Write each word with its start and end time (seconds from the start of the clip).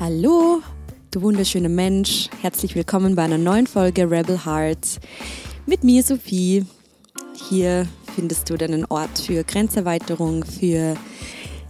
Hallo, 0.00 0.60
du 1.12 1.22
wunderschöner 1.22 1.68
Mensch. 1.68 2.28
Herzlich 2.42 2.74
willkommen 2.74 3.14
bei 3.14 3.22
einer 3.22 3.38
neuen 3.38 3.68
Folge 3.68 4.10
Rebel 4.10 4.44
Hearts 4.44 4.98
mit 5.66 5.84
mir, 5.84 6.02
Sophie. 6.02 6.66
Hier 7.48 7.86
findest 8.16 8.50
du 8.50 8.56
deinen 8.56 8.84
Ort 8.86 9.20
für 9.20 9.44
Grenzerweiterung, 9.44 10.44
für 10.44 10.96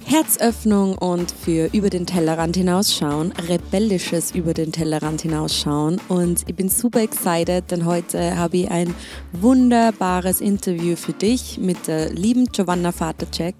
Herzöffnung 0.07 0.97
und 0.97 1.31
für 1.31 1.69
über 1.75 1.91
den 1.91 2.07
Tellerrand 2.07 2.57
hinausschauen, 2.57 3.33
rebellisches 3.47 4.35
über 4.35 4.55
den 4.55 4.73
Tellerrand 4.73 5.21
hinausschauen. 5.21 6.01
Und 6.09 6.45
ich 6.47 6.55
bin 6.55 6.71
super 6.71 7.03
excited, 7.03 7.71
denn 7.71 7.85
heute 7.85 8.39
habe 8.39 8.57
ich 8.57 8.71
ein 8.71 8.95
wunderbares 9.33 10.41
Interview 10.41 10.97
für 10.97 11.13
dich 11.13 11.59
mit 11.59 11.89
der 11.89 12.11
lieben 12.11 12.47
Giovanna 12.47 12.91
Vatercheck, 12.91 13.55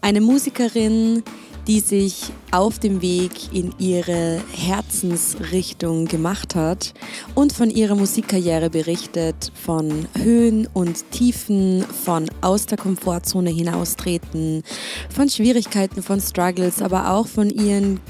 eine 0.00 0.22
Musikerin, 0.22 1.22
die 1.66 1.80
sich 1.80 2.32
auf 2.50 2.78
dem 2.78 3.02
Weg 3.02 3.52
in 3.52 3.72
ihre 3.78 4.40
Herzensrichtung 4.52 6.06
gemacht 6.06 6.54
hat 6.54 6.92
und 7.34 7.52
von 7.52 7.70
ihrer 7.70 7.94
Musikkarriere 7.94 8.70
berichtet, 8.70 9.52
von 9.54 10.06
Höhen 10.18 10.68
und 10.72 11.10
Tiefen, 11.10 11.82
von 11.82 12.30
aus 12.40 12.66
der 12.66 12.78
Komfortzone 12.78 13.50
hinaustreten, 13.50 14.62
von 15.08 15.28
Schwierigkeiten, 15.28 16.02
von 16.02 16.20
Struggles, 16.20 16.82
aber 16.82 17.10
auch 17.10 17.26
von 17.26 17.48
ihren 17.50 18.00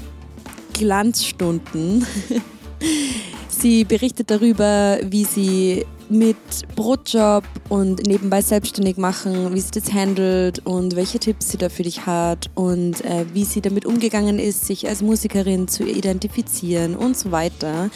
Glanzstunden. 0.73 2.05
Sie 3.47 3.85
berichtet 3.85 4.29
darüber, 4.29 4.99
wie 5.03 5.23
sie 5.23 5.85
mit 6.13 6.37
Brotjob 6.75 7.43
und 7.69 8.05
nebenbei 8.05 8.41
selbstständig 8.41 8.97
machen, 8.97 9.53
wie 9.53 9.59
sie 9.59 9.71
das 9.71 9.91
handelt 9.91 10.59
und 10.65 10.95
welche 10.95 11.19
Tipps 11.19 11.49
sie 11.49 11.57
da 11.57 11.69
für 11.69 11.83
dich 11.83 12.05
hat 12.05 12.49
und 12.55 13.03
äh, 13.03 13.25
wie 13.33 13.43
sie 13.43 13.61
damit 13.61 13.85
umgegangen 13.85 14.39
ist, 14.39 14.65
sich 14.65 14.87
als 14.87 15.01
Musikerin 15.01 15.67
zu 15.67 15.83
identifizieren 15.83 16.95
und 16.95 17.17
so 17.17 17.31
weiter. 17.31 17.89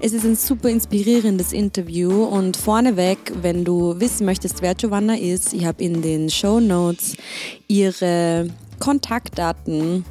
Es 0.00 0.12
ist 0.12 0.24
ein 0.24 0.36
super 0.36 0.68
inspirierendes 0.68 1.52
Interview 1.52 2.24
und 2.24 2.56
vorneweg, 2.56 3.18
wenn 3.40 3.64
du 3.64 3.98
wissen 4.00 4.26
möchtest, 4.26 4.60
wer 4.60 4.74
Giovanna 4.74 5.16
ist, 5.16 5.54
ich 5.54 5.64
habe 5.64 5.82
in 5.82 6.02
den 6.02 6.30
Show 6.30 6.58
Notes 6.60 7.16
ihre 7.68 8.48
Kontaktdaten 8.80 10.04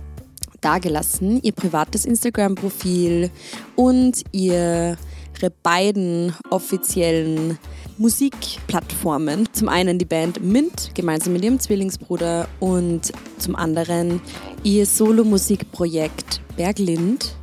dagelassen, 0.62 1.42
ihr 1.44 1.52
privates 1.52 2.06
Instagram-Profil 2.06 3.30
und 3.76 4.24
ihr 4.32 4.98
ihre 5.42 5.52
beiden 5.64 6.34
offiziellen 6.50 7.58
Musikplattformen. 7.98 9.50
Zum 9.54 9.70
einen 9.70 9.98
die 9.98 10.06
Band 10.06 10.44
Mint, 10.44 10.92
gemeinsam 10.94 11.34
mit 11.34 11.44
ihrem 11.44 11.60
Zwillingsbruder, 11.60 12.48
und 12.60 13.12
zum 13.38 13.56
anderen 13.56 14.22
ihr 14.64 14.86
Solo-Musikprojekt 14.86 16.42
Berglind. 16.56 17.36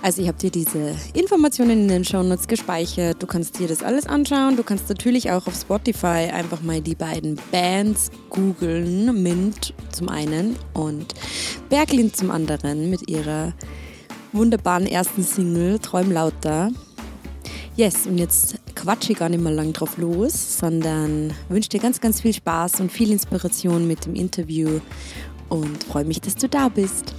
Also 0.00 0.22
ich 0.22 0.28
habe 0.28 0.38
dir 0.38 0.50
diese 0.50 0.94
Informationen 1.12 1.82
in 1.82 1.88
den 1.88 2.04
Shownotes 2.04 2.46
gespeichert. 2.46 3.20
Du 3.20 3.26
kannst 3.26 3.58
dir 3.58 3.66
das 3.66 3.82
alles 3.82 4.06
anschauen. 4.06 4.56
Du 4.56 4.62
kannst 4.62 4.88
natürlich 4.88 5.32
auch 5.32 5.48
auf 5.48 5.60
Spotify 5.60 6.30
einfach 6.32 6.62
mal 6.62 6.80
die 6.80 6.94
beiden 6.94 7.36
Bands 7.50 8.12
googeln. 8.30 9.22
Mint 9.24 9.74
zum 9.90 10.08
einen 10.08 10.54
und 10.72 11.14
Berglind 11.68 12.16
zum 12.16 12.30
anderen 12.30 12.90
mit 12.90 13.10
ihrer 13.10 13.54
wunderbaren 14.32 14.86
ersten 14.86 15.24
Single 15.24 15.80
Träum 15.80 16.12
lauter. 16.12 16.70
Yes, 17.78 18.08
und 18.08 18.18
jetzt 18.18 18.56
quatsche 18.74 19.12
ich 19.12 19.18
gar 19.20 19.28
nicht 19.28 19.40
mehr 19.40 19.52
lang 19.52 19.72
drauf 19.72 19.98
los, 19.98 20.58
sondern 20.58 21.32
wünsche 21.48 21.68
dir 21.68 21.78
ganz, 21.78 22.00
ganz 22.00 22.20
viel 22.20 22.34
Spaß 22.34 22.80
und 22.80 22.90
viel 22.90 23.12
Inspiration 23.12 23.86
mit 23.86 24.04
dem 24.04 24.16
Interview 24.16 24.80
und 25.48 25.84
freue 25.84 26.04
mich, 26.04 26.20
dass 26.20 26.34
du 26.34 26.48
da 26.48 26.70
bist. 26.70 27.14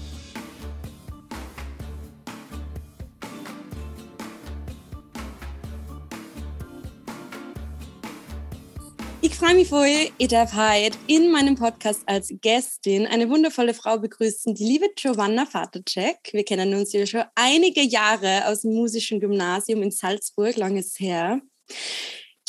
Freue 9.39 9.55
mich 9.55 9.69
voll, 9.69 10.11
ich 10.17 10.27
darf 10.27 10.53
heute 10.53 10.97
in 11.07 11.31
meinem 11.31 11.55
Podcast 11.55 12.03
als 12.07 12.27
Gästin 12.41 13.07
eine 13.07 13.29
wundervolle 13.29 13.73
Frau 13.73 13.97
begrüßen, 13.97 14.53
die 14.53 14.65
liebe 14.65 14.89
Giovanna 14.97 15.45
Vatercheck. 15.45 16.17
Wir 16.33 16.43
kennen 16.43 16.73
uns 16.73 16.91
ja 16.91 17.05
schon 17.05 17.23
einige 17.35 17.79
Jahre 17.81 18.47
aus 18.47 18.61
dem 18.61 18.73
musischen 18.73 19.21
Gymnasium 19.21 19.81
in 19.81 19.91
Salzburg, 19.91 20.57
langes 20.57 20.99
her. 20.99 21.39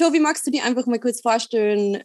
Jovi, 0.01 0.19
magst 0.19 0.45
du 0.49 0.51
dir 0.51 0.65
einfach 0.65 0.87
mal 0.87 0.99
kurz 0.99 1.21
vorstellen, 1.21 2.03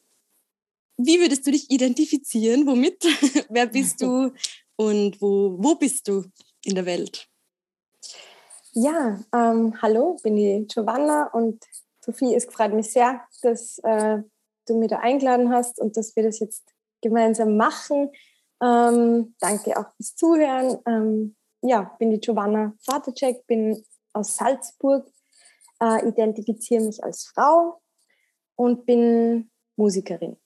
wie 0.97 1.19
würdest 1.19 1.47
du 1.47 1.51
dich 1.51 1.71
identifizieren? 1.71 2.67
Womit? 2.67 3.03
Wer 3.49 3.65
bist 3.65 4.03
du 4.03 4.33
und 4.75 5.19
wo, 5.19 5.55
wo 5.57 5.73
bist 5.73 6.07
du 6.07 6.25
in 6.63 6.75
der 6.75 6.85
Welt? 6.85 7.27
Ja, 8.73 9.19
ähm, 9.33 9.81
hallo, 9.81 10.19
bin 10.21 10.35
die 10.35 10.67
Giovanna 10.71 11.31
und 11.33 11.63
Sophie, 12.01 12.35
es 12.35 12.45
freut 12.45 12.71
mich 12.71 12.91
sehr, 12.91 13.21
dass 13.41 13.79
äh, 13.79 14.19
du 14.65 14.77
mich 14.77 14.89
da 14.89 14.99
eingeladen 14.99 15.51
hast 15.51 15.79
und 15.79 15.97
dass 15.97 16.15
wir 16.15 16.23
das 16.23 16.39
jetzt 16.39 16.63
gemeinsam 17.01 17.57
machen. 17.57 18.11
Ähm, 18.61 19.35
danke 19.39 19.77
auch 19.77 19.93
fürs 19.95 20.15
Zuhören. 20.15 20.77
Ähm, 20.87 21.35
ja, 21.61 21.95
bin 21.99 22.11
die 22.11 22.19
Giovanna 22.19 22.73
Vatercheck, 22.83 23.45
bin 23.47 23.83
aus 24.13 24.37
Salzburg, 24.37 25.07
äh, 25.81 26.07
identifiziere 26.07 26.83
mich 26.83 27.03
als 27.03 27.25
Frau 27.25 27.81
und 28.55 28.85
bin 28.85 29.51
Musikerin, 29.75 30.37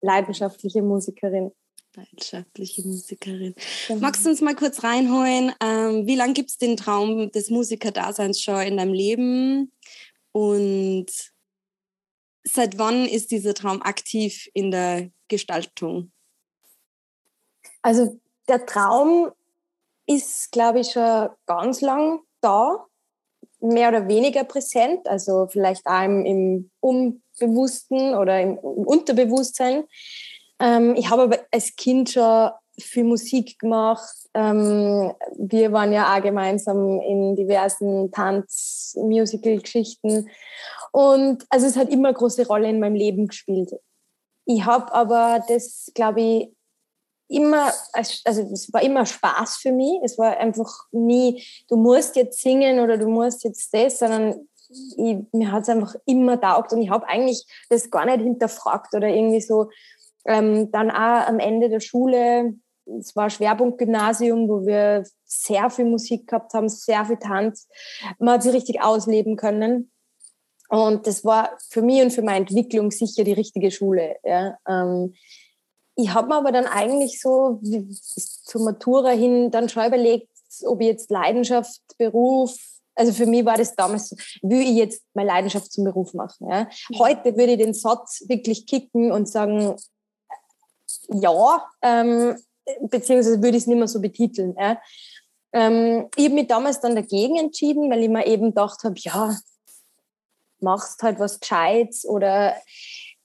leidenschaftliche 0.00 0.82
Musikerin. 0.82 1.52
Leidenschaftliche 1.96 2.86
Musikerin. 2.86 3.54
Genau. 3.88 4.00
Magst 4.00 4.24
du 4.24 4.30
uns 4.30 4.40
mal 4.40 4.54
kurz 4.54 4.84
reinholen? 4.84 5.52
Ähm, 5.60 6.06
wie 6.06 6.14
lange 6.14 6.34
gibt 6.34 6.50
es 6.50 6.56
den 6.56 6.76
Traum 6.76 7.32
des 7.32 7.50
Musikerdaseins 7.50 8.40
schon 8.40 8.62
in 8.62 8.76
deinem 8.76 8.92
Leben? 8.92 9.72
Und 10.32 11.06
Seit 12.44 12.78
wann 12.78 13.06
ist 13.06 13.30
dieser 13.30 13.54
Traum 13.54 13.82
aktiv 13.82 14.48
in 14.54 14.70
der 14.70 15.10
Gestaltung? 15.28 16.12
Also 17.82 18.20
der 18.48 18.66
Traum 18.66 19.30
ist, 20.06 20.50
glaube 20.50 20.80
ich, 20.80 20.92
schon 20.92 21.28
ganz 21.46 21.80
lang 21.80 22.20
da, 22.40 22.86
mehr 23.60 23.90
oder 23.90 24.08
weniger 24.08 24.42
präsent, 24.44 25.06
also 25.06 25.46
vielleicht 25.50 25.86
auch 25.86 26.02
im, 26.02 26.70
Unbewussten 26.80 28.14
oder 28.14 28.40
im 28.40 28.56
Unterbewusstsein. 28.58 29.84
Ähm, 30.58 30.94
ich 30.96 31.10
habe 31.10 31.22
aber 31.22 31.38
als 31.50 31.76
Kind 31.76 32.10
schon 32.10 32.50
viel 32.78 33.04
Musik 33.04 33.58
gemacht. 33.58 34.14
Ähm, 34.34 35.12
wir 35.36 35.72
waren 35.72 35.92
ja 35.92 36.16
auch 36.16 36.22
gemeinsam 36.22 37.00
in 37.00 37.36
diversen 37.36 38.10
Tanz-Musical-Geschichten. 38.10 40.30
Und 40.92 41.44
also 41.48 41.66
es 41.66 41.76
hat 41.76 41.90
immer 41.90 42.08
eine 42.08 42.16
große 42.16 42.46
Rolle 42.46 42.68
in 42.68 42.80
meinem 42.80 42.94
Leben 42.94 43.28
gespielt. 43.28 43.72
Ich 44.44 44.64
habe 44.64 44.92
aber 44.92 45.44
das, 45.48 45.90
glaube 45.94 46.20
ich, 46.20 46.52
immer, 47.28 47.72
also 47.92 48.42
es 48.52 48.72
war 48.72 48.82
immer 48.82 49.06
Spaß 49.06 49.58
für 49.58 49.72
mich. 49.72 50.00
Es 50.02 50.18
war 50.18 50.36
einfach 50.38 50.70
nie, 50.90 51.44
du 51.68 51.76
musst 51.76 52.16
jetzt 52.16 52.40
singen 52.40 52.80
oder 52.80 52.98
du 52.98 53.08
musst 53.08 53.44
jetzt 53.44 53.72
das, 53.72 54.00
sondern 54.00 54.48
ich, 54.68 55.18
mir 55.32 55.52
hat 55.52 55.62
es 55.62 55.68
einfach 55.68 55.94
immer 56.06 56.40
taugt 56.40 56.72
und 56.72 56.82
ich 56.82 56.90
habe 56.90 57.06
eigentlich 57.08 57.44
das 57.68 57.90
gar 57.90 58.04
nicht 58.04 58.20
hinterfragt 58.20 58.94
oder 58.94 59.08
irgendwie 59.08 59.40
so. 59.40 59.70
Ähm, 60.26 60.70
dann 60.70 60.90
auch 60.90 61.26
am 61.26 61.38
Ende 61.38 61.68
der 61.68 61.80
Schule, 61.80 62.54
es 62.98 63.14
war 63.16 63.30
Schwerpunktgymnasium, 63.30 64.48
wo 64.48 64.66
wir 64.66 65.04
sehr 65.24 65.70
viel 65.70 65.84
Musik 65.84 66.26
gehabt 66.26 66.52
haben, 66.54 66.68
sehr 66.68 67.04
viel 67.04 67.16
Tanz. 67.16 67.68
Man 68.18 68.34
hat 68.34 68.42
sich 68.42 68.52
richtig 68.52 68.82
ausleben 68.82 69.36
können. 69.36 69.90
Und 70.70 71.06
das 71.06 71.24
war 71.24 71.50
für 71.68 71.82
mich 71.82 72.00
und 72.00 72.12
für 72.12 72.22
meine 72.22 72.46
Entwicklung 72.46 72.90
sicher 72.90 73.24
die 73.24 73.32
richtige 73.32 73.70
Schule. 73.70 74.16
Ja. 74.24 74.56
Ähm, 74.68 75.14
ich 75.96 76.14
habe 76.14 76.28
mir 76.28 76.36
aber 76.36 76.52
dann 76.52 76.66
eigentlich 76.66 77.20
so 77.20 77.60
zur 77.62 78.62
Matura 78.62 79.10
hin 79.10 79.50
dann 79.50 79.68
schon 79.68 79.84
überlegt, 79.84 80.30
ob 80.64 80.80
ich 80.80 80.86
jetzt 80.86 81.10
Leidenschaft, 81.10 81.80
Beruf, 81.98 82.56
also 82.94 83.12
für 83.12 83.26
mich 83.26 83.44
war 83.44 83.56
das 83.56 83.74
damals, 83.74 84.14
will 84.42 84.60
ich 84.60 84.76
jetzt 84.76 85.02
meine 85.14 85.28
Leidenschaft 85.28 85.72
zum 85.72 85.84
Beruf 85.84 86.12
machen. 86.12 86.48
Ja. 86.50 86.68
Heute 86.98 87.36
würde 87.36 87.52
ich 87.52 87.58
den 87.58 87.74
Satz 87.74 88.24
wirklich 88.28 88.66
kicken 88.66 89.10
und 89.10 89.28
sagen, 89.28 89.74
ja, 91.08 91.64
ähm, 91.82 92.36
beziehungsweise 92.82 93.42
würde 93.42 93.56
ich 93.56 93.62
es 93.62 93.66
nicht 93.66 93.78
mehr 93.78 93.88
so 93.88 94.00
betiteln. 94.00 94.54
Ja. 94.58 94.80
Ähm, 95.52 96.08
ich 96.16 96.26
habe 96.26 96.34
mich 96.34 96.46
damals 96.46 96.80
dann 96.80 96.94
dagegen 96.94 97.36
entschieden, 97.36 97.90
weil 97.90 98.02
ich 98.02 98.08
mir 98.08 98.26
eben 98.26 98.48
gedacht 98.48 98.84
habe, 98.84 98.94
ja, 98.98 99.36
machst 100.62 101.02
halt 101.02 101.18
was 101.18 101.40
Gescheites 101.40 102.06
oder 102.06 102.54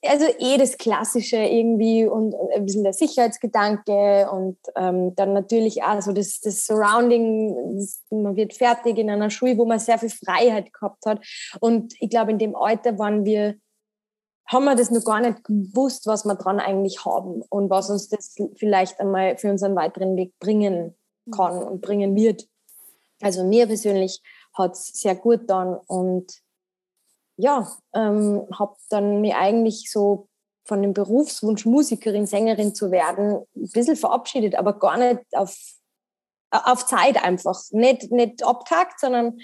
also 0.07 0.25
eh 0.39 0.57
das 0.57 0.77
Klassische 0.77 1.37
irgendwie 1.37 2.05
und, 2.05 2.35
ein 2.53 2.65
bisschen 2.65 2.83
der 2.83 2.93
Sicherheitsgedanke 2.93 4.29
und 4.31 4.57
ähm, 4.75 5.15
dann 5.15 5.33
natürlich 5.33 5.83
auch 5.83 6.01
so 6.01 6.11
das, 6.11 6.41
das 6.41 6.65
Surrounding, 6.65 7.87
man 8.09 8.35
wird 8.35 8.53
fertig 8.53 8.97
in 8.97 9.09
einer 9.09 9.29
Schule, 9.29 9.57
wo 9.57 9.65
man 9.65 9.79
sehr 9.79 9.97
viel 9.97 10.09
Freiheit 10.09 10.73
gehabt 10.73 11.05
hat 11.05 11.25
und 11.59 11.93
ich 11.99 12.09
glaube, 12.09 12.31
in 12.31 12.37
dem 12.37 12.55
Alter 12.55 12.97
waren 12.97 13.25
wir, 13.25 13.55
haben 14.47 14.65
wir 14.65 14.75
das 14.75 14.91
noch 14.91 15.03
gar 15.03 15.21
nicht 15.21 15.43
gewusst, 15.43 16.05
was 16.07 16.25
wir 16.25 16.35
dran 16.35 16.59
eigentlich 16.59 17.03
haben 17.05 17.41
und 17.49 17.69
was 17.69 17.89
uns 17.89 18.09
das 18.09 18.35
vielleicht 18.57 18.99
einmal 18.99 19.37
für 19.37 19.49
unseren 19.49 19.75
weiteren 19.75 20.15
Weg 20.17 20.37
bringen 20.39 20.95
kann 21.31 21.63
und 21.63 21.81
bringen 21.81 22.15
wird. 22.15 22.47
Also 23.21 23.43
mir 23.43 23.65
persönlich 23.65 24.21
hat 24.53 24.73
es 24.73 24.87
sehr 24.87 25.15
gut 25.15 25.49
dann 25.49 25.75
und 25.87 26.44
ja, 27.37 27.71
ähm, 27.93 28.47
habe 28.57 28.75
dann 28.89 29.21
mir 29.21 29.37
eigentlich 29.37 29.91
so 29.91 30.27
von 30.63 30.81
dem 30.81 30.93
Berufswunsch, 30.93 31.65
Musikerin, 31.65 32.25
Sängerin 32.25 32.73
zu 32.73 32.91
werden, 32.91 33.45
ein 33.55 33.69
bisschen 33.69 33.95
verabschiedet, 33.95 34.55
aber 34.55 34.79
gar 34.79 34.97
nicht 34.97 35.21
auf, 35.33 35.55
auf 36.49 36.85
Zeit 36.87 37.23
einfach. 37.23 37.61
Nicht, 37.71 38.11
nicht 38.11 38.43
abgehakt, 38.43 38.99
sondern 38.99 39.39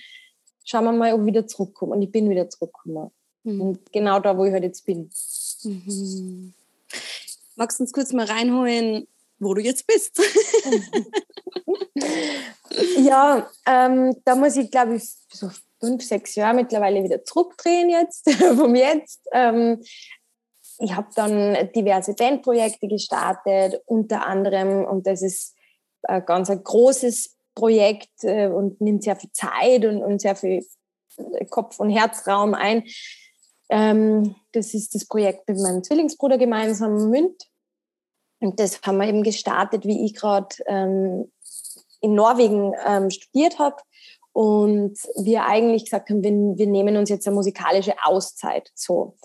schauen 0.65 0.85
wir 0.85 0.91
mal, 0.91 1.13
ob 1.13 1.21
ich 1.21 1.27
wieder 1.27 1.47
zurückkomme. 1.47 1.93
Und 1.93 2.01
ich 2.01 2.11
bin 2.11 2.29
wieder 2.29 2.49
zurückgekommen. 2.49 3.11
Mhm. 3.43 3.61
Und 3.61 3.91
genau 3.91 4.19
da, 4.19 4.37
wo 4.37 4.45
ich 4.45 4.53
halt 4.53 4.63
jetzt 4.63 4.85
bin. 4.85 5.11
Mhm. 5.63 6.53
Magst 7.55 7.79
du 7.79 7.83
uns 7.83 7.93
kurz 7.93 8.13
mal 8.13 8.25
reinholen, 8.25 9.07
wo 9.37 9.53
du 9.53 9.61
jetzt 9.61 9.85
bist? 9.85 10.19
ja, 12.97 13.49
ähm, 13.67 14.15
da 14.23 14.35
muss 14.35 14.55
ich, 14.55 14.71
glaube 14.71 14.95
ich, 14.95 15.03
so 15.31 15.49
fünf, 15.81 16.03
sechs 16.03 16.35
Jahre 16.35 16.55
mittlerweile 16.55 17.03
wieder 17.03 17.23
zurückdrehen 17.23 17.89
jetzt, 17.89 18.31
vom 18.55 18.75
Jetzt. 18.75 19.27
Ähm, 19.33 19.81
ich 20.79 20.95
habe 20.95 21.09
dann 21.15 21.69
diverse 21.75 22.13
Bandprojekte 22.13 22.87
gestartet, 22.87 23.81
unter 23.85 24.25
anderem, 24.25 24.85
und 24.85 25.05
das 25.05 25.21
ist 25.21 25.55
ein 26.03 26.25
ganz 26.25 26.49
ein 26.49 26.63
großes 26.63 27.37
Projekt 27.53 28.23
äh, 28.23 28.47
und 28.47 28.81
nimmt 28.81 29.03
sehr 29.03 29.15
viel 29.15 29.31
Zeit 29.31 29.85
und, 29.85 30.01
und 30.01 30.21
sehr 30.21 30.35
viel 30.35 30.65
Kopf- 31.49 31.79
und 31.79 31.89
Herzraum 31.89 32.53
ein. 32.53 32.83
Ähm, 33.69 34.35
das 34.53 34.73
ist 34.73 34.95
das 34.95 35.05
Projekt 35.05 35.47
mit 35.47 35.59
meinem 35.59 35.83
Zwillingsbruder 35.83 36.37
gemeinsam, 36.37 37.09
Münd. 37.09 37.43
Und 38.39 38.59
das 38.59 38.81
haben 38.81 38.97
wir 38.97 39.07
eben 39.07 39.23
gestartet, 39.23 39.85
wie 39.85 40.05
ich 40.05 40.15
gerade 40.15 40.55
ähm, 40.65 41.31
in 42.01 42.15
Norwegen 42.15 42.73
ähm, 42.85 43.11
studiert 43.11 43.59
habe 43.59 43.77
und 44.33 44.97
wir 45.23 45.45
eigentlich 45.45 45.85
gesagt 45.85 46.09
haben, 46.09 46.23
wir, 46.23 46.31
wir 46.31 46.67
nehmen 46.67 46.97
uns 46.97 47.09
jetzt 47.09 47.27
eine 47.27 47.35
musikalische 47.35 47.95
Auszeit. 48.03 48.69
So. 48.75 49.17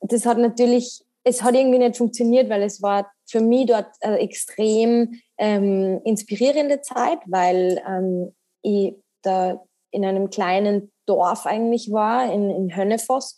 Das 0.00 0.26
hat 0.26 0.38
natürlich, 0.38 1.04
es 1.24 1.42
hat 1.42 1.54
irgendwie 1.54 1.78
nicht 1.78 1.96
funktioniert, 1.96 2.48
weil 2.48 2.62
es 2.62 2.82
war 2.82 3.10
für 3.26 3.40
mich 3.40 3.66
dort 3.66 3.88
eine 4.00 4.18
extrem 4.18 5.20
ähm, 5.38 6.00
inspirierende 6.04 6.80
Zeit, 6.80 7.18
weil 7.26 7.82
ähm, 7.86 8.34
ich 8.62 8.94
da 9.22 9.62
in 9.90 10.04
einem 10.04 10.30
kleinen 10.30 10.90
Dorf 11.08 11.46
eigentlich 11.46 11.90
war, 11.90 12.32
in, 12.32 12.50
in 12.50 12.76
Hönnefoss, 12.76 13.36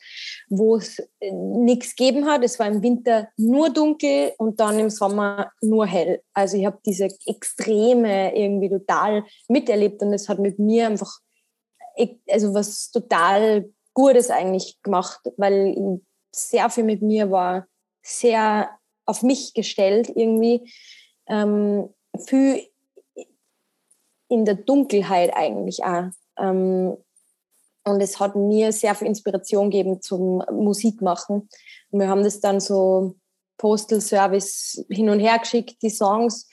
wo 0.48 0.76
es 0.76 0.98
äh, 1.20 1.32
nichts 1.32 1.94
gegeben 1.94 2.26
hat. 2.26 2.42
Es 2.44 2.58
war 2.58 2.66
im 2.66 2.82
Winter 2.82 3.28
nur 3.36 3.70
dunkel 3.70 4.32
und 4.38 4.58
dann 4.58 4.78
im 4.78 4.90
Sommer 4.90 5.52
nur 5.62 5.86
hell. 5.86 6.22
Also 6.34 6.56
ich 6.56 6.66
habe 6.66 6.78
diese 6.84 7.08
Extreme 7.26 8.36
irgendwie 8.36 8.68
total 8.68 9.24
miterlebt 9.48 10.02
und 10.02 10.12
es 10.12 10.28
hat 10.28 10.38
mit 10.38 10.58
mir 10.58 10.86
einfach 10.86 11.20
also 12.30 12.54
was 12.54 12.90
total 12.90 13.70
Gutes 13.94 14.30
eigentlich 14.30 14.80
gemacht, 14.82 15.20
weil 15.36 16.00
sehr 16.32 16.70
viel 16.70 16.84
mit 16.84 17.02
mir 17.02 17.30
war, 17.30 17.66
sehr 18.02 18.70
auf 19.06 19.22
mich 19.22 19.52
gestellt 19.54 20.10
irgendwie. 20.14 20.72
Ähm, 21.28 21.88
viel 22.26 22.66
in 24.28 24.44
der 24.44 24.54
Dunkelheit 24.54 25.32
eigentlich 25.34 25.84
auch. 25.84 26.10
Ähm, 26.38 26.96
und 27.84 28.00
es 28.00 28.20
hat 28.20 28.36
mir 28.36 28.72
sehr 28.72 28.94
viel 28.94 29.08
Inspiration 29.08 29.70
gegeben 29.70 30.02
zum 30.02 30.42
Musikmachen. 30.52 31.48
Und 31.90 32.00
wir 32.00 32.08
haben 32.08 32.24
das 32.24 32.40
dann 32.40 32.60
so 32.60 33.16
Postal 33.56 34.00
Service 34.00 34.84
hin 34.90 35.10
und 35.10 35.20
her 35.20 35.38
geschickt, 35.38 35.82
die 35.82 35.90
Songs. 35.90 36.48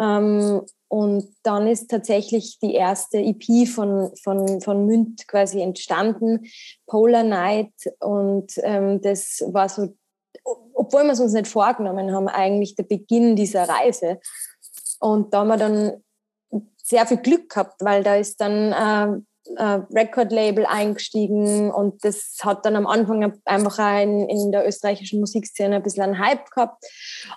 Ähm, 0.00 0.62
und 0.88 1.36
dann 1.44 1.68
ist 1.68 1.88
tatsächlich 1.88 2.58
die 2.60 2.74
erste 2.74 3.18
EP 3.18 3.68
von, 3.68 4.10
von, 4.22 4.60
von 4.60 4.86
Münd 4.86 5.26
quasi 5.28 5.60
entstanden, 5.60 6.46
Polar 6.86 7.22
Night. 7.22 7.72
Und 8.00 8.52
ähm, 8.62 9.00
das 9.00 9.42
war 9.46 9.68
so, 9.68 9.96
obwohl 10.74 11.04
wir 11.04 11.12
es 11.12 11.20
uns 11.20 11.32
nicht 11.32 11.46
vorgenommen 11.46 12.12
haben, 12.12 12.28
eigentlich 12.28 12.74
der 12.74 12.84
Beginn 12.84 13.36
dieser 13.36 13.68
Reise. 13.68 14.18
Und 14.98 15.32
da 15.32 15.40
haben 15.40 15.48
wir 15.48 15.56
dann 15.56 16.02
sehr 16.76 17.06
viel 17.06 17.18
Glück 17.18 17.50
gehabt, 17.50 17.80
weil 17.80 18.02
da 18.02 18.16
ist 18.16 18.40
dann 18.40 18.72
äh, 18.72 19.20
äh, 19.56 19.80
Record-Label 19.92 20.66
eingestiegen 20.66 21.70
und 21.70 22.04
das 22.04 22.38
hat 22.42 22.64
dann 22.64 22.76
am 22.76 22.86
Anfang 22.86 23.40
einfach 23.44 24.00
in, 24.02 24.28
in 24.28 24.52
der 24.52 24.66
österreichischen 24.66 25.20
Musikszene 25.20 25.76
ein 25.76 25.82
bisschen 25.82 26.02
einen 26.02 26.18
Hype 26.18 26.50
gehabt. 26.50 26.84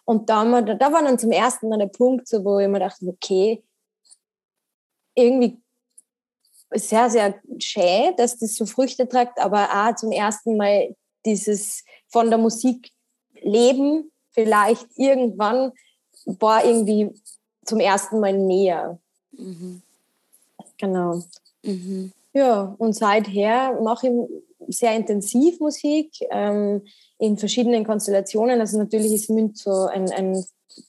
Und 0.06 0.30
da, 0.30 0.44
wir, 0.44 0.62
da 0.62 0.92
war 0.92 1.02
dann 1.04 1.20
zum 1.20 1.32
ersten 1.32 1.70
Mal 1.70 1.80
der 1.80 1.88
Punkt, 1.88 2.28
so, 2.28 2.44
wo 2.44 2.60
ich 2.60 2.68
mir 2.68 2.80
dachte, 2.80 3.06
okay, 3.08 3.64
irgendwie 5.16 5.62
sehr, 6.72 7.10
sehr 7.10 7.36
schön, 7.60 8.16
dass 8.18 8.38
das 8.38 8.56
so 8.56 8.66
Früchte 8.66 9.08
trägt, 9.08 9.40
aber 9.40 9.70
auch 9.72 9.96
zum 9.96 10.12
ersten 10.12 10.58
Mal 10.58 10.96
dieses 11.26 11.84
von 12.08 12.30
der 12.30 12.40
Musik 12.40 12.92
leben, 13.42 14.12
vielleicht 14.32 14.88
irgendwann, 14.98 15.72
war 16.26 16.66
irgendwie 16.66 17.12
zum 17.66 17.80
ersten 17.80 18.20
Mal 18.20 18.34
näher. 18.34 19.00
Mhm. 19.32 19.82
Genau. 20.78 21.24
Mhm. 21.64 22.12
Ja, 22.34 22.76
und 22.78 22.94
seither 22.94 23.80
mache 23.82 24.08
ich 24.68 24.78
sehr 24.78 24.96
intensiv 24.96 25.60
Musik 25.60 26.12
ähm, 26.32 26.82
in 27.20 27.38
verschiedenen 27.38 27.86
Konstellationen. 27.86 28.60
Also 28.60 28.78
natürlich 28.78 29.14
ist 29.14 29.30
Münd 29.30 29.58
so 29.58 29.86
ein, 29.86 30.12
ein 30.12 30.44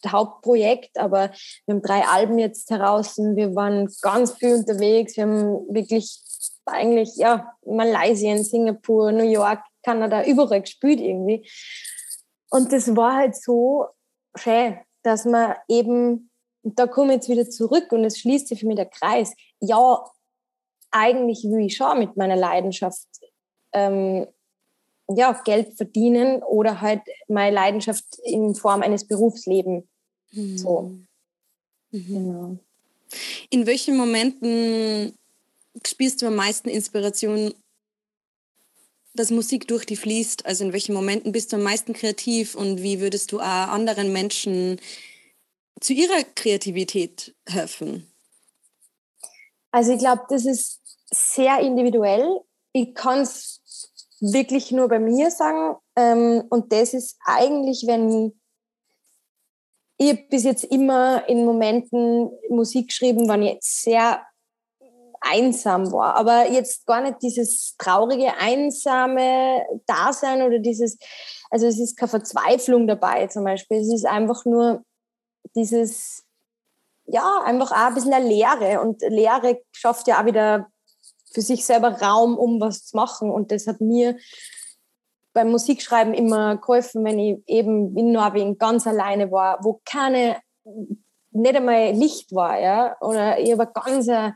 Hauptprojekt, 0.07 0.99
aber 0.99 1.31
wir 1.67 1.75
haben 1.75 1.83
drei 1.83 2.03
Alben 2.07 2.39
jetzt 2.39 2.71
heraus. 2.71 3.19
Wir 3.19 3.55
waren 3.55 3.91
ganz 4.01 4.33
viel 4.33 4.55
unterwegs. 4.55 5.17
Wir 5.17 5.25
haben 5.25 5.67
wirklich 5.69 6.23
eigentlich, 6.65 7.17
ja, 7.17 7.53
Malaysia, 7.67 8.37
Singapur, 8.39 9.13
New 9.13 9.29
York, 9.29 9.61
Kanada, 9.83 10.25
überall 10.25 10.63
gespielt 10.63 11.01
irgendwie. 11.01 11.47
Und 12.51 12.73
das 12.73 12.97
war 12.97 13.17
halt 13.17 13.37
so 13.37 13.87
schön, 14.35 14.79
dass 15.03 15.25
man 15.25 15.55
eben, 15.69 16.31
da 16.63 16.87
komme 16.87 17.13
ich 17.13 17.17
jetzt 17.17 17.29
wieder 17.29 17.51
zurück 17.51 17.93
und 17.93 18.05
es 18.05 18.19
schließt 18.19 18.49
sich 18.49 18.61
für 18.61 18.67
mich 18.67 18.77
der 18.77 18.87
Kreis. 18.87 19.35
Ja, 19.61 20.05
eigentlich 20.95 21.45
will 21.45 21.67
ich 21.67 21.77
schon 21.77 21.99
mit 21.99 22.17
meiner 22.17 22.37
Leidenschaft 22.37 23.09
ähm, 23.73 24.27
ja, 25.09 25.33
Geld 25.45 25.77
verdienen 25.77 26.43
oder 26.43 26.81
halt 26.81 27.03
meine 27.29 27.55
Leidenschaft 27.55 28.05
in 28.23 28.55
Form 28.55 28.83
eines 28.83 29.07
Berufslebens. 29.07 29.85
Mhm. 30.33 30.59
So. 30.59 30.99
Mhm. 31.91 32.07
Genau. 32.07 32.59
In 33.51 33.67
welchen 33.67 33.97
Momenten 33.97 35.17
spürst 35.85 36.23
du 36.23 36.27
am 36.27 36.37
meisten 36.37 36.69
Inspiration, 36.69 37.53
dass 39.15 39.31
Musik 39.31 39.69
durch 39.69 39.87
die 39.87 39.97
fließt? 39.97 40.47
Also 40.47 40.65
in 40.65 40.73
welchen 40.73 40.95
Momenten 40.95 41.33
bist 41.33 41.53
du 41.53 41.57
am 41.57 41.63
meisten 41.63 41.93
kreativ 41.93 42.55
und 42.55 42.83
wie 42.83 43.01
würdest 43.01 43.33
du 43.33 43.41
auch 43.41 43.69
anderen 43.69 44.13
Menschen 44.13 44.81
zu 45.81 45.93
ihrer 45.93 46.23
Kreativität 46.35 47.35
helfen? 47.47 48.07
Also 49.71 49.93
ich 49.93 49.99
glaube, 49.99 50.23
das 50.29 50.47
ist 50.47 50.84
sehr 51.15 51.61
individuell. 51.61 52.41
Ich 52.73 52.95
kann 52.95 53.21
es 53.21 53.63
wirklich 54.21 54.73
nur 54.73 54.89
bei 54.89 54.99
mir 54.99 55.31
sagen. 55.31 55.77
Ähm, 55.97 56.45
und 56.51 56.73
das 56.73 56.95
ist 56.95 57.19
eigentlich, 57.25 57.85
wenn 57.87 58.33
ich, 59.99 60.13
ich 60.13 60.29
bis 60.29 60.45
jetzt 60.45 60.65
immer 60.65 61.29
in 61.29 61.45
Momenten 61.45 62.31
Musik 62.49 62.89
geschrieben, 62.89 63.29
wenn 63.29 63.43
ich 63.43 63.59
sehr 63.61 64.25
einsam 65.21 65.91
war. 65.93 66.17
Aber 66.17 66.51
jetzt 66.51 66.87
gar 66.87 67.01
nicht 67.01 67.23
dieses 67.23 67.77
traurige, 67.79 68.37
einsame 68.39 69.65
Dasein 69.87 70.43
oder 70.43 70.59
dieses, 70.59 70.99
also 71.51 71.67
es 71.67 71.79
ist 71.79 71.97
keine 71.97 72.11
Verzweiflung 72.11 72.87
dabei 72.87 73.27
zum 73.29 73.45
Beispiel. 73.45 73.79
Es 73.79 73.93
ist 73.93 74.07
einfach 74.07 74.45
nur 74.45 74.85
dieses, 75.57 76.25
ja, 77.07 77.41
einfach 77.45 77.73
auch 77.73 77.89
ein 77.89 77.95
bisschen 77.95 78.13
eine 78.13 78.27
Leere. 78.27 78.81
Und 78.81 79.01
Leere 79.03 79.63
schafft 79.73 80.07
ja 80.09 80.21
auch 80.21 80.27
wieder 80.27 80.69
für 81.35 81.43
sich 81.43 81.67
selber 81.67 82.01
Raum, 82.01 82.39
um 82.39 82.61
was 82.61 82.87
zu 82.87 82.97
machen. 82.97 83.31
Und 83.31 83.51
das 83.51 83.67
hat 83.67 83.81
mir 83.81 84.17
beim 85.33 85.51
Musikschreiben 85.51 86.15
immer 86.15 86.57
geholfen, 86.57 87.05
wenn 87.05 87.19
ich 87.19 87.39
eben 87.47 87.97
in 87.99 88.13
Norwegen 88.13 88.57
ganz 88.57 88.87
alleine 88.87 89.31
war, 89.33 89.59
wo 89.63 89.81
keine, 89.85 90.37
nicht 91.33 91.57
einmal 91.57 91.91
Licht 91.91 92.33
war, 92.33 92.59
ja, 92.61 92.97
oder 93.01 93.41
ich 93.41 93.51
habe 93.53 93.69
ganz 93.75 94.09
ein 94.09 94.35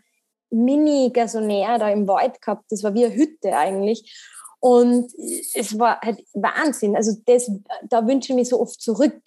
Mini-Gasonär 0.51 1.79
da 1.79 1.89
im 1.89 2.09
Wald 2.09 2.43
gehabt, 2.43 2.65
das 2.71 2.83
war 2.83 2.95
wie 2.95 3.05
eine 3.05 3.15
Hütte 3.15 3.57
eigentlich. 3.57 4.13
Und 4.61 5.13
es 5.55 5.79
war 5.79 6.01
halt 6.01 6.25
Wahnsinn. 6.35 6.97
Also 6.97 7.13
das, 7.27 7.49
da 7.89 8.05
wünsche 8.07 8.33
ich 8.33 8.37
mich 8.37 8.49
so 8.49 8.61
oft 8.61 8.81
zurück, 8.81 9.21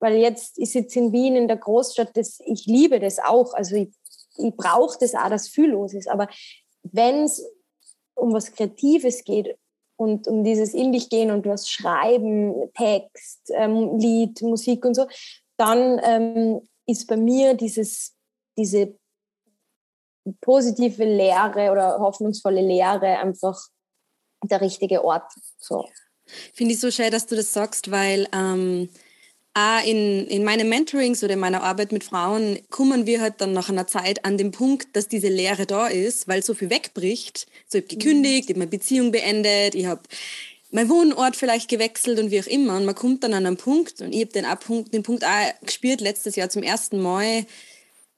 weil 0.00 0.16
jetzt 0.16 0.58
ist 0.58 0.74
jetzt 0.74 0.94
in 0.96 1.12
Wien 1.12 1.34
in 1.34 1.48
der 1.48 1.56
Großstadt, 1.56 2.14
das, 2.14 2.40
ich 2.44 2.66
liebe 2.66 3.00
das 3.00 3.18
auch. 3.18 3.54
Also 3.54 3.76
ich, 3.76 3.88
ich 4.36 4.54
brauche 4.54 4.98
das 5.00 5.14
auch, 5.14 5.30
dass 5.30 5.56
los 5.56 5.94
ist. 5.94 6.10
Aber 6.10 6.28
wenn 6.92 7.24
es 7.24 7.44
um 8.14 8.32
was 8.32 8.52
Kreatives 8.52 9.24
geht 9.24 9.56
und 9.96 10.26
um 10.28 10.44
dieses 10.44 10.74
in 10.74 10.92
dich 10.92 11.08
gehen 11.08 11.30
und 11.30 11.46
was 11.46 11.68
schreiben, 11.68 12.54
Text, 12.74 13.50
ähm, 13.54 13.98
Lied, 13.98 14.42
Musik 14.42 14.84
und 14.84 14.94
so, 14.94 15.06
dann 15.56 16.00
ähm, 16.04 16.68
ist 16.86 17.06
bei 17.06 17.16
mir 17.16 17.54
dieses, 17.54 18.14
diese 18.56 18.96
positive 20.40 21.04
Lehre 21.04 21.70
oder 21.70 21.98
hoffnungsvolle 21.98 22.60
Lehre 22.60 23.18
einfach 23.18 23.58
der 24.42 24.60
richtige 24.60 25.04
Ort. 25.04 25.30
So. 25.58 25.88
Finde 26.52 26.74
ich 26.74 26.80
so 26.80 26.90
schön, 26.90 27.10
dass 27.10 27.26
du 27.26 27.36
das 27.36 27.52
sagst, 27.52 27.90
weil 27.90 28.28
ähm, 28.32 28.88
auch 29.56 29.82
in, 29.86 30.26
in 30.26 30.44
meinen 30.44 30.68
Mentorings 30.68 31.24
oder 31.24 31.32
in 31.32 31.40
meiner 31.40 31.62
Arbeit 31.62 31.90
mit 31.90 32.04
Frauen 32.04 32.58
kommen 32.68 33.06
wir 33.06 33.22
halt 33.22 33.34
dann 33.38 33.54
nach 33.54 33.70
einer 33.70 33.86
Zeit 33.86 34.26
an 34.26 34.36
den 34.36 34.50
Punkt, 34.50 34.88
dass 34.94 35.08
diese 35.08 35.28
Lehre 35.28 35.64
da 35.64 35.86
ist, 35.86 36.28
weil 36.28 36.42
so 36.42 36.52
viel 36.52 36.68
wegbricht. 36.68 37.46
So, 37.66 37.78
ich 37.78 37.84
habe 37.84 37.96
gekündigt, 37.96 38.44
ich 38.44 38.50
habe 38.50 38.58
meine 38.58 38.70
Beziehung 38.70 39.12
beendet, 39.12 39.74
ich 39.74 39.86
habe 39.86 40.02
meinen 40.72 40.90
Wohnort 40.90 41.36
vielleicht 41.36 41.70
gewechselt 41.70 42.18
und 42.18 42.30
wie 42.30 42.40
auch 42.40 42.46
immer. 42.46 42.76
Und 42.76 42.84
man 42.84 42.94
kommt 42.94 43.24
dann 43.24 43.32
an 43.32 43.46
einen 43.46 43.56
Punkt, 43.56 44.02
und 44.02 44.12
ich 44.12 44.20
habe 44.20 44.32
den, 44.32 44.44
Punkt, 44.60 44.92
den 44.92 45.02
Punkt 45.02 45.24
auch 45.24 45.54
gespürt 45.64 46.02
letztes 46.02 46.36
Jahr 46.36 46.50
zum 46.50 46.62
ersten 46.62 47.00
Mal, 47.00 47.46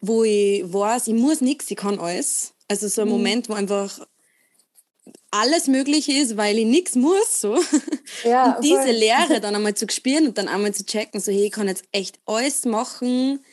wo 0.00 0.24
ich 0.24 0.64
weiß, 0.64 1.06
ich 1.06 1.14
muss 1.14 1.40
nichts, 1.40 1.70
ich 1.70 1.76
kann 1.76 2.00
alles. 2.00 2.52
Also 2.66 2.88
so 2.88 3.02
ein 3.02 3.06
mhm. 3.06 3.12
Moment, 3.14 3.48
wo 3.48 3.52
einfach 3.52 4.00
alles 5.30 5.66
möglich 5.66 6.08
ist, 6.08 6.36
weil 6.36 6.58
ich 6.58 6.66
nichts 6.66 6.94
muss. 6.94 7.40
So. 7.40 7.58
Ja, 8.24 8.56
und 8.56 8.64
diese 8.64 8.82
voll. 8.82 8.90
Lehre 8.92 9.40
dann 9.40 9.54
einmal 9.54 9.74
zu 9.74 9.86
spüren 9.90 10.28
und 10.28 10.38
dann 10.38 10.48
einmal 10.48 10.72
zu 10.72 10.84
checken, 10.84 11.20
so 11.20 11.30
hey, 11.30 11.46
ich 11.46 11.52
kann 11.52 11.68
jetzt 11.68 11.84
echt 11.92 12.18
alles 12.26 12.64
machen 12.64 13.44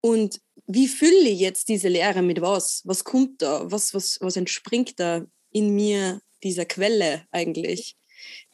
und 0.00 0.40
wie 0.66 0.88
fülle 0.88 1.28
ich 1.28 1.40
jetzt 1.40 1.68
diese 1.68 1.88
Lehre 1.88 2.22
mit 2.22 2.40
was? 2.40 2.82
Was 2.84 3.04
kommt 3.04 3.42
da? 3.42 3.70
Was, 3.70 3.94
was, 3.94 4.18
was 4.20 4.36
entspringt 4.36 4.98
da 4.98 5.24
in 5.52 5.74
mir, 5.74 6.20
dieser 6.42 6.64
Quelle 6.64 7.22
eigentlich? 7.30 7.96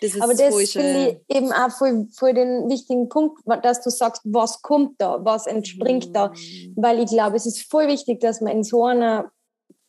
Das 0.01 0.21
Aber 0.21 0.35
das 0.35 0.55
finde 0.73 1.23
ich 1.29 1.37
eben 1.37 1.53
auch 1.53 1.71
voll, 1.71 2.07
voll 2.13 2.35
den 2.35 2.69
wichtigen 2.69 3.09
Punkt, 3.09 3.43
dass 3.63 3.83
du 3.83 3.91
sagst, 3.91 4.23
was 4.25 4.61
kommt 4.61 5.01
da, 5.01 5.25
was 5.25 5.47
entspringt 5.47 6.09
mhm. 6.09 6.13
da. 6.13 6.33
Weil 6.77 7.01
ich 7.01 7.07
glaube, 7.07 7.37
es 7.37 7.47
ist 7.47 7.63
voll 7.71 7.89
wichtig, 7.89 8.21
dass 8.21 8.41
man 8.41 8.53
in 8.53 8.65
so 8.65 8.85
einer 8.85 9.31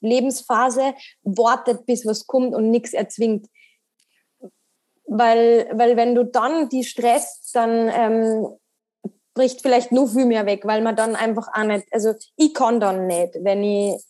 Lebensphase 0.03 0.93
wartet, 1.23 1.85
bis 1.85 2.05
was 2.05 2.27
kommt 2.27 2.53
und 2.53 2.69
nichts 2.69 2.93
erzwingt. 2.93 3.47
Weil, 5.05 5.69
weil 5.73 5.97
wenn 5.97 6.15
du 6.15 6.23
dann 6.25 6.69
die 6.69 6.83
Stress, 6.83 7.51
dann 7.53 7.89
ähm, 7.93 8.47
bricht 9.33 9.61
vielleicht 9.61 9.91
noch 9.91 10.07
viel 10.07 10.25
mehr 10.25 10.45
weg, 10.45 10.61
weil 10.65 10.81
man 10.81 10.95
dann 10.95 11.15
einfach 11.15 11.47
auch 11.53 11.63
nicht, 11.63 11.87
also 11.91 12.13
ich 12.35 12.53
kann 12.53 12.79
dann 12.79 13.07
nicht, 13.07 13.35
wenn 13.41 13.63
ich, 13.63 14.01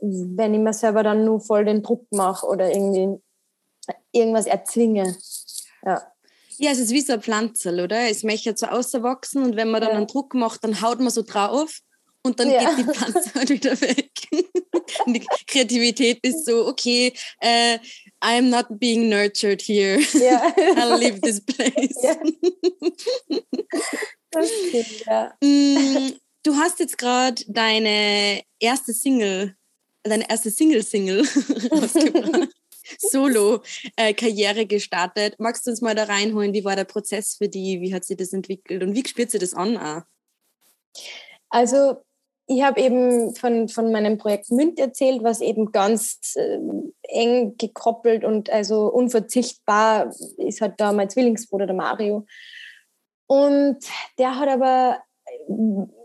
wenn 0.00 0.54
ich 0.54 0.60
mir 0.60 0.72
selber 0.72 1.02
dann 1.02 1.24
nur 1.24 1.40
voll 1.40 1.64
den 1.64 1.82
Druck 1.82 2.06
mache 2.10 2.46
oder 2.46 2.70
irgendwie 2.70 3.20
irgendwas 4.12 4.46
erzwinge. 4.46 5.16
Ja. 5.84 6.02
Ja, 6.56 6.70
es 6.70 6.78
ist 6.78 6.92
wie 6.92 7.00
so 7.00 7.14
ein 7.14 7.22
Pflanzel, 7.22 7.80
oder? 7.80 8.08
Es 8.08 8.22
möchte 8.22 8.54
so 8.56 8.66
auswachsen 8.66 9.42
und 9.42 9.56
wenn 9.56 9.70
man 9.70 9.80
dann 9.80 9.90
ja. 9.90 9.96
einen 9.96 10.06
Druck 10.06 10.34
macht, 10.34 10.62
dann 10.62 10.80
haut 10.80 11.00
man 11.00 11.10
so 11.10 11.22
drauf 11.22 11.80
und 12.24 12.40
dann 12.40 12.50
ja. 12.50 12.74
geht 12.74 12.78
die 12.78 12.92
Pflanze 12.92 13.30
wieder 13.48 13.80
weg. 13.80 14.10
und 15.06 15.14
die 15.14 15.26
Kreativität 15.46 16.18
ist 16.22 16.46
so, 16.46 16.66
okay, 16.66 17.12
uh, 17.42 17.78
I'm 18.20 18.48
not 18.48 18.66
being 18.70 19.08
nurtured 19.08 19.60
here. 19.60 20.00
Ja. 20.14 20.42
I'll 20.76 20.98
leave 20.98 21.20
this 21.20 21.40
place. 21.40 21.96
Ja. 22.02 22.16
Das 24.30 24.50
stimmt, 24.50 25.06
ja. 25.06 25.34
Mm, 25.42 26.12
du 26.42 26.56
hast 26.56 26.80
jetzt 26.80 26.96
gerade 26.96 27.42
deine 27.46 28.42
erste 28.58 28.94
Single, 28.94 29.54
deine 30.02 30.28
erste 30.28 30.50
Single-Single 30.50 31.28
rausgebracht. 31.70 32.48
Solo-Karriere 32.98 34.66
gestartet. 34.66 35.36
Magst 35.38 35.66
du 35.66 35.70
uns 35.70 35.80
mal 35.80 35.94
da 35.94 36.04
reinholen? 36.04 36.52
Wie 36.52 36.64
war 36.64 36.76
der 36.76 36.84
Prozess 36.84 37.34
für 37.36 37.48
die? 37.48 37.80
Wie 37.80 37.94
hat 37.94 38.04
sich 38.04 38.16
das 38.16 38.32
entwickelt 38.32 38.82
und 38.82 38.94
wie 38.94 39.06
spürt 39.06 39.30
sie 39.30 39.38
das 39.38 39.54
an? 39.54 40.04
Also 41.48 42.03
ich 42.46 42.62
habe 42.62 42.80
eben 42.80 43.34
von, 43.34 43.68
von 43.68 43.90
meinem 43.90 44.18
Projekt 44.18 44.50
Münd 44.50 44.78
erzählt, 44.78 45.22
was 45.22 45.40
eben 45.40 45.72
ganz 45.72 46.34
äh, 46.36 46.58
eng 47.02 47.56
gekoppelt 47.56 48.24
und 48.24 48.50
also 48.50 48.88
unverzichtbar 48.88 50.12
ist 50.36 50.60
halt 50.60 50.74
da 50.78 50.92
mein 50.92 51.10
Zwillingsbruder, 51.10 51.66
der 51.66 51.76
Mario. 51.76 52.26
Und 53.26 53.78
der 54.18 54.38
hat 54.38 54.48
aber 54.48 54.98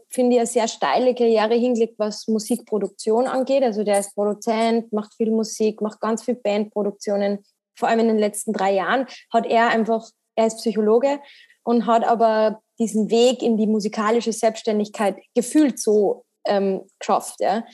finde 0.10 0.36
ich, 0.36 0.40
eine 0.40 0.48
sehr 0.48 0.68
steile 0.68 1.14
Karriere 1.14 1.54
hingelegt, 1.56 1.96
was 1.98 2.28
Musikproduktion 2.28 3.28
angeht. 3.28 3.64
Also 3.64 3.84
der 3.84 4.00
ist 4.00 4.16
Produzent, 4.16 4.92
macht 4.92 5.14
viel 5.16 5.32
Musik, 5.32 5.82
macht 5.82 6.02
ganz 6.02 6.24
viel 6.24 6.36
Bandproduktionen. 6.36 7.40
Vor 7.78 7.90
allem 7.90 8.00
in 8.00 8.08
den 8.08 8.18
letzten 8.18 8.54
drei 8.54 8.74
Jahren 8.74 9.06
hat 9.32 9.46
er 9.46 9.70
einfach, 9.70 10.10
er 10.36 10.48
ist 10.48 10.58
Psychologe 10.58 11.20
und 11.64 11.86
hat 11.86 12.04
aber 12.04 12.62
diesen 12.80 13.12
Weg 13.12 13.44
in 13.44 13.58
die 13.58 13.68
musikalische 13.68 14.34
Selbstständigkeit 14.34 15.18
gefühlt 15.36 15.80
so 15.80 16.26
ähm, 16.46 16.82
geschafft. 17.00 17.36
Ja. 17.40 17.66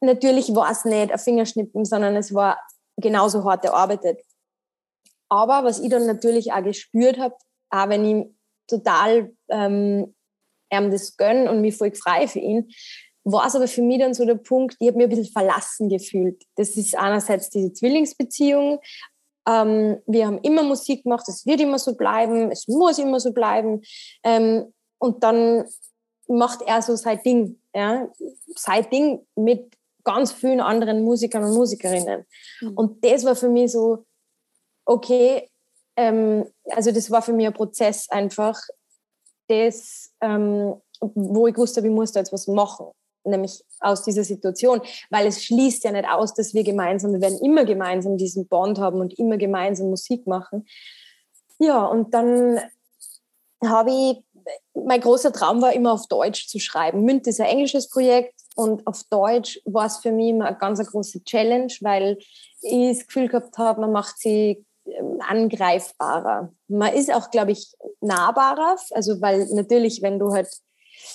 Natürlich 0.00 0.54
war 0.54 0.70
es 0.70 0.84
nicht 0.84 1.12
ein 1.12 1.18
Fingerschnippen, 1.18 1.84
sondern 1.84 2.16
es 2.16 2.34
war 2.34 2.58
genauso 2.96 3.44
hart 3.44 3.64
erarbeitet. 3.64 4.20
Aber 5.28 5.64
was 5.64 5.78
ich 5.78 5.90
dann 5.90 6.06
natürlich 6.06 6.52
auch 6.52 6.62
gespürt 6.62 7.18
habe, 7.18 7.34
auch 7.70 7.88
wenn 7.88 8.04
ich 8.04 8.26
total 8.66 9.32
ähm, 9.48 10.14
ihm 10.72 10.90
das 10.90 11.16
gönnen 11.16 11.48
und 11.48 11.60
mich 11.60 11.76
voll 11.76 11.92
frei 11.94 12.26
für 12.26 12.40
ihn, 12.40 12.70
war 13.24 13.46
es 13.46 13.54
aber 13.54 13.68
für 13.68 13.82
mich 13.82 14.00
dann 14.00 14.14
so 14.14 14.24
der 14.24 14.36
Punkt, 14.36 14.76
ich 14.78 14.88
habe 14.88 14.96
mich 14.96 15.06
ein 15.06 15.10
bisschen 15.10 15.32
verlassen 15.32 15.88
gefühlt. 15.88 16.42
Das 16.56 16.70
ist 16.76 16.96
einerseits 16.96 17.50
diese 17.50 17.72
Zwillingsbeziehung. 17.72 18.80
Ähm, 19.46 19.98
wir 20.06 20.26
haben 20.26 20.38
immer 20.42 20.62
Musik 20.62 21.02
gemacht, 21.04 21.28
es 21.28 21.46
wird 21.46 21.60
immer 21.60 21.78
so 21.78 21.94
bleiben, 21.96 22.50
es 22.50 22.66
muss 22.66 22.98
immer 22.98 23.20
so 23.20 23.32
bleiben. 23.32 23.82
Ähm, 24.24 24.72
und 24.98 25.22
dann 25.22 25.64
macht 26.28 26.62
er 26.62 26.82
so 26.82 26.96
sein 26.96 27.20
Ding, 27.24 27.59
ja, 27.74 28.08
sein 28.54 28.88
Ding 28.90 29.26
mit 29.36 29.72
ganz 30.04 30.32
vielen 30.32 30.60
anderen 30.60 31.02
Musikern 31.02 31.44
und 31.44 31.54
Musikerinnen. 31.54 32.24
Mhm. 32.60 32.72
Und 32.76 33.04
das 33.04 33.24
war 33.24 33.36
für 33.36 33.48
mich 33.48 33.72
so, 33.72 34.04
okay, 34.84 35.50
ähm, 35.96 36.46
also 36.70 36.92
das 36.92 37.10
war 37.10 37.22
für 37.22 37.32
mich 37.32 37.46
ein 37.46 37.52
Prozess 37.52 38.08
einfach, 38.10 38.58
das, 39.48 40.12
ähm, 40.20 40.74
wo 41.00 41.46
ich 41.46 41.56
wusste, 41.56 41.80
ich 41.80 41.86
muss 41.86 42.12
da 42.12 42.20
jetzt 42.20 42.32
was 42.32 42.46
machen, 42.46 42.86
nämlich 43.24 43.64
aus 43.80 44.02
dieser 44.02 44.24
Situation, 44.24 44.80
weil 45.10 45.26
es 45.26 45.44
schließt 45.44 45.84
ja 45.84 45.92
nicht 45.92 46.08
aus, 46.08 46.34
dass 46.34 46.54
wir 46.54 46.62
gemeinsam, 46.62 47.12
wir 47.12 47.20
werden 47.20 47.38
immer 47.40 47.64
gemeinsam 47.64 48.16
diesen 48.16 48.46
Bond 48.46 48.78
haben 48.78 49.00
und 49.00 49.18
immer 49.18 49.36
gemeinsam 49.36 49.90
Musik 49.90 50.26
machen. 50.26 50.66
Ja, 51.58 51.84
und 51.86 52.14
dann 52.14 52.60
habe 53.62 53.90
ich, 53.90 54.24
mein 54.74 55.00
großer 55.00 55.32
Traum 55.32 55.62
war 55.62 55.72
immer 55.72 55.92
auf 55.92 56.06
Deutsch 56.08 56.48
zu 56.48 56.58
schreiben. 56.58 57.04
Münd 57.04 57.26
ist 57.26 57.40
ein 57.40 57.46
englisches 57.46 57.88
Projekt 57.88 58.34
und 58.56 58.86
auf 58.86 59.02
Deutsch 59.10 59.60
war 59.64 59.86
es 59.86 59.98
für 59.98 60.12
mich 60.12 60.30
immer 60.30 60.46
eine 60.46 60.58
ganz 60.58 60.84
große 60.84 61.24
Challenge, 61.24 61.72
weil 61.80 62.18
ich 62.62 62.98
das 62.98 63.06
Gefühl 63.06 63.28
gehabt 63.28 63.56
habe, 63.58 63.80
man 63.80 63.92
macht 63.92 64.18
sie 64.18 64.64
ähm, 64.86 65.18
angreifbarer. 65.20 66.52
Man 66.68 66.94
ist 66.94 67.12
auch, 67.12 67.30
glaube 67.30 67.52
ich, 67.52 67.72
nahbarer, 68.00 68.76
also 68.90 69.20
weil 69.20 69.46
natürlich, 69.52 70.02
wenn 70.02 70.18
du 70.18 70.32
halt 70.32 70.48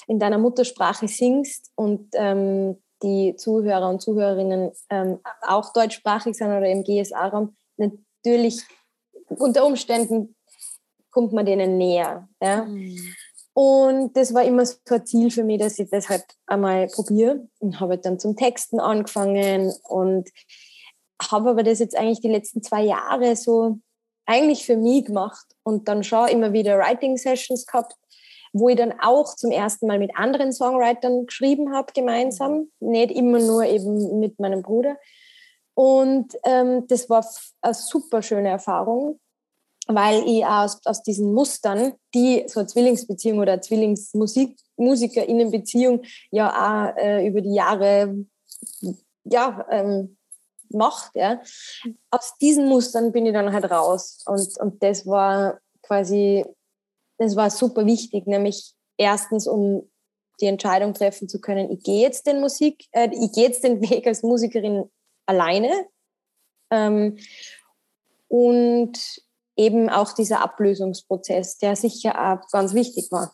in 0.08 0.20
deiner 0.20 0.38
Muttersprache 0.38 1.08
singst 1.08 1.72
und 1.76 2.10
ähm, 2.14 2.82
die 3.04 3.36
Zuhörer 3.36 3.90
und 3.90 4.02
Zuhörerinnen 4.02 4.72
ähm, 4.90 5.20
auch 5.42 5.74
deutschsprachig 5.74 6.36
sind 6.36 6.48
oder 6.48 6.68
im 6.68 6.84
GSA-Raum, 6.84 7.56
natürlich 7.78 8.64
unter 9.30 9.66
Umständen 9.66 10.36
kommt 11.16 11.32
man 11.32 11.46
denen 11.46 11.78
näher. 11.78 12.28
Ja? 12.42 12.66
Mhm. 12.66 13.00
Und 13.54 14.18
das 14.18 14.34
war 14.34 14.44
immer 14.44 14.66
so 14.66 14.76
ein 14.90 15.06
Ziel 15.06 15.32
für 15.32 15.46
mich, 15.46 15.60
dass 15.60 15.80
ich 15.80 15.90
das 15.90 16.10
halt 16.10 16.26
einmal 16.46 16.88
probiere 16.88 17.48
und 17.60 17.80
habe 17.80 17.98
dann 17.98 18.20
zum 18.20 18.36
Texten 18.36 18.82
angefangen 18.82 19.74
und 19.84 20.30
habe 21.32 21.52
aber 21.52 21.64
das 21.64 21.80
jetzt 21.80 21.96
eigentlich 21.96 22.20
die 22.20 22.30
letzten 22.30 22.62
zwei 22.62 22.84
Jahre 22.84 23.38
so 23.38 23.80
eigentlich 24.26 24.66
für 24.66 24.76
mich 24.76 25.06
gemacht 25.06 25.46
und 25.64 25.88
dann 25.88 26.04
schon 26.04 26.28
immer 26.28 26.52
wieder 26.52 26.78
Writing-Sessions 26.78 27.66
gehabt, 27.66 27.96
wo 28.52 28.68
ich 28.68 28.76
dann 28.76 28.96
auch 29.00 29.34
zum 29.38 29.52
ersten 29.52 29.88
Mal 29.88 30.00
mit 30.00 30.18
anderen 30.18 30.52
Songwritern 30.52 31.28
geschrieben 31.28 31.74
habe, 31.74 31.94
gemeinsam, 31.94 32.72
nicht 32.82 33.12
immer 33.12 33.40
nur 33.40 33.64
eben 33.64 34.20
mit 34.20 34.38
meinem 34.38 34.64
Bruder. 34.64 34.98
Und 35.76 36.34
ähm, 36.44 36.88
das 36.88 37.10
war 37.10 37.26
eine 37.62 37.74
super 37.74 38.22
schöne 38.22 38.50
Erfahrung, 38.50 39.22
weil 39.88 40.24
ich 40.28 40.46
aus, 40.46 40.86
aus 40.86 41.02
diesen 41.04 41.34
Mustern, 41.34 41.94
die 42.14 42.46
so 42.48 42.62
eine 42.62 42.68
Zwillingsbeziehung 42.68 43.40
oder 43.40 43.62
Zwillingsmusikerinnenbeziehung 43.62 46.04
ja 46.32 46.50
auch 46.50 46.96
äh, 46.98 47.28
über 47.28 47.42
die 47.42 47.54
Jahre 47.54 48.26
ja, 49.24 49.66
ähm, 49.70 50.18
macht. 50.70 51.16
Ja. 51.16 51.42
Aus 52.10 52.36
diesen 52.42 52.68
Mustern 52.68 53.12
bin 53.12 53.26
ich 53.26 53.34
dann 53.34 53.54
halt 53.54 53.70
raus. 53.70 54.24
Und, 54.26 54.58
und 54.60 54.84
das 54.84 55.06
war 55.06 55.60
quasi, 55.84 56.46
das 57.18 57.36
war 57.36 57.50
super 57.50 57.86
wichtig, 57.86 58.28
nämlich 58.28 58.74
erstens, 58.98 59.48
um 59.48 59.90
die 60.42 60.48
Entscheidung 60.48 60.94
treffen 60.94 61.30
zu 61.30 61.40
können, 61.40 61.72
ich 61.72 61.82
gehe 61.84 62.02
jetzt 62.02 62.28
den 62.28 62.42
Musik, 62.42 62.88
äh, 62.92 63.10
ich 63.12 63.32
gehe 63.32 63.48
jetzt 63.48 63.64
den 63.64 63.82
Weg 63.90 64.06
als 64.06 64.22
Musikerin 64.22 64.90
alleine. 65.26 65.72
Ähm, 66.72 67.18
und 68.28 69.24
eben 69.58 69.90
auch 69.90 70.14
dieser 70.14 70.42
Ablösungsprozess, 70.42 71.58
der 71.58 71.76
sicher 71.76 72.14
auch 72.16 72.48
ganz 72.52 72.74
wichtig 72.74 73.08
war. 73.12 73.34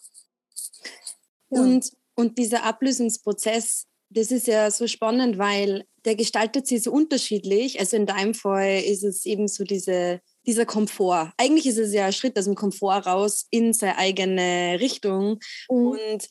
Ja. 1.50 1.62
Und, 1.62 1.92
und 2.16 2.38
dieser 2.38 2.64
Ablösungsprozess, 2.64 3.86
das 4.10 4.32
ist 4.32 4.48
ja 4.48 4.70
so 4.72 4.88
spannend, 4.88 5.38
weil 5.38 5.86
der 6.06 6.16
gestaltet 6.16 6.68
sich 6.68 6.84
so 6.84 6.92
unterschiedlich. 6.92 7.80
Also 7.80 7.98
in 7.98 8.06
deinem 8.06 8.34
Fall 8.34 8.82
ist 8.82 9.04
es 9.04 9.26
eben 9.26 9.48
so 9.48 9.64
diese, 9.64 10.22
dieser 10.46 10.66
Komfort. 10.66 11.32
Eigentlich 11.38 11.68
ist 11.68 11.78
es 11.78 11.94
ja 11.94 12.08
ein 12.08 12.14
Schritt 12.14 12.38
aus 12.38 12.46
dem 12.46 12.56
Komfort 12.56 13.06
raus 13.06 13.48
in 13.50 13.74
seine 13.74 13.98
eigene 13.98 14.80
Richtung. 14.80 15.40
Mhm. 15.70 15.88
Und 15.88 16.30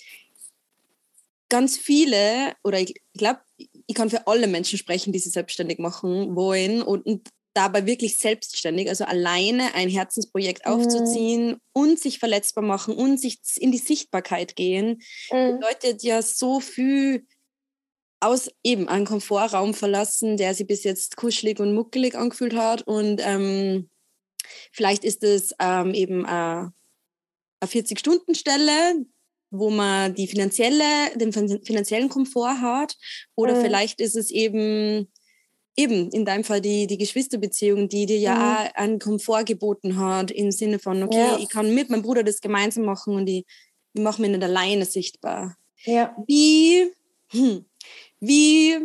ganz 1.49 1.77
viele, 1.77 2.55
oder 2.65 2.81
ich 2.81 2.95
glaube, 3.15 3.41
ich 3.57 3.95
kann 3.95 4.11
für 4.11 4.27
alle 4.27 4.47
Menschen 4.47 4.79
sprechen, 4.79 5.13
die 5.13 5.19
sich 5.19 5.33
selbstständig 5.33 5.79
machen 5.79 6.35
wollen 6.37 6.83
und, 6.83 7.07
und 7.07 7.29
dabei 7.55 7.87
wirklich 7.87 8.19
selbstständig, 8.19 8.89
also 8.89 9.05
alleine 9.05 9.75
ein 9.75 9.89
Herzensprojekt 9.89 10.67
mhm. 10.67 10.73
aufzuziehen 10.73 11.57
und 11.73 11.99
sich 11.99 12.19
verletzbar 12.19 12.65
machen 12.65 12.95
und 12.95 13.21
sich 13.21 13.41
in 13.57 13.73
die 13.73 13.79
Sichtbarkeit 13.79 14.57
gehen, 14.57 15.01
mhm. 15.31 15.59
bedeutet 15.59 16.03
ja 16.03 16.23
so 16.23 16.61
viel 16.61 17.27
aus 18.21 18.51
eben 18.63 18.89
einem 18.89 19.07
Komfortraum 19.07 19.75
verlassen, 19.75 20.37
der 20.37 20.55
sich 20.55 20.67
bis 20.67 20.85
jetzt 20.85 21.17
kuschelig 21.17 21.59
und 21.59 21.75
muckelig 21.75 22.15
angefühlt 22.15 22.55
hat. 22.55 22.83
Und 22.83 23.21
ähm, 23.25 23.89
vielleicht 24.73 25.05
ist 25.05 25.25
es 25.25 25.55
ähm, 25.59 25.95
eben 25.95 26.27
eine 26.27 26.73
40-Stunden-Stelle, 27.65 29.07
wo 29.51 29.71
man 29.71 30.15
die 30.15 30.29
finanzielle, 30.29 31.17
den 31.17 31.33
finanziellen 31.33 32.11
Komfort 32.11 32.61
hat. 32.61 32.97
Oder 33.35 33.57
mhm. 33.57 33.63
vielleicht 33.63 34.01
ist 34.01 34.17
es 34.17 34.31
eben 34.31 35.11
eben 35.81 36.11
in 36.11 36.25
deinem 36.25 36.45
Fall 36.45 36.61
die, 36.61 36.87
die 36.87 36.99
Geschwisterbeziehung, 36.99 37.89
die 37.89 38.07
dir 38.07 38.19
ja 38.19 38.35
mhm. 38.35 38.43
auch 38.43 38.75
einen 38.75 38.99
Komfort 38.99 39.45
geboten 39.45 39.97
hat, 39.99 40.31
im 40.31 40.51
Sinne 40.51 40.79
von, 40.79 41.03
okay, 41.03 41.17
ja. 41.17 41.39
ich 41.39 41.49
kann 41.49 41.75
mit 41.75 41.91
meinem 41.91 42.03
Bruder 42.03 42.23
das 42.23 42.41
gemeinsam 42.41 42.85
machen 42.85 43.15
und 43.15 43.27
ich, 43.29 43.45
ich 43.93 44.03
mache 44.03 44.21
mich 44.21 44.31
nicht 44.31 44.43
alleine 44.43 44.85
sichtbar. 44.85 45.57
Ja. 45.85 46.15
Wie, 46.27 46.91
hm, 47.29 47.65
wie 48.21 48.77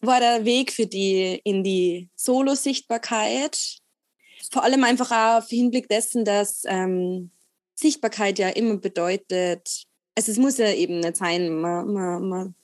war 0.00 0.20
der 0.20 0.44
Weg 0.44 0.72
für 0.72 0.86
die 0.86 1.40
in 1.44 1.64
die 1.64 2.08
Solo-Sichtbarkeit? 2.14 3.78
Vor 4.50 4.62
allem 4.62 4.84
einfach 4.84 5.10
auch 5.10 5.42
auf 5.42 5.48
Hinblick 5.48 5.88
dessen, 5.88 6.24
dass 6.24 6.62
ähm, 6.66 7.30
Sichtbarkeit 7.74 8.38
ja 8.38 8.50
immer 8.50 8.76
bedeutet, 8.76 9.84
also 10.14 10.30
es 10.30 10.38
muss 10.38 10.58
ja 10.58 10.72
eben 10.72 11.00
nicht 11.00 11.16
sein, 11.16 11.60
man, 11.60 11.92
man, 11.92 12.28
man, 12.28 12.54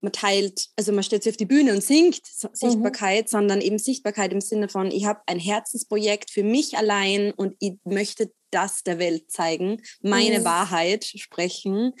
man 0.00 0.12
teilt, 0.12 0.68
also 0.76 0.92
man 0.92 1.04
stellt 1.04 1.22
sich 1.22 1.32
auf 1.32 1.36
die 1.36 1.46
Bühne 1.46 1.72
und 1.72 1.82
singt 1.82 2.20
Sichtbarkeit, 2.24 3.24
mhm. 3.26 3.28
sondern 3.28 3.60
eben 3.60 3.78
Sichtbarkeit 3.78 4.32
im 4.32 4.40
Sinne 4.40 4.68
von, 4.68 4.90
ich 4.90 5.04
habe 5.04 5.20
ein 5.26 5.38
Herzensprojekt 5.38 6.30
für 6.30 6.42
mich 6.42 6.76
allein 6.76 7.32
und 7.32 7.54
ich 7.58 7.74
möchte 7.84 8.32
das 8.50 8.82
der 8.82 8.98
Welt 8.98 9.30
zeigen, 9.30 9.82
meine 10.02 10.40
mhm. 10.40 10.44
Wahrheit 10.44 11.04
sprechen. 11.04 11.92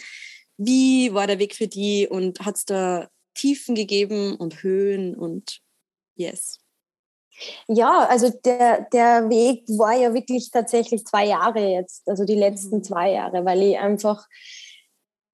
Wie 0.56 1.14
war 1.14 1.26
der 1.26 1.38
Weg 1.38 1.54
für 1.54 1.68
die 1.68 2.08
und 2.08 2.40
hat 2.40 2.56
es 2.56 2.64
da 2.64 3.08
Tiefen 3.34 3.74
gegeben 3.74 4.36
und 4.36 4.62
Höhen 4.62 5.14
und 5.14 5.60
yes. 6.16 6.58
Ja, 7.68 8.06
also 8.08 8.28
der, 8.44 8.86
der 8.92 9.30
Weg 9.30 9.66
war 9.68 9.96
ja 9.96 10.12
wirklich 10.12 10.50
tatsächlich 10.50 11.06
zwei 11.06 11.26
Jahre 11.26 11.66
jetzt, 11.66 12.06
also 12.08 12.24
die 12.24 12.34
letzten 12.34 12.78
mhm. 12.78 12.84
zwei 12.84 13.12
Jahre, 13.12 13.44
weil 13.44 13.62
ich 13.62 13.78
einfach, 13.78 14.26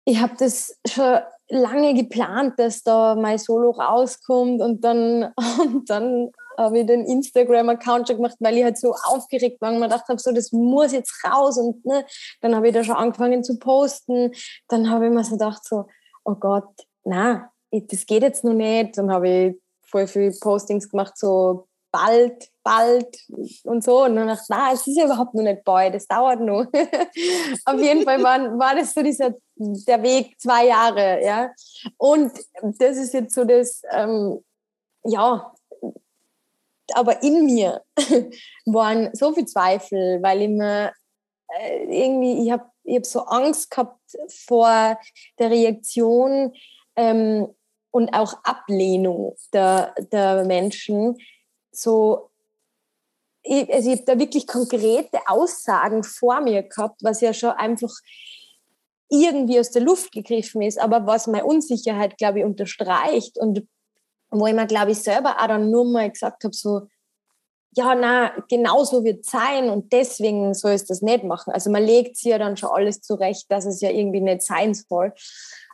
ich 0.04 0.18
habe 0.18 0.34
das 0.36 0.76
schon 0.88 1.20
lange 1.52 1.94
geplant, 1.94 2.58
dass 2.58 2.82
da 2.82 3.14
mein 3.14 3.38
Solo 3.38 3.70
rauskommt 3.70 4.60
und 4.60 4.82
dann, 4.82 5.32
und 5.64 5.88
dann 5.88 6.30
habe 6.58 6.80
ich 6.80 6.86
den 6.86 7.04
Instagram-Account 7.04 8.08
schon 8.08 8.16
gemacht, 8.16 8.36
weil 8.40 8.58
ich 8.58 8.64
halt 8.64 8.78
so 8.78 8.94
aufgeregt 9.06 9.60
war 9.60 9.72
und 9.72 9.78
mir 9.78 9.88
gedacht 9.88 10.08
habe, 10.08 10.18
so, 10.18 10.32
das 10.32 10.52
muss 10.52 10.92
jetzt 10.92 11.12
raus 11.24 11.56
und 11.56 11.84
ne, 11.84 12.04
dann 12.40 12.54
habe 12.54 12.68
ich 12.68 12.74
da 12.74 12.84
schon 12.84 12.96
angefangen 12.96 13.42
zu 13.42 13.58
posten, 13.58 14.32
dann 14.68 14.90
habe 14.90 15.06
ich 15.06 15.12
mir 15.12 15.24
so 15.24 15.32
gedacht, 15.32 15.64
so, 15.64 15.86
oh 16.24 16.34
Gott, 16.34 16.68
na, 17.04 17.50
das 17.70 18.06
geht 18.06 18.22
jetzt 18.22 18.44
noch 18.44 18.54
nicht. 18.54 18.98
Dann 18.98 19.10
habe 19.10 19.28
ich 19.28 19.56
voll 19.82 20.06
viele 20.06 20.32
Postings 20.40 20.88
gemacht, 20.88 21.16
so 21.16 21.66
bald, 21.90 22.48
bald 22.62 23.18
und 23.64 23.84
so. 23.84 24.04
Und 24.04 24.16
dann 24.16 24.28
dachte 24.28 24.42
ich, 24.42 24.48
nein, 24.48 24.74
es 24.74 24.86
ist 24.86 24.96
ja 24.96 25.04
überhaupt 25.04 25.34
noch 25.34 25.42
nicht 25.42 25.64
bald, 25.64 25.94
das 25.94 26.06
dauert 26.06 26.40
noch. 26.40 26.66
Auf 27.66 27.80
jeden 27.80 28.04
Fall 28.04 28.22
war, 28.22 28.58
war 28.58 28.74
das 28.74 28.94
so 28.94 29.02
dieser, 29.02 29.34
der 29.56 30.02
Weg 30.02 30.38
zwei 30.40 30.66
Jahre, 30.66 31.24
ja. 31.24 31.50
Und 31.96 32.32
das 32.62 32.96
ist 32.96 33.14
jetzt 33.14 33.34
so 33.34 33.44
das, 33.44 33.82
ähm, 33.90 34.42
ja, 35.04 35.52
aber 36.94 37.22
in 37.22 37.46
mir 37.46 37.82
waren 38.66 39.10
so 39.14 39.32
viele 39.32 39.46
Zweifel, 39.46 40.22
weil 40.22 40.42
ich 40.42 40.48
mir 40.48 40.92
äh, 41.58 41.84
irgendwie, 41.84 42.44
ich 42.44 42.52
habe 42.52 42.64
ich 42.84 42.96
hab 42.96 43.06
so 43.06 43.20
Angst 43.20 43.70
gehabt 43.70 44.00
vor 44.28 44.98
der 45.38 45.50
Reaktion, 45.50 46.52
ähm, 46.96 47.48
und 47.92 48.14
auch 48.14 48.42
Ablehnung 48.42 49.36
der, 49.52 49.94
der 50.10 50.44
Menschen. 50.44 51.18
So, 51.70 52.30
ich, 53.42 53.72
also 53.72 53.90
ich 53.90 53.98
habe 53.98 54.06
da 54.06 54.18
wirklich 54.18 54.46
konkrete 54.46 55.20
Aussagen 55.26 56.02
vor 56.02 56.40
mir 56.40 56.62
gehabt, 56.62 57.02
was 57.02 57.20
ja 57.20 57.32
schon 57.32 57.50
einfach 57.50 57.92
irgendwie 59.12 59.60
aus 59.60 59.70
der 59.70 59.82
Luft 59.82 60.12
gegriffen 60.12 60.62
ist, 60.62 60.80
aber 60.80 61.06
was 61.06 61.26
meine 61.26 61.44
Unsicherheit, 61.44 62.16
glaube 62.16 62.38
ich, 62.38 62.44
unterstreicht 62.44 63.38
und 63.38 63.66
wo 64.30 64.46
ich 64.46 64.54
mir, 64.54 64.66
glaube 64.66 64.92
ich, 64.92 64.98
selber 64.98 65.36
auch 65.38 65.46
dann 65.46 65.70
nur 65.70 65.84
mal 65.84 66.10
gesagt 66.10 66.44
habe, 66.44 66.54
so, 66.54 66.88
ja, 67.74 67.94
na, 67.94 68.32
genau 68.48 68.84
so 68.84 69.04
wird 69.04 69.24
es 69.24 69.30
sein 69.30 69.68
und 69.68 69.92
deswegen 69.92 70.54
soll 70.54 70.72
es 70.72 70.86
das 70.86 71.02
nicht 71.02 71.24
machen. 71.24 71.52
Also 71.52 71.70
man 71.70 71.82
legt 71.82 72.16
sich 72.16 72.30
ja 72.30 72.38
dann 72.38 72.56
schon 72.56 72.70
alles 72.70 73.02
zurecht, 73.02 73.46
dass 73.50 73.66
es 73.66 73.80
ja 73.82 73.90
irgendwie 73.90 74.20
nicht 74.20 74.42
sein 74.42 74.74
soll. 74.74 75.12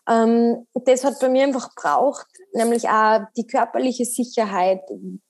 Ähm, 0.09 0.67
das 0.75 1.05
hat 1.05 1.21
bei 1.21 1.29
mir 1.29 1.45
einfach 1.45 1.75
braucht, 1.77 2.27
nämlich 2.53 2.89
auch 2.89 3.21
die 3.37 3.47
körperliche 3.47 4.05
Sicherheit. 4.05 4.81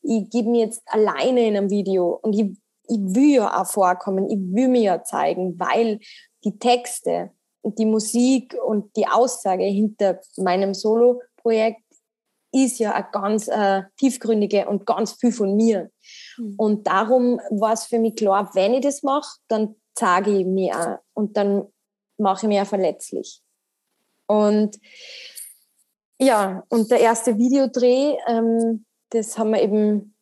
Ich 0.03 0.31
gebe 0.31 0.51
mir 0.51 0.65
jetzt 0.65 0.83
alleine 0.87 1.47
in 1.47 1.57
einem 1.57 1.71
Video 1.71 2.19
und 2.23 2.33
ich, 2.33 2.57
ich 2.89 2.99
will 2.99 3.35
ja 3.35 3.61
auch 3.61 3.67
vorkommen, 3.67 4.31
ich 4.31 4.39
will 4.39 4.69
mir 4.69 4.83
ja 4.83 5.05
zeigen, 5.05 5.59
weil 5.59 6.01
die 6.45 6.59
Texte 6.59 7.33
die 7.77 7.87
Musik 7.87 8.57
und 8.65 8.95
die 8.97 9.07
Aussage 9.07 9.65
hinter 9.65 10.21
meinem 10.37 10.75
Solo-Projekt 10.75 11.83
ist 12.53 12.79
ja 12.79 12.93
eine 12.93 13.07
ganz 13.13 13.49
äh, 13.49 13.83
tiefgründige 13.99 14.69
und 14.69 14.87
ganz 14.87 15.13
viel 15.13 15.33
von 15.33 15.55
mir. 15.57 15.91
Mhm. 16.39 16.55
Und 16.57 16.87
darum 16.87 17.41
war 17.51 17.73
es 17.73 17.85
für 17.85 17.99
mich 17.99 18.17
klar, 18.17 18.51
wenn 18.55 18.75
ich 18.75 18.83
das 18.83 19.03
mache, 19.03 19.39
dann 19.49 19.75
zeige 19.95 20.31
ich 20.39 20.47
mir 20.47 20.75
auch 20.75 20.99
und 21.15 21.37
dann 21.37 21.67
mache 22.17 22.47
ich 22.47 22.49
mich 22.49 22.61
auch 22.61 22.67
verletzlich. 22.67 23.43
Und 24.27 24.79
ja, 26.21 26.65
und 26.69 26.91
der 26.91 27.01
erste 27.01 27.39
Videodreh, 27.39 28.17
ähm, 28.27 28.85
das 29.11 29.39
haben 29.39 29.51
wir 29.51 29.63
eben 29.63 30.15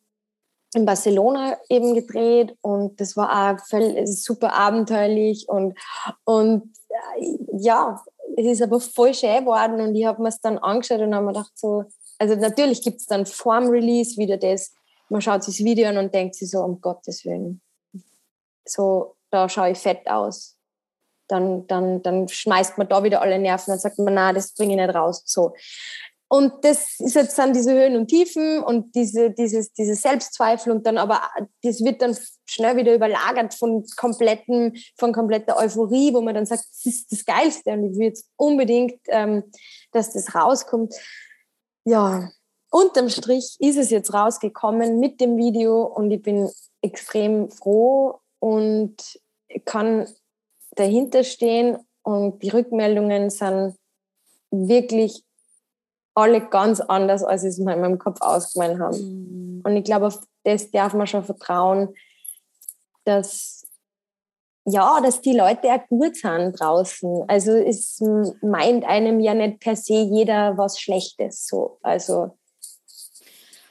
in 0.73 0.85
Barcelona 0.85 1.57
eben 1.69 1.93
gedreht 1.93 2.55
und 2.61 2.99
das 2.99 3.15
war 3.17 3.57
auch 3.57 4.05
super 4.05 4.53
abenteuerlich 4.53 5.47
und, 5.49 5.77
und 6.23 6.73
ja, 7.59 8.03
es 8.35 8.45
ist 8.45 8.61
aber 8.61 8.79
voll 8.79 9.13
schön 9.13 9.39
geworden 9.39 9.81
und 9.81 9.95
ich 9.95 10.05
habe 10.05 10.21
mir 10.21 10.29
es 10.29 10.41
dann 10.41 10.57
angeschaut 10.57 10.99
und 10.99 11.13
habe 11.13 11.25
mir 11.25 11.33
gedacht 11.33 11.51
so, 11.55 11.85
also 12.19 12.35
natürlich 12.35 12.81
gibt 12.81 13.01
es 13.01 13.07
dann 13.07 13.25
vorm 13.25 13.67
Release 13.67 14.17
wieder 14.17 14.37
das, 14.37 14.73
man 15.09 15.21
schaut 15.21 15.43
sich 15.43 15.57
das 15.57 15.65
Video 15.65 15.87
an 15.87 15.97
und 15.97 16.13
denkt 16.13 16.35
sich 16.35 16.49
so, 16.49 16.59
um 16.59 16.81
Gottes 16.81 17.25
Willen, 17.25 17.61
so, 18.65 19.15
da 19.29 19.47
schaue 19.47 19.71
ich 19.71 19.77
fett 19.77 20.09
aus 20.09 20.57
dann, 21.27 21.67
dann, 21.67 22.01
dann 22.01 22.27
schmeißt 22.27 22.77
man 22.77 22.87
da 22.87 23.03
wieder 23.03 23.21
alle 23.21 23.39
Nerven 23.39 23.73
und 23.73 23.81
sagt 23.81 23.99
man, 23.99 24.13
na, 24.13 24.33
das 24.33 24.53
bringe 24.53 24.73
ich 24.73 24.79
nicht 24.79 24.95
raus. 24.95 25.23
So. 25.25 25.53
Und 26.29 26.53
das 26.63 26.99
ist 26.99 27.15
jetzt 27.15 27.37
dann 27.37 27.53
diese 27.53 27.71
Höhen 27.71 27.95
und 27.95 28.07
Tiefen 28.07 28.61
und 28.61 28.93
diese, 28.95 29.31
dieses, 29.31 29.71
diese 29.71 29.95
Selbstzweifel 29.95 30.73
und 30.73 30.85
dann 30.85 30.97
aber, 30.97 31.21
das 31.63 31.83
wird 31.83 32.01
dann 32.01 32.17
schnell 32.45 32.75
wieder 32.75 32.93
überlagert 32.93 33.53
von 33.53 33.85
kompletten, 33.95 34.75
von 34.97 35.13
kompletter 35.13 35.57
Euphorie, 35.57 36.13
wo 36.13 36.21
man 36.21 36.35
dann 36.35 36.45
sagt, 36.45 36.65
das 36.69 36.85
ist 36.85 37.11
das 37.11 37.23
Geilste 37.23 37.71
und 37.71 37.85
ich 37.85 37.97
will 37.97 38.07
jetzt 38.07 38.29
unbedingt, 38.35 38.99
ähm, 39.07 39.43
dass 39.93 40.11
das 40.11 40.35
rauskommt. 40.35 40.93
Ja, 41.85 42.29
unterm 42.71 43.07
Strich 43.07 43.55
ist 43.59 43.77
es 43.77 43.89
jetzt 43.89 44.13
rausgekommen 44.13 44.99
mit 44.99 45.21
dem 45.21 45.37
Video 45.37 45.83
und 45.83 46.11
ich 46.11 46.21
bin 46.21 46.49
extrem 46.81 47.49
froh 47.49 48.19
und 48.39 49.17
kann 49.63 50.07
dahinter 50.71 51.23
stehen 51.23 51.77
und 52.03 52.43
die 52.43 52.49
Rückmeldungen 52.49 53.29
sind 53.29 53.75
wirklich 54.51 55.23
alle 56.17 56.41
ganz 56.49 56.79
anders, 56.81 57.23
als 57.23 57.43
ich 57.43 57.49
es 57.49 57.57
mir 57.59 57.73
in 57.73 57.81
meinem 57.81 57.99
Kopf 57.99 58.21
ausgemalt 58.21 58.79
habe. 58.79 58.97
Mhm. 58.97 59.61
Und 59.63 59.75
ich 59.75 59.83
glaube, 59.83 60.07
auf 60.07 60.19
das 60.43 60.71
darf 60.71 60.93
man 60.93 61.05
schon 61.05 61.23
vertrauen, 61.23 61.93
dass 63.05 63.63
ja, 64.69 64.99
dass 64.99 65.21
die 65.21 65.33
Leute 65.33 65.69
auch 65.69 65.87
gut 65.87 66.17
sind 66.17 66.59
draußen. 66.59 67.23
Also 67.29 67.53
es 67.53 68.01
meint 68.41 68.83
einem 68.83 69.21
ja 69.21 69.33
nicht 69.33 69.61
per 69.61 69.77
se 69.77 69.93
jeder 69.93 70.57
was 70.57 70.77
Schlechtes 70.79 71.47
so. 71.47 71.77
Also 71.83 72.37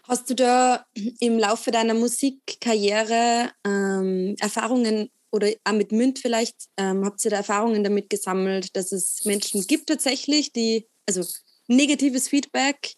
Hast 0.04 0.30
du 0.30 0.34
da 0.34 0.86
im 1.18 1.38
Laufe 1.38 1.72
deiner 1.72 1.94
Musikkarriere 1.94 3.50
ähm, 3.66 4.36
Erfahrungen 4.38 5.10
oder 5.32 5.48
auch 5.64 5.72
mit 5.72 5.90
Münd 5.90 6.20
vielleicht, 6.20 6.54
ähm, 6.76 7.04
habt 7.04 7.24
ihr 7.24 7.32
da 7.32 7.38
Erfahrungen 7.38 7.82
damit 7.82 8.08
gesammelt, 8.08 8.76
dass 8.76 8.92
es 8.92 9.24
Menschen 9.24 9.66
gibt 9.66 9.88
tatsächlich, 9.88 10.52
die, 10.52 10.86
also 11.06 11.24
negatives 11.68 12.28
Feedback, 12.28 12.94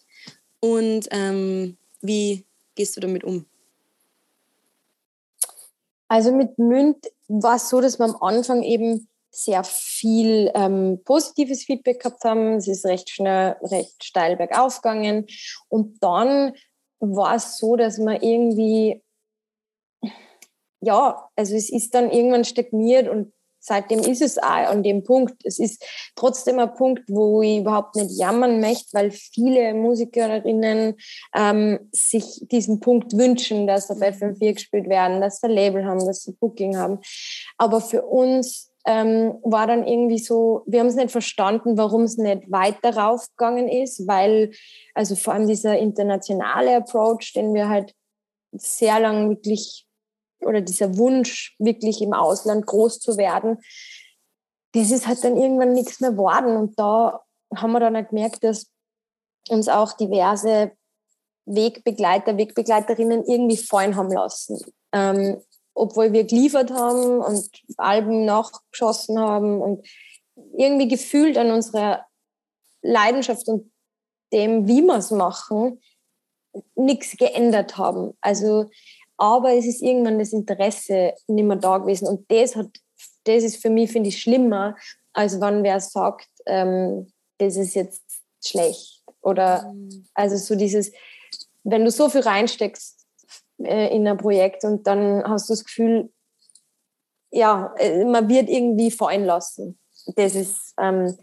Und 0.59 1.07
ähm, 1.11 1.77
wie 2.01 2.45
gehst 2.75 2.97
du 2.97 3.01
damit 3.01 3.23
um? 3.23 3.45
Also 6.07 6.33
mit 6.33 6.57
Münd 6.57 6.97
war 7.27 7.55
es 7.55 7.69
so, 7.69 7.81
dass 7.81 7.99
wir 7.99 8.05
am 8.05 8.17
Anfang 8.21 8.63
eben 8.63 9.07
sehr 9.31 9.63
viel 9.63 10.51
ähm, 10.55 10.99
positives 11.05 11.63
Feedback 11.63 12.01
gehabt 12.01 12.23
haben. 12.23 12.55
Es 12.55 12.67
ist 12.67 12.85
recht 12.85 13.09
schnell, 13.09 13.57
recht 13.61 14.03
steil 14.03 14.35
bergauf 14.35 14.81
gegangen. 14.81 15.27
Und 15.69 16.03
dann 16.03 16.53
war 16.99 17.35
es 17.35 17.57
so, 17.57 17.75
dass 17.75 17.99
man 17.99 18.21
irgendwie, 18.21 19.01
ja, 20.81 21.29
also 21.35 21.55
es 21.55 21.69
ist 21.69 21.93
dann 21.93 22.11
irgendwann 22.11 22.43
stagniert 22.43 23.07
und 23.07 23.31
seitdem 23.59 23.99
ist 23.99 24.21
es 24.21 24.37
auch 24.37 24.69
an 24.69 24.83
dem 24.83 25.03
Punkt. 25.03 25.45
Es 25.45 25.59
ist 25.59 25.83
trotzdem 26.15 26.59
ein 26.59 26.73
Punkt, 26.73 27.03
wo 27.07 27.41
ich 27.41 27.59
überhaupt 27.59 27.95
nicht 27.95 28.17
jammern 28.17 28.59
möchte, 28.59 28.93
weil 28.93 29.11
viele 29.11 29.73
Musikerinnen 29.73 30.95
ähm, 31.35 31.79
sich 31.91 32.41
diesen 32.51 32.79
Punkt 32.79 33.13
wünschen, 33.13 33.67
dass 33.67 33.89
auf 33.89 33.99
FM4 33.99 34.53
gespielt 34.53 34.89
werden, 34.89 35.21
dass 35.21 35.39
sie 35.39 35.47
ein 35.47 35.53
Label 35.53 35.85
haben, 35.85 36.05
dass 36.05 36.23
sie 36.23 36.33
Booking 36.33 36.77
haben. 36.77 36.99
Aber 37.57 37.81
für 37.81 38.03
uns 38.03 38.71
ähm, 38.85 39.37
war 39.43 39.67
dann 39.67 39.85
irgendwie 39.85 40.19
so, 40.19 40.63
wir 40.65 40.79
haben 40.79 40.87
es 40.87 40.95
nicht 40.95 41.11
verstanden, 41.11 41.77
warum 41.77 42.03
es 42.03 42.17
nicht 42.17 42.49
weiter 42.49 42.95
raufgegangen 42.95 43.67
ist, 43.67 44.07
weil 44.07 44.51
also 44.93 45.15
vor 45.15 45.33
allem 45.33 45.47
dieser 45.47 45.77
internationale 45.77 46.75
Approach, 46.77 47.33
den 47.35 47.53
wir 47.53 47.69
halt 47.69 47.93
sehr 48.51 48.99
lang 48.99 49.29
wirklich 49.29 49.85
oder 50.41 50.61
dieser 50.61 50.97
Wunsch, 50.97 51.55
wirklich 51.59 52.01
im 52.01 52.13
Ausland 52.13 52.65
groß 52.65 52.99
zu 52.99 53.17
werden, 53.17 53.59
das 54.73 54.91
ist 54.91 55.07
halt 55.07 55.23
dann 55.23 55.37
irgendwann 55.37 55.73
nichts 55.73 55.99
mehr 55.99 56.11
geworden. 56.11 56.55
Und 56.55 56.77
da 56.79 57.21
haben 57.55 57.71
wir 57.71 57.79
dann 57.79 57.95
halt 57.95 58.09
gemerkt, 58.09 58.43
dass 58.43 58.67
uns 59.49 59.67
auch 59.67 59.93
diverse 59.93 60.71
Wegbegleiter, 61.45 62.37
Wegbegleiterinnen 62.37 63.25
irgendwie 63.25 63.57
fallen 63.57 63.95
haben 63.95 64.11
lassen. 64.11 64.59
Ähm, 64.93 65.41
obwohl 65.73 66.13
wir 66.13 66.25
geliefert 66.25 66.71
haben 66.71 67.19
und 67.19 67.49
Alben 67.77 68.25
nachgeschossen 68.25 69.19
haben 69.19 69.61
und 69.61 69.87
irgendwie 70.57 70.87
gefühlt 70.87 71.37
an 71.37 71.51
unserer 71.51 72.05
Leidenschaft 72.81 73.47
und 73.47 73.71
dem, 74.31 74.67
wie 74.67 74.81
wir 74.81 74.97
es 74.97 75.11
machen, 75.11 75.81
nichts 76.75 77.17
geändert 77.17 77.77
haben. 77.77 78.13
Also 78.21 78.69
aber 79.19 79.53
es 79.53 79.65
ist 79.65 79.81
irgendwann 79.81 80.17
das 80.17 80.33
Interesse 80.33 81.13
nicht 81.27 81.45
mehr 81.45 81.57
da 81.57 81.77
gewesen. 81.77 82.07
Und 82.07 82.31
das, 82.31 82.55
hat, 82.55 82.69
das 83.25 83.43
ist 83.43 83.61
für 83.61 83.69
mich, 83.69 83.91
finde 83.91 84.09
ich, 84.09 84.21
schlimmer, 84.21 84.75
als 85.13 85.39
wenn 85.41 85.63
wer 85.63 85.79
sagt, 85.79 86.29
ähm, 86.45 87.11
das 87.37 87.57
ist 87.57 87.75
jetzt 87.75 88.03
schlecht. 88.43 89.03
Oder 89.21 89.73
mhm. 89.73 90.07
also 90.13 90.37
so 90.37 90.55
dieses, 90.55 90.91
wenn 91.63 91.83
du 91.83 91.91
so 91.91 92.09
viel 92.09 92.21
reinsteckst 92.21 93.05
äh, 93.63 93.93
in 93.93 94.07
ein 94.07 94.17
Projekt 94.17 94.63
und 94.63 94.87
dann 94.87 95.23
hast 95.25 95.49
du 95.49 95.53
das 95.53 95.65
Gefühl, 95.65 96.11
ja, 97.31 97.73
äh, 97.77 98.05
man 98.05 98.29
wird 98.29 98.49
irgendwie 98.49 98.89
fallen 98.89 99.25
lassen. 99.25 99.77
Das 100.15 100.33
ist, 100.33 100.73
ähm, 100.79 101.17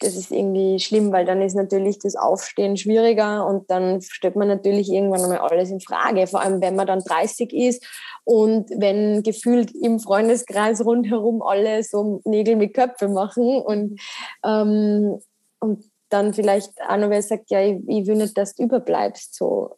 das 0.00 0.16
ist 0.16 0.30
irgendwie 0.30 0.80
schlimm, 0.80 1.12
weil 1.12 1.26
dann 1.26 1.42
ist 1.42 1.54
natürlich 1.54 1.98
das 1.98 2.16
Aufstehen 2.16 2.76
schwieriger 2.76 3.46
und 3.46 3.70
dann 3.70 4.00
stellt 4.00 4.34
man 4.34 4.48
natürlich 4.48 4.90
irgendwann 4.90 5.22
einmal 5.22 5.38
alles 5.38 5.70
in 5.70 5.80
Frage, 5.80 6.26
vor 6.26 6.40
allem 6.40 6.60
wenn 6.62 6.74
man 6.74 6.86
dann 6.86 7.00
30 7.00 7.52
ist 7.52 7.86
und 8.24 8.70
wenn 8.70 9.22
gefühlt 9.22 9.72
im 9.74 10.00
Freundeskreis 10.00 10.84
rundherum 10.84 11.42
alle 11.42 11.82
so 11.82 12.22
Nägel 12.24 12.56
mit 12.56 12.74
Köpfe 12.74 13.08
machen 13.08 13.60
und, 13.60 14.00
ähm, 14.44 15.20
und 15.60 15.84
dann 16.08 16.34
vielleicht 16.34 16.72
auch 16.88 16.96
noch 16.96 17.10
wer 17.10 17.22
sagt, 17.22 17.50
ja, 17.50 17.60
ich, 17.62 17.78
ich 17.86 18.06
will 18.06 18.16
nicht, 18.16 18.36
dass 18.36 18.54
du 18.54 18.64
überbleibst. 18.64 19.34
So. 19.34 19.76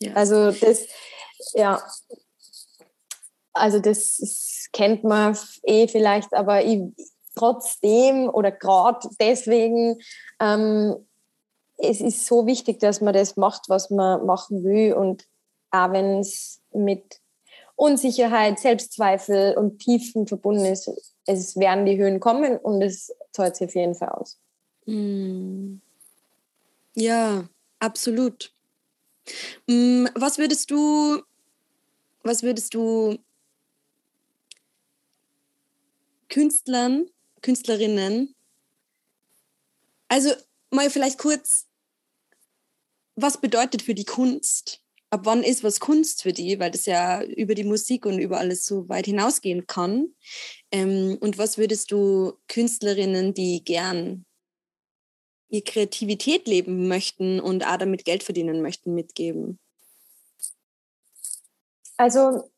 Ja. 0.00 0.12
Also 0.14 0.50
das, 0.50 0.86
ja, 1.54 1.80
also 3.52 3.78
das 3.78 4.68
kennt 4.72 5.04
man 5.04 5.36
eh 5.62 5.88
vielleicht, 5.88 6.34
aber 6.34 6.64
ich, 6.64 6.82
trotzdem 7.36 8.28
oder 8.28 8.50
gerade 8.50 9.08
deswegen, 9.20 9.98
ähm, 10.40 10.96
es 11.78 12.00
ist 12.00 12.26
so 12.26 12.46
wichtig, 12.46 12.80
dass 12.80 13.00
man 13.00 13.14
das 13.14 13.36
macht, 13.36 13.68
was 13.68 13.90
man 13.90 14.24
machen 14.26 14.64
will 14.64 14.94
und 14.94 15.24
auch 15.70 15.92
wenn 15.92 16.20
es 16.20 16.60
mit 16.72 17.20
Unsicherheit, 17.76 18.58
Selbstzweifel 18.58 19.54
und 19.56 19.78
Tiefen 19.78 20.26
verbunden 20.26 20.64
ist, 20.64 20.90
es 21.26 21.56
werden 21.56 21.84
die 21.84 21.98
Höhen 21.98 22.20
kommen 22.20 22.56
und 22.56 22.80
es 22.80 23.14
zahlt 23.32 23.56
sich 23.56 23.68
auf 23.68 23.74
jeden 23.74 23.94
Fall 23.94 24.08
aus. 24.08 24.38
Hm. 24.86 25.82
Ja, 26.94 27.44
absolut. 27.78 28.52
Hm, 29.68 30.08
was 30.14 30.38
würdest 30.38 30.70
du, 30.70 31.22
was 32.22 32.42
würdest 32.42 32.72
du 32.72 33.18
Künstlern 36.28 37.06
Künstlerinnen. 37.46 38.34
Also 40.08 40.32
mal 40.72 40.90
vielleicht 40.90 41.16
kurz, 41.16 41.68
was 43.14 43.40
bedeutet 43.40 43.82
für 43.82 43.94
die 43.94 44.04
Kunst? 44.04 44.82
Ab 45.10 45.20
wann 45.22 45.44
ist 45.44 45.62
was 45.62 45.78
Kunst 45.78 46.22
für 46.24 46.32
die? 46.32 46.58
Weil 46.58 46.72
das 46.72 46.86
ja 46.86 47.22
über 47.22 47.54
die 47.54 47.62
Musik 47.62 48.04
und 48.04 48.18
über 48.18 48.38
alles 48.38 48.64
so 48.64 48.88
weit 48.88 49.06
hinausgehen 49.06 49.68
kann. 49.68 50.08
Ähm, 50.72 51.18
und 51.20 51.38
was 51.38 51.56
würdest 51.56 51.92
du 51.92 52.32
Künstlerinnen, 52.48 53.32
die 53.32 53.62
gern 53.62 54.26
ihre 55.48 55.62
Kreativität 55.62 56.48
leben 56.48 56.88
möchten 56.88 57.38
und 57.38 57.64
auch 57.64 57.76
damit 57.76 58.04
Geld 58.04 58.24
verdienen 58.24 58.60
möchten, 58.60 58.92
mitgeben? 58.92 59.60
Also 61.96 62.50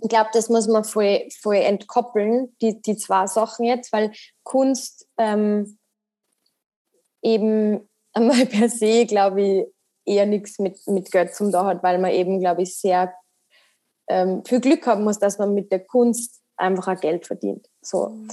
ich 0.00 0.08
glaube, 0.08 0.30
das 0.32 0.48
muss 0.48 0.68
man 0.68 0.84
voll, 0.84 1.28
voll 1.40 1.56
entkoppeln, 1.56 2.54
die, 2.60 2.80
die 2.80 2.96
zwei 2.96 3.26
Sachen 3.26 3.64
jetzt, 3.64 3.92
weil 3.92 4.12
Kunst 4.44 5.08
ähm, 5.18 5.78
eben 7.22 7.88
einmal 8.12 8.46
per 8.46 8.68
se, 8.68 9.06
glaube 9.06 9.42
ich, 9.42 9.66
eher 10.04 10.26
nichts 10.26 10.58
mit, 10.58 10.78
mit 10.86 11.10
Geld 11.10 11.34
zum 11.34 11.52
da 11.52 11.66
hat, 11.66 11.82
weil 11.82 11.98
man 11.98 12.12
eben, 12.12 12.40
glaube 12.40 12.62
ich, 12.62 12.76
sehr 12.76 13.12
ähm, 14.08 14.42
viel 14.44 14.60
Glück 14.60 14.86
haben 14.86 15.04
muss, 15.04 15.18
dass 15.18 15.38
man 15.38 15.52
mit 15.52 15.70
der 15.70 15.84
Kunst 15.84 16.40
einfach 16.56 16.88
auch 16.88 17.00
Geld 17.00 17.26
verdient. 17.26 17.68
So. 17.82 18.08
Mhm. 18.08 18.28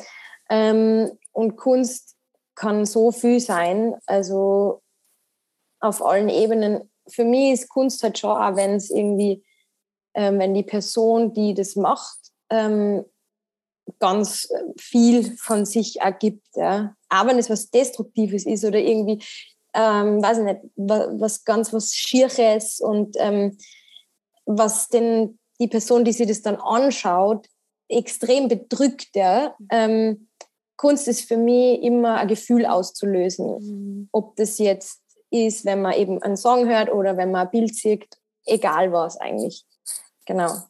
Ähm, 0.49 1.19
und 1.33 1.57
Kunst 1.57 2.15
kann 2.55 2.85
so 2.85 3.11
viel 3.11 3.39
sein, 3.41 3.95
also 4.05 4.81
auf 5.81 6.03
allen 6.03 6.29
Ebenen. 6.29 6.89
Für 7.07 7.25
mich 7.25 7.53
ist 7.53 7.69
Kunst 7.69 8.01
halt 8.03 8.17
schon 8.17 8.31
auch, 8.31 8.55
wenn 8.55 8.75
es 8.75 8.89
irgendwie 8.89 9.43
wenn 10.15 10.53
die 10.53 10.63
Person, 10.63 11.33
die 11.33 11.53
das 11.53 11.75
macht, 11.75 12.17
ähm, 12.49 13.03
ganz 13.99 14.49
viel 14.79 15.35
von 15.37 15.65
sich 15.65 16.01
ergibt. 16.01 16.47
Ja. 16.55 16.95
Aber 17.09 17.29
wenn 17.29 17.39
es 17.39 17.49
was 17.49 17.69
Destruktives 17.69 18.45
ist 18.45 18.65
oder 18.65 18.79
irgendwie, 18.79 19.23
ähm, 19.73 20.21
weiß 20.21 20.39
ich 20.39 20.43
nicht, 20.45 20.61
was 20.75 21.43
ganz 21.43 21.73
was 21.73 21.93
Schieres 21.93 22.79
und 22.79 23.15
ähm, 23.19 23.57
was 24.45 24.89
denn 24.89 25.39
die 25.59 25.67
Person, 25.67 26.05
die 26.05 26.13
sich 26.13 26.27
das 26.27 26.41
dann 26.41 26.55
anschaut, 26.55 27.47
extrem 27.87 28.47
bedrückt. 28.47 29.09
Ja. 29.15 29.55
Ähm, 29.69 30.29
Kunst 30.77 31.07
ist 31.07 31.27
für 31.27 31.37
mich 31.37 31.81
immer 31.81 32.15
ein 32.17 32.27
Gefühl 32.27 32.65
auszulösen. 32.65 33.59
Mhm. 33.59 34.09
Ob 34.11 34.35
das 34.35 34.57
jetzt 34.57 35.01
ist, 35.29 35.65
wenn 35.65 35.81
man 35.81 35.93
eben 35.93 36.21
einen 36.21 36.37
Song 36.37 36.67
hört 36.67 36.91
oder 36.91 37.17
wenn 37.17 37.31
man 37.31 37.47
ein 37.47 37.51
Bild 37.51 37.75
sieht, 37.75 38.07
egal 38.45 38.91
was 38.91 39.17
eigentlich. 39.17 39.65
Genau. 40.25 40.63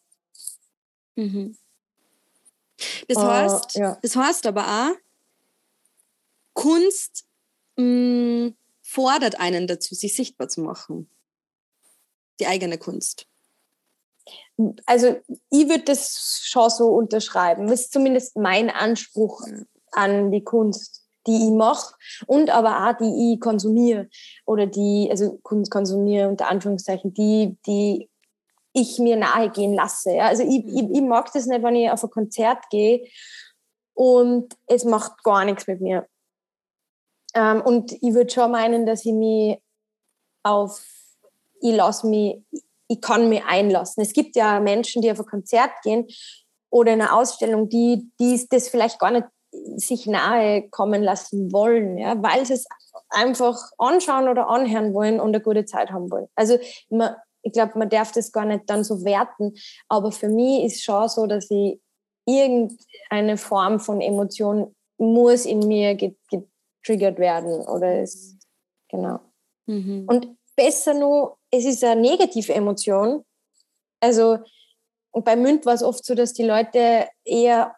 Mhm. 1.16 1.58
Das, 3.08 3.18
uh, 3.18 3.24
heißt, 3.24 3.76
ja. 3.76 3.98
das 4.02 4.16
heißt 4.16 4.46
aber 4.48 4.66
auch, 4.66 4.96
Kunst 6.54 7.26
mh, 7.78 7.84
mm, 7.84 8.56
fordert 8.82 9.40
einen 9.40 9.68
dazu, 9.68 9.96
sich 9.96 10.16
sichtbar 10.16 10.48
zu 10.50 10.62
machen. 10.62 11.10
Die 12.40 12.48
eigene 12.48 12.78
Kunst. 12.78 13.28
Also 14.86 15.18
ich 15.50 15.70
würde 15.70 15.84
das 15.84 16.42
schon 16.44 16.70
so 16.70 16.88
unterschreiben. 16.90 17.68
Das 17.68 17.82
ist 17.82 17.94
zumindest 17.94 18.38
mein 18.38 18.70
Anspruch 18.70 19.42
an 19.92 20.32
die 20.32 20.44
Kunst, 20.44 21.06
die 21.28 21.36
ich 21.36 21.52
mache 21.52 21.96
und 22.28 22.50
aber 22.50 22.88
auch 22.88 22.98
die 22.98 23.34
ich 23.34 23.40
konsumiere 23.40 24.10
oder 24.46 24.66
die, 24.66 25.08
also 25.10 25.40
Kunst 25.44 25.72
konsumiere 25.72 26.30
unter 26.30 26.48
Anführungszeichen, 26.48 27.14
die, 27.14 27.58
die 27.66 28.10
ich 28.76 29.00
mir 29.00 29.16
nahe 29.16 29.50
gehen 29.50 29.74
lasse. 29.74 30.12
Ja? 30.12 30.28
Also 30.28 30.44
ich, 30.44 30.66
ich, 30.68 30.90
ich, 30.92 31.02
mag 31.02 31.32
das 31.34 31.46
nicht, 31.48 31.64
wenn 31.64 31.76
ich 31.76 31.90
auf 31.90 32.04
ein 32.04 32.10
Konzert 32.10 32.70
gehe 32.70 33.08
und 33.94 34.54
es 34.68 34.84
macht 34.84 35.24
gar 35.24 35.46
nichts 35.46 35.66
mit 35.66 35.82
mir. 35.82 36.06
Ähm, 37.34 37.62
und 37.62 37.94
ich 37.94 38.14
würde 38.14 38.30
schon 38.30 38.52
meinen, 38.52 38.86
dass 38.86 39.06
ich 39.06 39.14
mich 39.14 39.58
auf, 40.44 40.84
ich 41.62 41.76
lasse 41.76 42.06
mich, 42.08 42.44
ich 42.88 43.02
kann 43.02 43.30
mich 43.30 43.44
einlassen. 43.46 44.04
Es 44.04 44.14
gibt 44.14 44.36
ja 44.36 44.60
Menschen, 44.60 45.02
die 45.02 45.12
auf 45.12 45.20
ein 45.20 45.26
Konzert 45.26 45.72
gehen 45.82 46.08
oder 46.70 46.94
in 46.94 47.02
eine 47.02 47.14
Ausstellung, 47.14 47.70
die, 47.70 48.12
die 48.20 48.46
das 48.50 48.68
vielleicht 48.68 49.00
gar 49.00 49.12
nicht 49.12 49.28
sich 49.78 50.06
nahe 50.06 50.70
kommen 50.70 51.02
lassen 51.02 51.54
wollen, 51.54 51.98
ja, 51.98 52.22
weil 52.22 52.46
sie 52.46 52.54
es 52.54 52.68
einfach 53.10 53.58
anschauen 53.78 54.28
oder 54.28 54.50
anhören 54.50 54.94
wollen 54.94 55.22
und 55.22 55.30
eine 55.30 55.42
gute 55.42 55.64
Zeit 55.64 55.92
haben 55.92 56.12
wollen. 56.12 56.28
Also 56.36 56.58
man, 56.90 57.16
ich 57.46 57.54
glaube, 57.54 57.78
man 57.78 57.90
darf 57.90 58.12
das 58.12 58.32
gar 58.32 58.46
nicht 58.46 58.64
dann 58.68 58.84
so 58.84 59.06
werten, 59.06 59.54
aber 59.88 60.12
für 60.12 60.28
mich 60.28 60.66
ist 60.66 60.84
schon 60.84 61.08
so, 61.08 61.28
dass 61.28 61.50
ich 61.52 61.80
irgendeine 62.26 63.38
Form 63.38 63.80
von 63.80 64.02
Emotion 64.02 64.76
muss 64.98 65.46
in 65.46 65.60
mir 65.60 65.96
getriggert 65.96 67.20
werden 67.20 67.62
oder 67.68 68.02
es, 68.02 68.36
genau. 68.90 69.20
Mhm. 69.68 70.06
Und 70.08 70.38
besser 70.56 70.96
nur, 70.96 71.38
es 71.52 71.66
ist 71.66 71.84
eine 71.84 72.02
negative 72.02 72.54
Emotion. 72.54 73.24
Also 74.00 74.40
bei 75.12 75.36
Münd 75.36 75.68
war 75.68 75.76
es 75.76 75.84
oft 75.84 76.04
so, 76.04 76.16
dass 76.16 76.34
die 76.34 76.46
Leute 76.46 77.08
eher, 77.24 77.76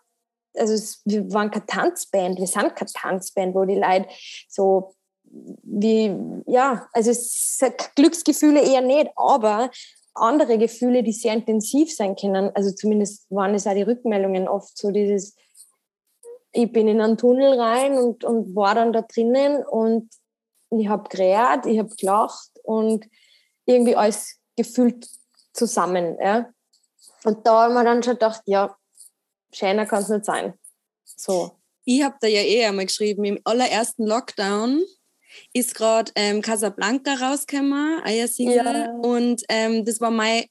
also 0.55 0.73
es, 0.73 1.01
wir 1.03 1.29
waren 1.33 1.51
keine 1.51 1.65
Tanzband, 1.65 2.39
wir 2.39 2.47
sind 2.47 2.73
keine 2.73 2.91
Tanzband, 2.91 3.53
wo 3.53 3.65
die 3.65 3.75
Leute 3.75 4.07
so 4.47 4.93
wie, 5.29 6.15
ja, 6.47 6.87
also 6.93 7.11
es 7.11 7.59
Glücksgefühle 7.95 8.61
eher 8.61 8.81
nicht, 8.81 9.09
aber 9.15 9.69
andere 10.13 10.57
Gefühle, 10.57 11.03
die 11.03 11.13
sehr 11.13 11.33
intensiv 11.33 11.93
sein 11.93 12.15
können. 12.15 12.51
Also 12.55 12.71
zumindest 12.71 13.29
waren 13.29 13.53
es 13.53 13.67
auch 13.67 13.73
die 13.73 13.83
Rückmeldungen 13.83 14.47
oft 14.47 14.77
so 14.77 14.91
dieses, 14.91 15.35
ich 16.51 16.71
bin 16.71 16.87
in 16.87 17.01
einen 17.01 17.17
Tunnel 17.17 17.59
rein 17.59 17.97
und, 17.97 18.23
und 18.23 18.55
war 18.55 18.75
dann 18.75 18.93
da 18.93 19.01
drinnen 19.01 19.63
und 19.65 20.09
ich 20.71 20.87
habe 20.87 21.07
gerät, 21.09 21.65
ich 21.65 21.79
habe 21.79 21.95
gelacht 21.95 22.51
und 22.63 23.05
irgendwie 23.65 23.95
alles 23.95 24.37
gefühlt 24.55 25.07
zusammen. 25.53 26.17
Ja. 26.21 26.49
Und 27.23 27.45
da 27.45 27.63
haben 27.63 27.73
wir 27.73 27.83
dann 27.83 28.03
schon 28.03 28.13
gedacht, 28.13 28.41
ja, 28.45 28.75
schöner 29.51 29.85
kann 29.85 30.03
es 30.03 30.09
nicht 30.09 30.25
sein. 30.25 30.53
So. 31.03 31.51
Ich 31.85 32.03
habe 32.03 32.15
da 32.19 32.27
ja 32.27 32.41
eh 32.41 32.65
einmal 32.65 32.85
geschrieben, 32.85 33.23
im 33.23 33.39
allerersten 33.45 34.05
Lockdown 34.05 34.83
ist 35.53 35.75
gerade 35.75 36.11
ähm, 36.15 36.41
Casablanca 36.41 37.13
rausgekommen, 37.15 38.01
eine 38.03 38.27
Single. 38.27 38.65
Ja. 38.65 38.91
Und 39.01 39.43
ähm, 39.49 39.85
das 39.85 40.01
war 40.01 40.11
mein, 40.11 40.45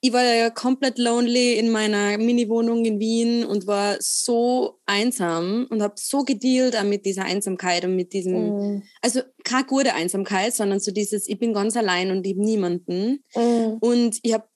ich 0.00 0.12
war 0.12 0.22
ja 0.22 0.50
komplett 0.50 0.98
lonely 0.98 1.54
in 1.54 1.70
meiner 1.70 2.18
Mini-Wohnung 2.18 2.84
in 2.84 3.00
Wien 3.00 3.44
und 3.44 3.66
war 3.66 3.96
so 4.00 4.78
einsam 4.84 5.66
und 5.70 5.82
habe 5.82 5.94
so 5.96 6.24
gedealt 6.24 6.76
mit 6.84 7.06
dieser 7.06 7.24
Einsamkeit 7.24 7.84
und 7.84 7.96
mit 7.96 8.12
diesem, 8.12 8.76
mm. 8.76 8.82
also 9.00 9.22
keine 9.44 9.64
gute 9.64 9.94
Einsamkeit, 9.94 10.54
sondern 10.54 10.80
so 10.80 10.92
dieses, 10.92 11.26
ich 11.26 11.38
bin 11.38 11.54
ganz 11.54 11.74
allein 11.76 12.10
und 12.10 12.26
ich 12.26 12.34
habe 12.34 12.44
niemanden. 12.44 13.24
Mm. 13.34 13.78
Und 13.80 14.18
ich 14.22 14.34
habe 14.34 14.46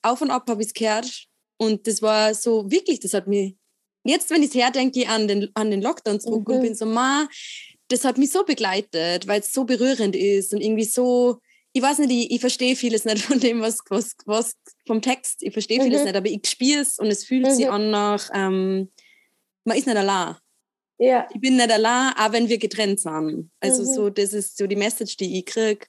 auf 0.00 0.22
und 0.22 0.30
ab 0.30 0.48
habe 0.48 0.62
ich 0.62 0.68
es 0.68 0.74
gehört 0.74 1.26
und 1.58 1.86
das 1.86 2.00
war 2.02 2.34
so 2.34 2.70
wirklich, 2.70 3.00
das 3.00 3.14
hat 3.14 3.26
mich 3.26 3.56
jetzt, 4.04 4.30
wenn 4.30 4.42
ich 4.42 4.50
es 4.50 4.54
her 4.54 4.70
denke, 4.70 5.08
an 5.08 5.28
den, 5.28 5.50
an 5.54 5.70
den 5.70 5.82
Lockdown 5.82 6.20
zurück 6.20 6.48
mhm. 6.48 6.54
und 6.54 6.60
bin 6.62 6.74
so, 6.74 6.86
ma, 6.86 7.28
das 7.88 8.04
hat 8.04 8.18
mich 8.18 8.30
so 8.30 8.44
begleitet, 8.44 9.26
weil 9.26 9.40
es 9.40 9.52
so 9.52 9.64
berührend 9.64 10.16
ist 10.16 10.52
und 10.52 10.60
irgendwie 10.60 10.84
so, 10.84 11.40
ich 11.72 11.82
weiß 11.82 11.98
nicht, 11.98 12.10
ich, 12.10 12.30
ich 12.32 12.40
verstehe 12.40 12.76
vieles 12.76 13.04
nicht 13.04 13.22
von 13.22 13.38
dem, 13.38 13.60
was, 13.60 13.78
was, 13.88 14.16
was 14.24 14.54
vom 14.86 15.02
Text, 15.02 15.42
ich 15.42 15.52
verstehe 15.52 15.82
vieles 15.82 16.00
mhm. 16.00 16.06
nicht, 16.06 16.16
aber 16.16 16.28
ich 16.28 16.46
spiele 16.46 16.80
es 16.80 16.98
und 16.98 17.06
es 17.06 17.24
fühlt 17.24 17.46
mhm. 17.46 17.50
sich 17.50 17.68
an 17.68 17.90
nach, 17.90 18.30
ähm, 18.34 18.90
man 19.64 19.76
ist 19.76 19.86
nicht 19.86 19.96
allein. 19.96 20.36
Ja. 20.98 21.28
Ich 21.32 21.40
bin 21.40 21.56
nicht 21.56 21.70
allein, 21.70 22.14
auch 22.16 22.32
wenn 22.32 22.48
wir 22.48 22.58
getrennt 22.58 23.00
sind. 23.00 23.50
Also 23.60 23.82
mhm. 23.82 23.94
so, 23.94 24.10
das 24.10 24.32
ist 24.32 24.56
so 24.56 24.66
die 24.66 24.76
Message, 24.76 25.16
die 25.16 25.38
ich 25.38 25.46
kriege 25.46 25.86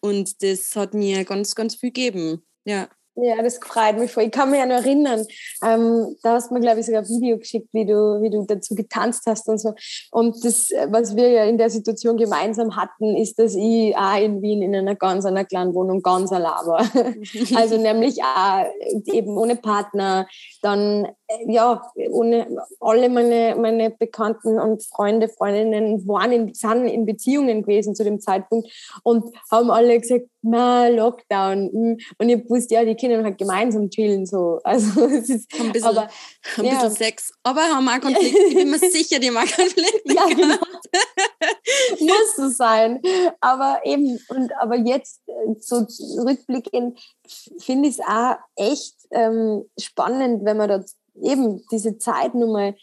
und 0.00 0.42
das 0.42 0.76
hat 0.76 0.94
mir 0.94 1.24
ganz, 1.24 1.54
ganz 1.54 1.74
viel 1.74 1.90
gegeben. 1.90 2.42
Ja. 2.64 2.88
Ja, 3.22 3.42
das 3.42 3.58
freut 3.58 3.98
mich 3.98 4.12
voll. 4.12 4.24
Ich 4.24 4.30
kann 4.30 4.50
mich 4.50 4.60
ja 4.60 4.66
noch 4.66 4.76
erinnern, 4.76 5.26
ähm, 5.64 6.16
da 6.22 6.34
hast 6.34 6.50
du 6.50 6.54
mir, 6.54 6.60
glaube 6.60 6.80
ich, 6.80 6.86
sogar 6.86 7.02
ein 7.02 7.08
Video 7.08 7.38
geschickt, 7.38 7.68
wie 7.72 7.84
du, 7.84 8.20
wie 8.22 8.30
du 8.30 8.44
dazu 8.46 8.74
getanzt 8.74 9.24
hast 9.26 9.48
und 9.48 9.58
so. 9.58 9.74
Und 10.10 10.44
das, 10.44 10.70
was 10.88 11.16
wir 11.16 11.28
ja 11.28 11.44
in 11.44 11.58
der 11.58 11.70
Situation 11.70 12.16
gemeinsam 12.16 12.76
hatten, 12.76 13.16
ist, 13.16 13.38
dass 13.38 13.54
ich 13.54 13.96
auch 13.96 14.18
in 14.18 14.42
Wien 14.42 14.62
in 14.62 14.74
einer 14.74 14.94
ganz 14.94 15.24
einer 15.24 15.44
kleinen 15.44 15.74
Wohnung 15.74 16.02
ganz 16.02 16.32
allein 16.32 16.66
war. 16.66 16.80
also 17.56 17.76
nämlich 17.76 18.22
auch 18.22 18.64
eben 19.06 19.36
ohne 19.36 19.56
Partner, 19.56 20.26
dann 20.62 21.08
ja, 21.46 21.82
ohne 22.10 22.46
alle 22.80 23.08
meine, 23.08 23.56
meine 23.56 23.90
Bekannten 23.90 24.58
und 24.58 24.84
Freunde, 24.84 25.28
Freundinnen 25.28 26.06
waren 26.06 26.32
in, 26.32 26.54
sind 26.54 26.86
in 26.86 27.06
Beziehungen 27.06 27.62
gewesen 27.62 27.94
zu 27.94 28.04
dem 28.04 28.20
Zeitpunkt 28.20 28.70
und 29.02 29.34
haben 29.50 29.70
alle 29.70 29.98
gesagt, 29.98 30.26
na, 30.42 30.88
Lockdown. 30.88 31.70
Hm. 31.72 31.98
Und 32.18 32.28
ich 32.28 32.48
wusste, 32.48 32.74
ja, 32.74 32.84
die 32.84 32.94
Kinder 32.94 33.22
halt 33.22 33.38
gemeinsam 33.38 33.90
chillen, 33.90 34.26
so. 34.26 34.60
Also, 34.64 35.04
es 35.06 35.28
ist, 35.28 35.52
ein 35.58 35.72
bisschen, 35.72 35.88
aber, 35.88 36.08
ein 36.56 36.64
ja. 36.64 36.74
bisschen 36.74 36.90
Sex. 36.92 37.32
Aber 37.42 37.60
haben 37.60 37.88
auch 37.88 38.00
Konflikte. 38.00 38.38
Ich 38.48 38.54
bin 38.54 38.70
mir 38.70 38.78
sicher, 38.78 39.18
die 39.18 39.30
haben 39.30 39.36
Konflikte. 39.36 40.14
Ja, 40.14 40.26
genau. 40.26 40.56
Muss 42.00 42.36
so 42.36 42.48
sein. 42.48 43.00
Aber 43.40 43.80
eben, 43.84 44.18
und, 44.28 44.52
aber 44.58 44.76
jetzt, 44.76 45.20
äh, 45.26 45.54
so 45.58 45.86
rückblickend, 46.22 46.98
finde 47.58 47.88
ich 47.88 47.98
es 47.98 48.00
auch 48.00 48.36
echt 48.56 48.94
ähm, 49.10 49.64
spannend, 49.78 50.44
wenn 50.44 50.56
man 50.56 50.68
da 50.68 50.84
eben 51.22 51.64
diese 51.70 51.98
Zeit 51.98 52.34
nochmal 52.34 52.76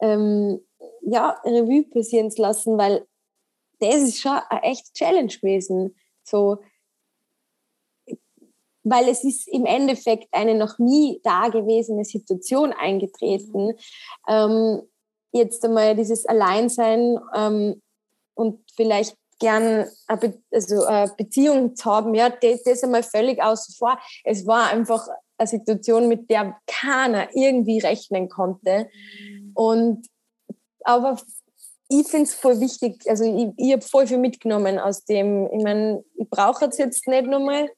ähm, 0.00 0.60
ja, 1.02 1.40
Revue 1.44 1.84
passieren 1.84 2.30
lassen, 2.36 2.78
weil 2.78 3.06
das 3.80 3.96
ist 3.96 4.20
schon 4.20 4.38
eine 4.48 4.62
echt 4.62 4.94
Challenge 4.94 5.32
gewesen. 5.32 5.96
So, 6.22 6.58
weil 8.84 9.08
es 9.08 9.24
ist 9.24 9.48
im 9.48 9.66
Endeffekt 9.66 10.28
eine 10.32 10.54
noch 10.54 10.78
nie 10.78 11.20
dagewesene 11.24 12.04
Situation 12.04 12.72
eingetreten. 12.72 13.74
Ähm, 14.28 14.82
jetzt 15.32 15.64
einmal 15.64 15.96
dieses 15.96 16.26
Alleinsein 16.26 17.18
ähm, 17.34 17.82
und 18.34 18.60
vielleicht 18.76 19.16
gern 19.40 19.86
eine, 20.06 20.20
Be 20.20 20.42
also 20.52 20.84
eine 20.84 21.12
Beziehung 21.16 21.74
zu 21.74 21.84
haben, 21.86 22.14
ja, 22.14 22.30
das, 22.30 22.62
das 22.62 22.84
einmal 22.84 23.02
völlig 23.02 23.42
außen 23.42 23.74
vor. 23.74 23.98
Es 24.22 24.46
war 24.46 24.68
einfach 24.68 25.06
eine 25.38 25.48
Situation, 25.48 26.08
mit 26.08 26.30
der 26.30 26.56
keiner 26.66 27.28
irgendwie 27.34 27.78
rechnen 27.78 28.28
konnte. 28.28 28.88
Und 29.54 30.06
aber 30.84 31.16
ich 31.88 32.06
finde 32.08 32.24
es 32.24 32.34
voll 32.34 32.60
wichtig, 32.60 33.02
also 33.08 33.24
ich, 33.24 33.52
ich 33.56 33.72
habe 33.72 33.82
voll 33.82 34.06
viel 34.06 34.18
mitgenommen 34.18 34.78
aus 34.78 35.04
dem. 35.04 35.48
Ich 35.52 35.62
meine, 35.62 36.04
ich 36.14 36.28
brauche 36.28 36.66
es 36.66 36.78
jetzt 36.78 37.06
nicht 37.06 37.26
nochmal, 37.26 37.70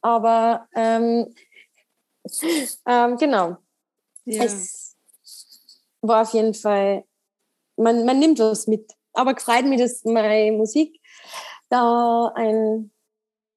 aber 0.00 0.68
ähm, 0.74 1.34
ähm, 2.86 3.16
genau. 3.16 3.56
Ja. 4.24 4.44
Es 4.44 4.96
war 6.00 6.22
auf 6.22 6.32
jeden 6.32 6.54
Fall, 6.54 7.04
man, 7.76 8.04
man 8.04 8.18
nimmt 8.18 8.38
was 8.38 8.66
mit. 8.66 8.92
Aber 9.12 9.34
gefreut 9.34 9.64
mich, 9.64 9.80
dass 9.80 10.04
meine 10.04 10.52
Musik 10.52 11.00
da 11.68 12.32
ein 12.34 12.90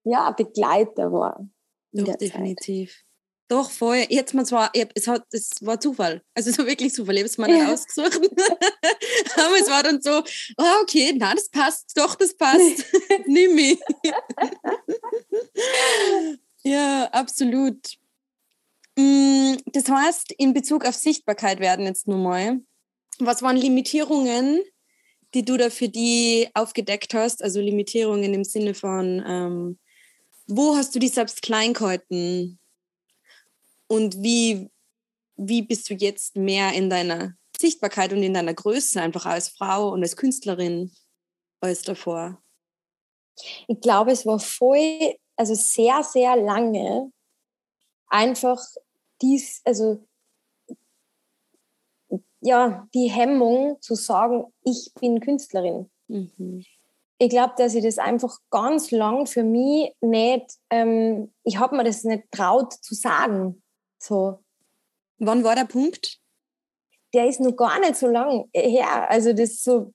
ja, 0.04 0.32
Begleiter 0.32 1.12
war. 1.12 1.48
Doch, 1.92 2.16
definitiv. 2.16 2.92
Zeit. 2.92 3.08
Doch, 3.50 3.72
vorher, 3.72 4.08
jetzt 4.10 4.34
mal 4.34 4.46
zwar, 4.46 4.72
es, 4.74 5.08
hat, 5.08 5.24
es 5.32 5.52
war 5.62 5.80
Zufall. 5.80 6.22
Also 6.34 6.50
es 6.50 6.58
war 6.58 6.66
wirklich 6.66 6.94
Zufall. 6.94 7.16
Ich 7.16 7.22
habe 7.22 7.30
es 7.30 7.38
mal 7.38 7.48
nicht 7.48 7.66
ja. 7.66 7.74
ausgesucht. 7.74 8.18
Aber 9.36 9.58
es 9.58 9.70
war 9.70 9.84
dann 9.84 10.02
so, 10.02 10.22
oh, 10.58 10.82
okay, 10.82 11.14
na, 11.16 11.34
das 11.34 11.50
passt, 11.50 11.94
doch, 11.96 12.16
das 12.16 12.36
passt. 12.36 12.86
Nimm 13.26 13.56
mich. 13.56 13.80
ja, 16.64 17.06
absolut. 17.14 17.98
Mm, 18.98 19.54
das 19.68 19.88
heißt, 19.88 20.34
in 20.38 20.54
Bezug 20.54 20.86
auf 20.86 20.96
Sichtbarkeit 20.96 21.62
werden 21.62 21.86
jetzt 21.86 22.06
nur 22.06 22.18
mal. 22.18 22.60
Was 23.20 23.42
waren 23.44 23.56
Limitierungen, 23.56 24.60
die 25.34 25.46
du 25.46 25.56
da 25.56 25.70
für 25.70 25.88
die 25.88 26.50
aufgedeckt 26.54 27.14
hast? 27.14 27.42
Also 27.42 27.62
Limitierungen 27.62 28.34
im 28.34 28.44
Sinne 28.44 28.74
von, 28.74 29.24
ähm, 29.26 29.80
wo 30.48 30.76
hast 30.76 30.96
du 30.96 31.00
die 31.00 31.10
selbst 31.10 31.42
klein 31.42 31.74
gehalten? 31.74 32.60
Und 33.88 34.22
wie, 34.22 34.70
wie 35.36 35.62
bist 35.62 35.90
du 35.90 35.94
jetzt 35.94 36.36
mehr 36.36 36.74
in 36.74 36.90
deiner 36.90 37.36
Sichtbarkeit 37.58 38.14
und 38.14 38.24
in 38.24 38.34
deiner 38.34 38.54
Größe, 38.54 39.02
einfach 39.02 39.26
als 39.26 39.50
Frau 39.50 39.90
und 39.90 40.02
als 40.02 40.16
Künstlerin, 40.16 40.92
als 41.62 41.82
davor? 41.84 42.42
Ich 43.68 43.80
glaube, 43.82 44.12
es 44.12 44.26
war 44.26 44.40
voll, 44.40 45.16
also 45.36 45.54
sehr, 45.54 46.04
sehr 46.04 46.36
lange 46.36 47.12
einfach 48.08 48.62
dies, 49.22 49.62
also 49.64 50.06
ja, 52.42 52.88
die 52.94 53.10
Hemmung 53.10 53.82
zu 53.82 53.96
sagen, 53.96 54.46
ich 54.64 54.92
bin 55.00 55.20
Künstlerin. 55.20 55.90
Mhm 56.08 56.64
ich 57.20 57.30
glaube, 57.30 57.54
dass 57.58 57.74
ich 57.74 57.84
das 57.84 57.98
einfach 57.98 58.38
ganz 58.52 58.92
lang 58.92 59.26
für 59.26 59.44
mich 59.44 59.92
nicht, 60.02 60.46
ähm, 60.70 61.34
ich 61.44 61.58
habe 61.58 61.76
mir 61.76 61.84
das 61.84 62.04
nicht 62.04 62.32
traut 62.32 62.74
zu 62.74 62.94
sagen. 62.94 63.62
So. 63.98 64.40
Wann 65.20 65.44
war 65.44 65.56
der 65.56 65.66
Punkt? 65.66 66.20
Der 67.14 67.28
ist 67.28 67.40
noch 67.40 67.56
gar 67.56 67.80
nicht 67.80 67.96
so 67.96 68.08
lang 68.08 68.48
her. 68.54 69.10
Also 69.10 69.34
das 69.34 69.64
so, 69.64 69.94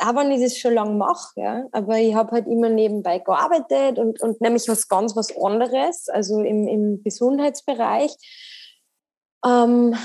auch 0.00 0.14
wenn 0.14 0.30
ich 0.30 0.40
das 0.40 0.56
schon 0.56 0.74
lange 0.74 0.94
mache, 0.94 1.32
ja. 1.40 1.64
aber 1.72 1.98
ich 1.98 2.14
habe 2.14 2.30
halt 2.30 2.46
immer 2.46 2.68
nebenbei 2.68 3.18
gearbeitet 3.18 3.98
und, 3.98 4.20
und 4.22 4.40
nämlich 4.40 4.68
was 4.68 4.86
ganz 4.86 5.16
was 5.16 5.36
anderes, 5.36 6.08
also 6.08 6.40
im, 6.40 6.68
im 6.68 7.02
Gesundheitsbereich. 7.02 8.12
Ähm, 9.44 9.96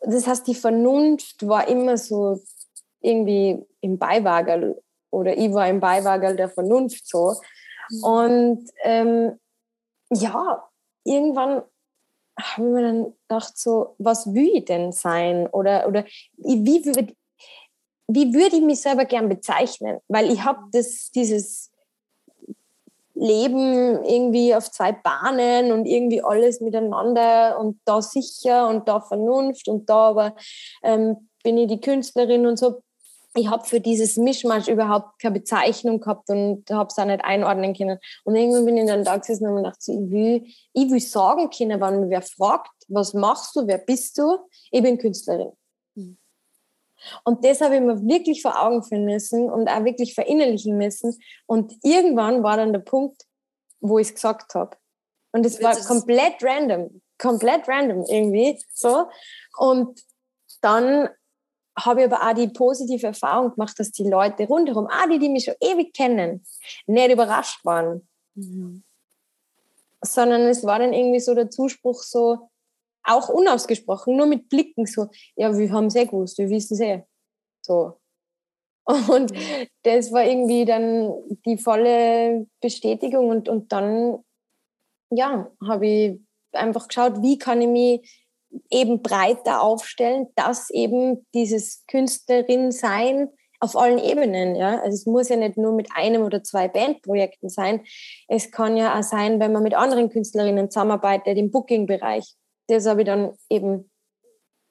das 0.00 0.26
heißt, 0.26 0.46
die 0.46 0.54
Vernunft 0.54 1.46
war 1.46 1.68
immer 1.68 1.98
so 1.98 2.40
irgendwie 3.00 3.62
im 3.80 3.98
Beiwagerl 3.98 4.80
oder 5.16 5.36
ich 5.36 5.52
war 5.52 5.68
im 5.68 5.80
Beiwagerl 5.80 6.36
der 6.36 6.48
Vernunft 6.48 7.08
so. 7.08 7.34
Mhm. 7.90 8.04
Und 8.04 8.70
ähm, 8.84 9.38
ja, 10.10 10.68
irgendwann 11.04 11.62
habe 12.38 12.66
ich 12.66 12.72
mir 12.72 12.82
dann 12.82 13.12
gedacht, 13.28 13.56
so, 13.56 13.94
was 13.98 14.32
will 14.34 14.50
ich 14.54 14.66
denn 14.66 14.92
sein? 14.92 15.46
Oder, 15.48 15.88
oder 15.88 16.04
wie, 16.36 16.64
wie, 16.64 17.16
wie 18.08 18.34
würde 18.34 18.56
ich 18.56 18.62
mich 18.62 18.82
selber 18.82 19.06
gern 19.06 19.28
bezeichnen? 19.28 19.98
Weil 20.08 20.30
ich 20.30 20.44
habe 20.44 20.60
dieses 20.70 21.72
Leben 23.14 24.04
irgendwie 24.04 24.54
auf 24.54 24.70
zwei 24.70 24.92
Bahnen 24.92 25.72
und 25.72 25.86
irgendwie 25.86 26.22
alles 26.22 26.60
miteinander 26.60 27.58
und 27.58 27.80
da 27.86 28.02
sicher 28.02 28.68
und 28.68 28.86
da 28.86 29.00
Vernunft 29.00 29.68
und 29.68 29.88
da 29.88 30.10
aber 30.10 30.36
ähm, 30.82 31.28
bin 31.42 31.56
ich 31.56 31.68
die 31.68 31.80
Künstlerin 31.80 32.46
und 32.46 32.58
so. 32.58 32.82
Ich 33.36 33.48
habe 33.48 33.66
für 33.66 33.80
dieses 33.80 34.16
Mischmasch 34.16 34.66
überhaupt 34.66 35.20
keine 35.20 35.38
Bezeichnung 35.38 36.00
gehabt 36.00 36.30
und 36.30 36.68
habe 36.70 36.88
es 36.88 36.98
auch 36.98 37.04
nicht 37.04 37.22
einordnen 37.22 37.74
können. 37.74 37.98
Und 38.24 38.34
irgendwann 38.34 38.64
bin 38.64 38.78
ich 38.78 38.86
dann 38.86 39.04
da 39.04 39.16
gesessen 39.18 39.44
und 39.44 39.50
habe 39.50 39.62
gedacht, 39.62 39.82
so, 39.82 39.92
ich, 39.92 40.10
will, 40.10 40.46
ich 40.72 40.90
will 40.90 41.00
sagen 41.00 41.50
können, 41.50 41.80
wenn 41.80 42.00
mir 42.00 42.08
wer 42.08 42.22
fragt, 42.22 42.72
was 42.88 43.12
machst 43.12 43.54
du, 43.54 43.66
wer 43.66 43.78
bist 43.78 44.16
du? 44.16 44.38
Ich 44.70 44.82
bin 44.82 44.96
Künstlerin. 44.96 45.52
Und 47.24 47.44
das 47.44 47.60
habe 47.60 47.76
ich 47.76 47.82
mir 47.82 48.00
wirklich 48.06 48.42
vor 48.42 48.60
Augen 48.60 48.82
führen 48.82 49.04
müssen 49.04 49.50
und 49.50 49.68
auch 49.68 49.84
wirklich 49.84 50.14
verinnerlichen 50.14 50.76
müssen. 50.76 51.18
Und 51.46 51.74
irgendwann 51.82 52.42
war 52.42 52.56
dann 52.56 52.72
der 52.72 52.80
Punkt, 52.80 53.22
wo 53.80 53.98
ich 53.98 54.08
es 54.08 54.14
gesagt 54.14 54.54
habe. 54.54 54.76
Und 55.32 55.44
es 55.44 55.62
war 55.62 55.76
komplett 55.76 56.42
random, 56.42 57.02
komplett 57.18 57.68
random 57.68 58.04
irgendwie 58.08 58.58
so. 58.72 59.06
Und 59.58 60.00
dann 60.62 61.10
habe 61.78 62.00
ich 62.00 62.12
aber 62.12 62.28
auch 62.28 62.34
die 62.34 62.48
positive 62.48 63.08
Erfahrung 63.08 63.52
gemacht, 63.52 63.78
dass 63.78 63.92
die 63.92 64.08
Leute 64.08 64.46
rundherum, 64.46 64.86
auch 64.86 65.08
die, 65.10 65.18
die 65.18 65.28
mich 65.28 65.44
schon 65.44 65.54
ewig 65.60 65.92
kennen, 65.92 66.44
nicht 66.86 67.12
überrascht 67.12 67.64
waren. 67.64 68.08
Mhm. 68.34 68.82
Sondern 70.02 70.42
es 70.42 70.64
war 70.64 70.78
dann 70.78 70.92
irgendwie 70.92 71.20
so 71.20 71.34
der 71.34 71.50
Zuspruch 71.50 72.02
so, 72.02 72.48
auch 73.06 73.28
unausgesprochen, 73.28 74.16
nur 74.16 74.26
mit 74.26 74.48
Blicken 74.48 74.86
so, 74.86 75.08
ja, 75.36 75.56
wir 75.56 75.70
haben 75.72 75.86
es 75.86 75.94
eh 75.94 76.06
gewusst, 76.06 76.38
wir 76.38 76.50
wissen 76.50 76.74
es 76.74 76.80
eh. 76.80 77.02
So. 77.62 78.00
Und 78.86 79.32
das 79.82 80.12
war 80.12 80.24
irgendwie 80.24 80.64
dann 80.64 81.12
die 81.44 81.58
volle 81.58 82.46
Bestätigung 82.60 83.30
und, 83.30 83.48
und 83.48 83.72
dann, 83.72 84.24
ja, 85.10 85.50
habe 85.66 85.86
ich 85.86 86.20
einfach 86.52 86.86
geschaut, 86.86 87.20
wie 87.20 87.36
kann 87.36 87.60
ich 87.60 87.68
mich 87.68 88.25
eben 88.70 89.02
breiter 89.02 89.62
aufstellen, 89.62 90.28
dass 90.34 90.70
eben 90.70 91.26
dieses 91.34 91.84
Künstlerin 91.86 92.72
sein 92.72 93.28
auf 93.58 93.76
allen 93.76 93.98
Ebenen, 93.98 94.54
ja. 94.54 94.80
Also 94.80 94.94
es 94.94 95.06
muss 95.06 95.28
ja 95.30 95.36
nicht 95.36 95.56
nur 95.56 95.72
mit 95.72 95.88
einem 95.94 96.22
oder 96.22 96.42
zwei 96.42 96.68
Bandprojekten 96.68 97.48
sein. 97.48 97.80
Es 98.28 98.50
kann 98.50 98.76
ja 98.76 98.98
auch 98.98 99.02
sein, 99.02 99.40
wenn 99.40 99.52
man 99.52 99.62
mit 99.62 99.74
anderen 99.74 100.10
Künstlerinnen 100.10 100.70
zusammenarbeitet 100.70 101.38
im 101.38 101.50
Booking-Bereich 101.50 102.36
das 102.66 102.86
habe 102.86 103.02
ich 103.02 103.06
dann 103.06 103.36
eben 103.48 103.90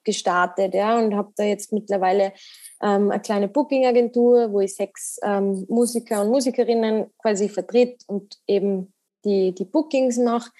gestartet 0.03 0.73
ja, 0.73 0.97
und 0.99 1.15
habe 1.15 1.31
da 1.35 1.43
jetzt 1.43 1.73
mittlerweile 1.73 2.33
ähm, 2.81 3.09
eine 3.09 3.21
kleine 3.21 3.47
Booking-Agentur, 3.47 4.51
wo 4.51 4.59
ich 4.59 4.75
sechs 4.75 5.17
ähm, 5.23 5.65
Musiker 5.67 6.21
und 6.21 6.29
Musikerinnen 6.29 7.07
quasi 7.17 7.49
vertritt 7.49 8.03
und 8.07 8.37
eben 8.47 8.93
die, 9.23 9.53
die 9.55 9.65
Bookings 9.65 10.17
mache. 10.17 10.51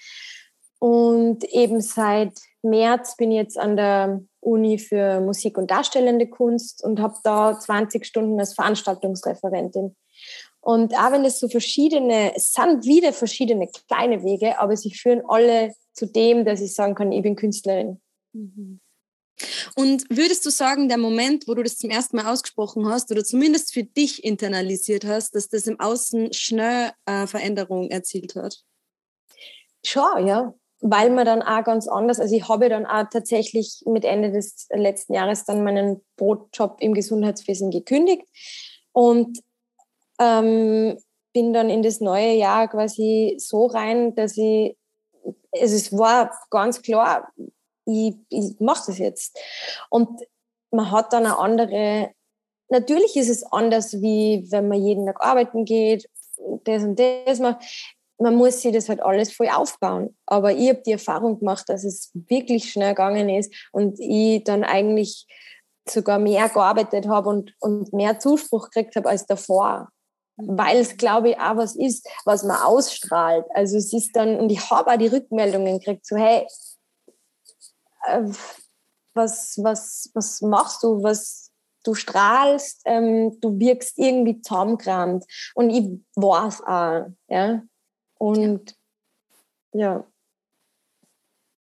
Und 0.80 1.44
eben 1.46 1.82
seit 1.82 2.40
März 2.62 3.16
bin 3.16 3.32
ich 3.32 3.38
jetzt 3.38 3.58
an 3.58 3.76
der 3.76 4.22
Uni 4.40 4.78
für 4.78 5.22
Musik 5.22 5.58
und 5.58 5.72
Darstellende 5.72 6.28
Kunst 6.28 6.84
und 6.84 7.00
habe 7.00 7.16
da 7.24 7.60
20 7.60 8.06
Stunden 8.06 8.40
als 8.40 8.54
Veranstaltungsreferentin. 8.54 9.96
Und 10.62 10.96
auch 10.96 11.12
wenn 11.12 11.26
es 11.26 11.40
so 11.40 11.48
verschiedene, 11.48 12.36
es 12.36 12.52
sind 12.54 12.86
wieder 12.86 13.14
verschiedene 13.14 13.70
kleine 13.88 14.24
Wege, 14.24 14.60
aber 14.60 14.76
sie 14.76 14.92
führen 14.92 15.22
alle 15.28 15.76
zu 15.94 16.08
dem, 16.08 16.44
dass 16.44 16.62
ich 16.62 16.74
sagen 16.74 16.96
kann, 16.96 17.12
ich 17.12 17.22
bin 17.22 17.36
Künstlerin. 17.36 18.02
Mhm. 18.34 18.80
Und 19.76 20.06
würdest 20.10 20.46
du 20.46 20.50
sagen, 20.50 20.88
der 20.88 20.98
Moment, 20.98 21.48
wo 21.48 21.54
du 21.54 21.64
das 21.64 21.78
zum 21.78 21.90
ersten 21.90 22.16
Mal 22.16 22.32
ausgesprochen 22.32 22.88
hast 22.88 23.12
oder 23.12 23.24
zumindest 23.24 23.74
für 23.74 23.84
dich 23.84 24.24
internalisiert 24.24 25.06
hast, 25.06 25.36
dass 25.36 25.50
das 25.50 25.68
im 25.68 25.80
Außen 25.80 26.34
schnell 26.34 26.92
äh, 27.06 27.28
Veränderung 27.28 27.90
erzielt 27.90 28.36
hat? 28.36 28.64
Schon, 29.86 30.26
ja. 30.26 30.54
Weil 30.88 31.10
man 31.10 31.26
dann 31.26 31.42
auch 31.42 31.64
ganz 31.64 31.88
anders, 31.88 32.20
also 32.20 32.36
ich 32.36 32.48
habe 32.48 32.70
dann 32.70 32.86
auch 32.86 33.06
tatsächlich 33.12 33.82
mit 33.88 34.06
Ende 34.06 34.32
des 34.32 34.68
letzten 34.72 35.16
Jahres 35.16 35.44
dann 35.46 35.64
meinen 35.64 36.02
Brotjob 36.16 36.78
im 36.80 36.94
Gesundheitswesen 36.94 37.72
gekündigt 37.72 38.28
und 38.92 39.40
ähm, 40.20 40.98
bin 41.34 41.54
dann 41.54 41.72
in 41.72 41.82
das 41.82 42.02
neue 42.02 42.34
Jahr 42.34 42.68
quasi 42.68 43.36
so 43.40 43.66
rein, 43.66 44.14
dass 44.14 44.38
ich 44.38 44.78
also 45.62 45.76
es 45.76 45.92
war 45.94 46.32
ganz 46.50 46.82
klar, 46.82 47.32
ich, 47.86 48.16
ich 48.30 48.60
mache 48.60 48.84
das 48.88 48.98
jetzt. 48.98 49.38
Und 49.90 50.22
man 50.72 50.92
hat 50.92 51.14
dann 51.14 51.26
eine 51.26 51.38
andere, 51.38 52.12
natürlich 52.70 53.16
ist 53.16 53.30
es 53.30 53.44
anders, 53.44 53.94
wie 54.02 54.48
wenn 54.50 54.68
man 54.68 54.82
jeden 54.82 55.06
Tag 55.06 55.24
arbeiten 55.24 55.66
geht, 55.66 56.10
das 56.66 56.84
und 56.84 57.00
das 57.00 57.40
macht. 57.40 57.64
Man 58.18 58.36
muss 58.36 58.62
sich 58.62 58.74
das 58.74 58.90
halt 58.90 59.02
alles 59.02 59.34
voll 59.34 59.50
aufbauen. 59.50 60.16
Aber 60.26 60.54
ich 60.54 60.70
habe 60.70 60.82
die 60.86 60.94
Erfahrung 60.94 61.40
gemacht, 61.40 61.68
dass 61.68 61.84
es 61.84 62.12
wirklich 62.14 62.72
schnell 62.72 62.92
gegangen 62.92 63.30
ist 63.30 63.54
und 63.72 64.00
ich 64.00 64.44
dann 64.44 64.64
eigentlich 64.64 65.28
sogar 65.88 66.18
mehr 66.18 66.50
gearbeitet 66.50 67.08
habe 67.08 67.30
und, 67.30 67.54
und 67.60 67.94
mehr 67.94 68.20
Zuspruch 68.20 68.70
gekriegt 68.70 68.96
habe 68.96 69.10
als 69.10 69.26
davor 69.26 69.90
weil 70.38 70.78
es, 70.78 70.98
glaube 70.98 71.30
ich, 71.30 71.40
auch 71.40 71.58
was 71.58 71.76
ist, 71.76 72.08
was 72.26 72.44
man 72.44 72.58
ausstrahlt. 72.58 73.46
Also 73.54 73.78
es 73.78 73.94
ist 73.94 74.16
dann, 74.16 74.38
und 74.38 74.52
ich 74.52 74.70
habe 74.70 74.92
auch 74.92 74.98
die 74.98 75.08
Rückmeldungen 75.08 75.80
gekriegt, 75.80 76.06
so 76.06 76.18
hey, 76.18 76.46
äh, 78.08 78.24
was, 79.14 79.58
was, 79.62 80.12
was 80.14 80.42
machst 80.42 80.84
du, 80.84 81.02
was 81.02 81.52
du 81.84 81.94
strahlst, 81.94 82.82
ähm, 82.86 83.40
du 83.40 83.58
wirkst 83.60 83.98
irgendwie 83.98 84.42
zusammengerannt. 84.42 85.24
Und 85.54 85.70
ich 85.70 86.02
es 86.16 86.62
auch. 86.62 87.06
Ja? 87.30 87.62
Und 88.18 88.76
ja. 89.74 89.80
ja. 89.82 90.08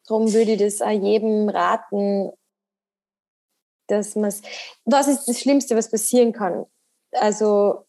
Darum 0.06 0.32
würde 0.32 0.52
ich 0.52 0.58
das 0.58 0.82
auch 0.82 0.90
jedem 0.90 1.48
raten, 1.48 2.32
dass 3.86 4.16
man 4.16 4.26
es. 4.26 4.42
Was 4.84 5.08
ist 5.08 5.26
das 5.26 5.40
Schlimmste, 5.40 5.76
was 5.76 5.90
passieren 5.90 6.32
kann? 6.32 6.66
Also 7.12 7.84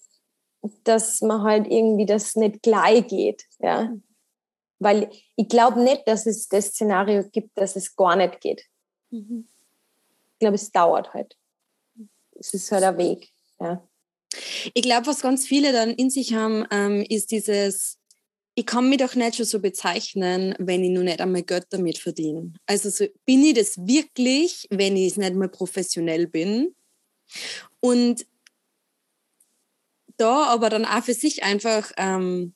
dass 0.83 1.21
man 1.21 1.43
halt 1.43 1.67
irgendwie 1.67 2.05
das 2.05 2.35
nicht 2.35 2.61
gleich 2.61 3.07
geht. 3.07 3.45
Ja? 3.59 3.93
Weil 4.79 5.09
ich 5.35 5.47
glaube 5.47 5.81
nicht, 5.81 6.07
dass 6.07 6.25
es 6.25 6.47
das 6.47 6.67
Szenario 6.67 7.23
gibt, 7.29 7.57
dass 7.57 7.75
es 7.75 7.95
gar 7.95 8.15
nicht 8.15 8.39
geht. 8.41 8.65
Mhm. 9.09 9.47
Ich 10.33 10.39
glaube, 10.39 10.55
es 10.55 10.71
dauert 10.71 11.13
halt. 11.13 11.37
Es 12.31 12.53
ist 12.53 12.71
halt 12.71 12.83
ein 12.83 12.97
Weg. 12.97 13.29
Ja. 13.59 13.87
Ich 14.73 14.81
glaube, 14.81 15.07
was 15.07 15.21
ganz 15.21 15.45
viele 15.45 15.71
dann 15.71 15.91
in 15.91 16.09
sich 16.09 16.33
haben, 16.33 16.65
ähm, 16.71 17.05
ist 17.07 17.31
dieses, 17.31 17.99
ich 18.55 18.65
kann 18.65 18.89
mich 18.89 18.99
doch 18.99 19.15
nicht 19.15 19.35
schon 19.35 19.45
so 19.45 19.59
bezeichnen, 19.59 20.55
wenn 20.59 20.83
ich 20.83 20.91
nur 20.91 21.03
nicht 21.03 21.21
einmal 21.21 21.43
Geld 21.43 21.65
damit 21.71 21.97
verdiene. 21.97 22.53
Also 22.65 22.89
so, 22.89 23.05
bin 23.25 23.43
ich 23.43 23.55
das 23.55 23.77
wirklich, 23.77 24.67
wenn 24.69 24.95
ich 24.95 25.13
es 25.13 25.17
nicht 25.17 25.33
mal 25.33 25.49
professionell 25.49 26.27
bin? 26.27 26.75
Und 27.79 28.25
da 30.17 30.45
aber 30.45 30.69
dann 30.69 30.85
auch 30.85 31.03
für 31.03 31.15
sich 31.15 31.43
einfach 31.43 31.91
ähm, 31.97 32.53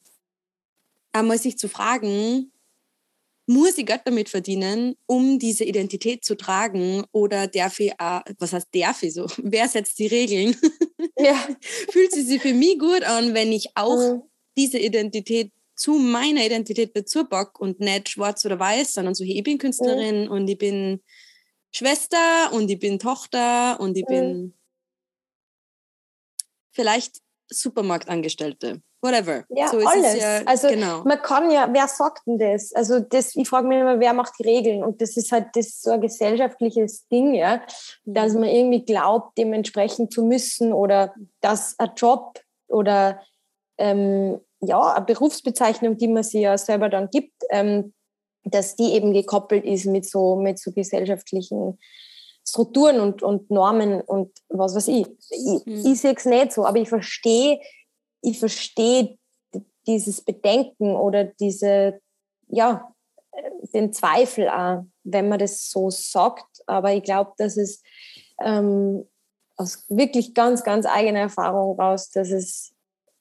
einmal 1.13 1.39
sich 1.39 1.57
zu 1.57 1.67
fragen, 1.67 2.51
muss 3.47 3.77
ich 3.77 3.86
Geld 3.86 4.01
damit 4.05 4.29
verdienen, 4.29 4.95
um 5.05 5.39
diese 5.39 5.63
Identität 5.63 6.23
zu 6.23 6.36
tragen? 6.36 7.06
Oder 7.12 7.48
darf 7.48 7.79
ich 7.79 7.93
auch, 8.00 8.21
was 8.39 8.54
heißt 8.54 8.67
darf 8.73 9.02
ich 9.02 9.13
so? 9.13 9.25
Wer 9.37 9.67
setzt 9.67 9.98
die 9.98 10.08
Regeln? 10.08 10.56
Ja. 11.17 11.48
Fühlt 11.89 12.12
sie 12.12 12.23
sich 12.23 12.41
für 12.41 12.54
mich 12.54 12.77
gut 12.77 13.04
an, 13.04 13.33
wenn 13.33 13.52
ich 13.52 13.69
auch 13.75 13.98
mhm. 13.98 14.21
diese 14.58 14.77
Identität 14.77 15.52
zu 15.78 15.94
meiner 15.94 16.44
Identität 16.44 16.98
dazu 16.98 17.23
packe 17.25 17.62
und 17.62 17.80
nicht 17.80 18.10
schwarz 18.10 18.44
oder 18.46 18.60
weiß, 18.60 18.94
sondern 18.94 19.13
so, 19.13 19.23
hey, 19.23 19.38
ich 19.38 19.44
bin 19.44 19.60
Künstlerin 19.60 20.25
mhm. 20.25 20.32
und 20.32 20.48
ich 20.48 20.58
bin 20.58 21.02
Schwester 21.71 22.52
und 22.52 22.69
ich 22.69 22.80
bin 22.80 22.98
Tochter 23.00 23.80
und 23.80 23.96
ich 23.96 24.06
mhm. 24.06 24.13
bin 24.13 24.54
vielleicht 26.71 27.21
Supermarktangestellte. 27.50 28.82
Whatever. 29.02 29.46
Ja, 29.50 29.67
so 29.67 29.78
alles. 29.78 30.19
Ja, 30.19 30.42
also 30.46 30.69
genau. 30.69 31.04
man 31.04 31.21
kann 31.21 31.52
ja, 31.52 31.69
wer 31.71 31.88
sagt 31.88 32.25
denn 32.25 32.40
das? 32.40 32.73
Also 32.73 33.00
das, 33.00 33.36
ich 33.36 33.48
frage 33.48 33.67
mich 33.67 33.78
immer, 33.78 34.00
wer 34.00 34.13
macht 34.13 34.34
die 34.40 34.44
Regeln? 34.44 34.84
Und 34.84 35.02
das 35.02 35.15
ist 35.15 35.32
halt 35.32 35.50
das 35.54 35.82
so 35.82 35.92
ein 35.92 36.02
gesellschaftliches 36.02 37.08
Ding, 37.08 37.36
ja, 37.36 37.62
dass 38.06 38.34
mhm. 38.34 38.40
man 38.40 38.50
irgendwie 38.50 38.84
glaubt, 38.84 39.38
dementsprechend 39.38 40.12
zu 40.12 40.23
müssen 40.23 40.73
oder 40.73 41.13
dass 41.42 41.78
ein 41.78 41.92
Job 41.96 42.40
oder 42.67 43.21
ähm, 43.78 44.40
ja, 44.60 44.93
eine 44.93 45.05
Berufsbezeichnung, 45.05 45.97
die 45.97 46.08
man 46.08 46.23
sich 46.23 46.41
ja 46.41 46.58
selber 46.58 46.89
dann 46.89 47.10
gibt, 47.10 47.33
ähm, 47.49 47.93
dass 48.43 48.75
die 48.75 48.93
eben 48.93 49.13
gekoppelt 49.13 49.65
ist 49.65 49.85
mit 49.85 50.05
so, 50.05 50.35
mit 50.35 50.60
so 50.60 50.71
gesellschaftlichen 50.71 51.77
Strukturen 52.47 52.99
und, 53.01 53.23
und 53.23 53.51
Normen 53.51 54.01
und 54.01 54.31
was 54.49 54.73
weiß 54.73 54.87
ich. 54.87 55.08
Ich, 55.29 55.65
mhm. 55.65 55.85
ich 55.85 55.99
sehe 55.99 56.15
es 56.15 56.25
nicht 56.25 56.53
so, 56.53 56.65
aber 56.65 56.79
ich 56.79 56.89
verstehe, 56.89 57.60
ich 58.21 58.39
verstehe 58.39 59.17
dieses 59.85 60.21
Bedenken 60.21 60.95
oder 60.95 61.25
diese, 61.25 61.99
ja, 62.47 62.93
den 63.73 63.93
Zweifel 63.93 64.49
auch, 64.49 64.85
wenn 65.03 65.29
man 65.29 65.39
das 65.39 65.69
so 65.69 65.89
sagt. 65.89 66.63
Aber 66.65 66.93
ich 66.93 67.03
glaube, 67.03 67.33
dass 67.37 67.58
es 67.58 67.81
ähm, 68.41 69.08
aus 69.55 69.85
wirklich 69.89 70.33
ganz, 70.33 70.63
ganz 70.63 70.85
eigener 70.85 71.19
Erfahrung 71.19 71.79
raus, 71.79 72.10
dass 72.10 72.29
es 72.29 72.73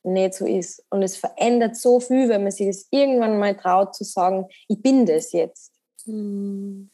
nicht 0.07 0.35
so 0.35 0.47
ist. 0.47 0.85
Und 0.91 1.03
es 1.03 1.17
verändert 1.17 1.77
so 1.77 2.01
viel, 2.01 2.29
wenn 2.29 2.43
man 2.43 2.53
sich 2.53 2.67
das 2.67 2.87
irgendwann 2.91 3.39
mal 3.39 3.57
traut 3.57 3.95
zu 3.95 4.05
sagen, 4.05 4.47
ich 4.69 4.81
bin 4.81 5.07
das 5.07 5.33
jetzt. 5.33 5.73
Hm. 6.05 6.91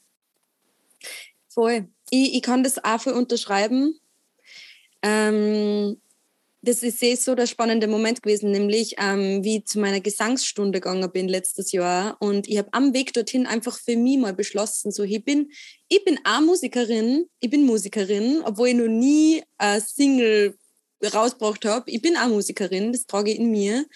Voll. 1.49 1.89
Ich, 2.11 2.35
ich 2.35 2.43
kann 2.43 2.63
das 2.63 2.83
auch 2.83 3.01
voll 3.01 3.13
unterschreiben. 3.13 3.99
Ähm, 5.03 6.01
das 6.65 6.85
ist 6.85 7.01
sehr 7.01 7.17
so 7.17 7.35
der 7.35 7.49
spannende 7.49 7.89
Moment 7.89 8.23
gewesen, 8.23 8.53
nämlich 8.53 8.95
ähm, 8.99 9.43
wie 9.43 9.59
ich 9.59 9.65
zu 9.65 9.81
meiner 9.81 10.01
Gesangsstunde 10.01 10.81
gegangen 10.81 11.11
bin 11.11 11.29
letztes 11.29 11.73
Jahr. 11.73 12.17
Und 12.21 12.49
ich 12.49 12.57
habe 12.57 12.69
am 12.71 12.95
Weg 12.95 13.13
dorthin 13.13 13.47
einfach 13.47 13.77
für 13.77 13.97
mich 13.97 14.19
mal 14.19 14.33
beschlossen, 14.33 14.93
so 14.93 15.03
ich 15.03 15.25
bin, 15.25 15.51
ich 15.89 16.05
bin 16.05 16.21
auch 16.25 16.41
Musikerin, 16.41 17.27
ich 17.41 17.51
bin 17.51 17.67
Musikerin, 17.67 18.43
obwohl 18.45 18.69
ich 18.69 18.75
noch 18.77 18.87
nie 18.87 19.43
eine 19.59 19.81
Single 19.81 20.57
rausgebracht 21.09 21.65
habe. 21.65 21.91
Ich 21.91 22.03
bin 22.03 22.17
auch 22.17 22.29
Musikerin, 22.29 22.93
das 22.93 23.07
trage 23.07 23.33
ich 23.33 23.39
in 23.39 23.51
mir. 23.51 23.87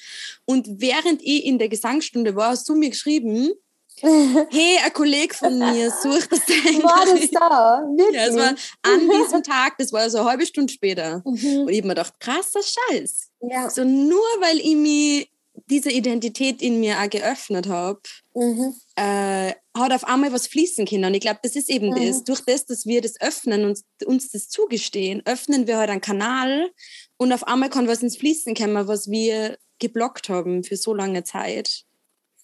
Und 0.44 0.66
während 0.80 1.22
ich 1.22 1.44
in 1.44 1.59
der 1.59 1.68
Gesangsstunde 1.68 2.34
war, 2.36 2.50
hast 2.50 2.68
du 2.68 2.74
mir 2.74 2.90
geschrieben, 2.90 3.50
hey, 4.00 4.78
ein 4.84 4.92
Kollege 4.92 5.34
von 5.34 5.59
mir 5.59 5.90
sucht 5.90 6.30
das 6.30 6.44
Sängerin. 6.44 6.82
War 6.82 7.07
das 7.07 7.30
da? 7.30 7.82
Wirklich? 7.96 8.14
Ja, 8.14 8.26
es 8.26 8.36
war 8.36 8.54
an 8.82 9.11
diesem 9.11 9.42
Tag, 9.42 9.78
das 9.78 9.90
war 9.92 10.11
so 10.11 10.18
eine 10.18 10.28
halbe 10.28 10.44
Stunde 10.44 10.72
später. 10.72 11.22
Mhm. 11.24 11.61
Und 11.61 11.68
ich 11.70 11.78
habe 11.78 11.88
mir 11.88 11.94
gedacht, 11.94 12.14
krasser 12.20 12.61
Scheiß. 12.62 13.30
Ja. 13.40 13.70
So 13.70 13.84
nur 13.84 14.20
weil 14.40 14.59
ich 14.59 14.76
mich 14.76 15.30
diese 15.70 15.90
Identität 15.90 16.61
in 16.61 16.80
mir 16.80 17.00
auch 17.00 17.09
geöffnet 17.09 17.68
habe, 17.68 18.00
mhm. 18.37 18.74
äh, 18.97 19.53
hat 19.76 19.93
auf 19.93 20.05
einmal 20.05 20.32
was 20.32 20.47
fließen 20.47 20.87
können. 20.87 21.07
Und 21.07 21.14
ich 21.14 21.20
glaube, 21.20 21.41
das 21.43 21.57
ist 21.57 21.70
eben 21.70 21.91
mhm. 21.91 22.07
das. 22.07 22.24
Durch 22.24 22.41
das, 22.41 22.66
dass 22.66 22.87
wir 22.87 23.01
das 23.01 23.20
öffnen 23.20 23.64
und 23.64 23.82
uns 24.07 24.30
das 24.30 24.49
zugestehen, 24.49 25.22
öffnen 25.24 25.66
wir 25.66 25.78
halt 25.78 25.91
einen 25.91 26.01
Kanal 26.01 26.70
und 27.16 27.32
auf 27.32 27.47
einmal 27.47 27.70
kann 27.70 27.89
was 27.89 28.03
ins 28.03 28.16
Fließen 28.16 28.55
kommen, 28.55 28.87
was 28.87 29.11
wir 29.11 29.57
geblockt 29.78 30.28
haben 30.28 30.62
für 30.62 30.76
so 30.76 30.95
lange 30.95 31.24
Zeit. 31.24 31.84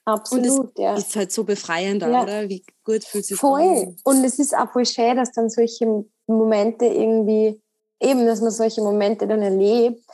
Absolut, 0.05 0.76
und 0.76 0.78
ja. 0.78 0.97
Ist 0.97 1.14
halt 1.14 1.30
so 1.30 1.45
befreiend, 1.45 2.03
ja. 2.03 2.22
oder? 2.22 2.49
Wie 2.49 2.64
gut 2.84 3.05
fühlt 3.05 3.24
sich 3.24 3.38
Voll. 3.38 3.62
An. 3.62 3.97
Und 4.03 4.24
es 4.24 4.38
ist 4.38 4.57
auch 4.57 4.72
voll 4.72 4.84
schön, 4.84 5.16
dass 5.16 5.30
dann 5.32 5.49
solche 5.49 6.05
Momente 6.26 6.86
irgendwie, 6.86 7.61
eben, 8.01 8.26
dass 8.26 8.40
man 8.40 8.51
solche 8.51 8.82
Momente 8.82 9.28
dann 9.28 9.43
erlebt, 9.43 10.05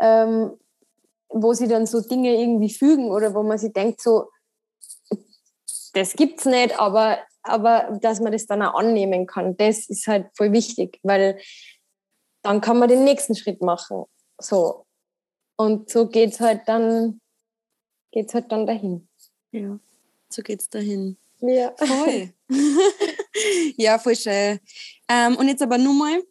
ähm, 0.00 0.52
wo 1.28 1.52
sie 1.52 1.68
dann 1.68 1.86
so 1.86 2.00
Dinge 2.00 2.40
irgendwie 2.40 2.70
fügen 2.70 3.10
oder 3.10 3.34
wo 3.34 3.42
man 3.42 3.58
sich 3.58 3.72
denkt, 3.72 4.00
so, 4.00 4.28
das 5.96 6.12
gibt's 6.12 6.44
nicht, 6.44 6.78
aber, 6.78 7.18
aber 7.42 7.98
dass 8.02 8.20
man 8.20 8.32
das 8.32 8.46
dann 8.46 8.62
auch 8.62 8.74
annehmen 8.74 9.26
kann, 9.26 9.56
das 9.56 9.88
ist 9.88 10.06
halt 10.06 10.28
voll 10.34 10.52
wichtig, 10.52 11.00
weil 11.02 11.40
dann 12.42 12.60
kann 12.60 12.78
man 12.78 12.88
den 12.88 13.04
nächsten 13.04 13.34
Schritt 13.34 13.62
machen. 13.62 14.04
So. 14.38 14.84
Und 15.56 15.88
so 15.88 16.06
geht's 16.06 16.38
halt 16.38 16.62
dann, 16.66 17.20
geht's 18.12 18.34
halt 18.34 18.52
dann 18.52 18.66
dahin. 18.66 19.08
Ja, 19.52 19.78
so 20.28 20.42
geht's 20.42 20.68
dahin. 20.68 21.16
Ja. 21.40 21.72
Voll. 21.76 22.32
ja, 23.76 23.98
voll 23.98 24.16
schön. 24.16 24.60
Ähm, 25.08 25.36
und 25.36 25.48
jetzt 25.48 25.62
aber 25.62 25.78
nur 25.78 25.94
mal 25.94 26.22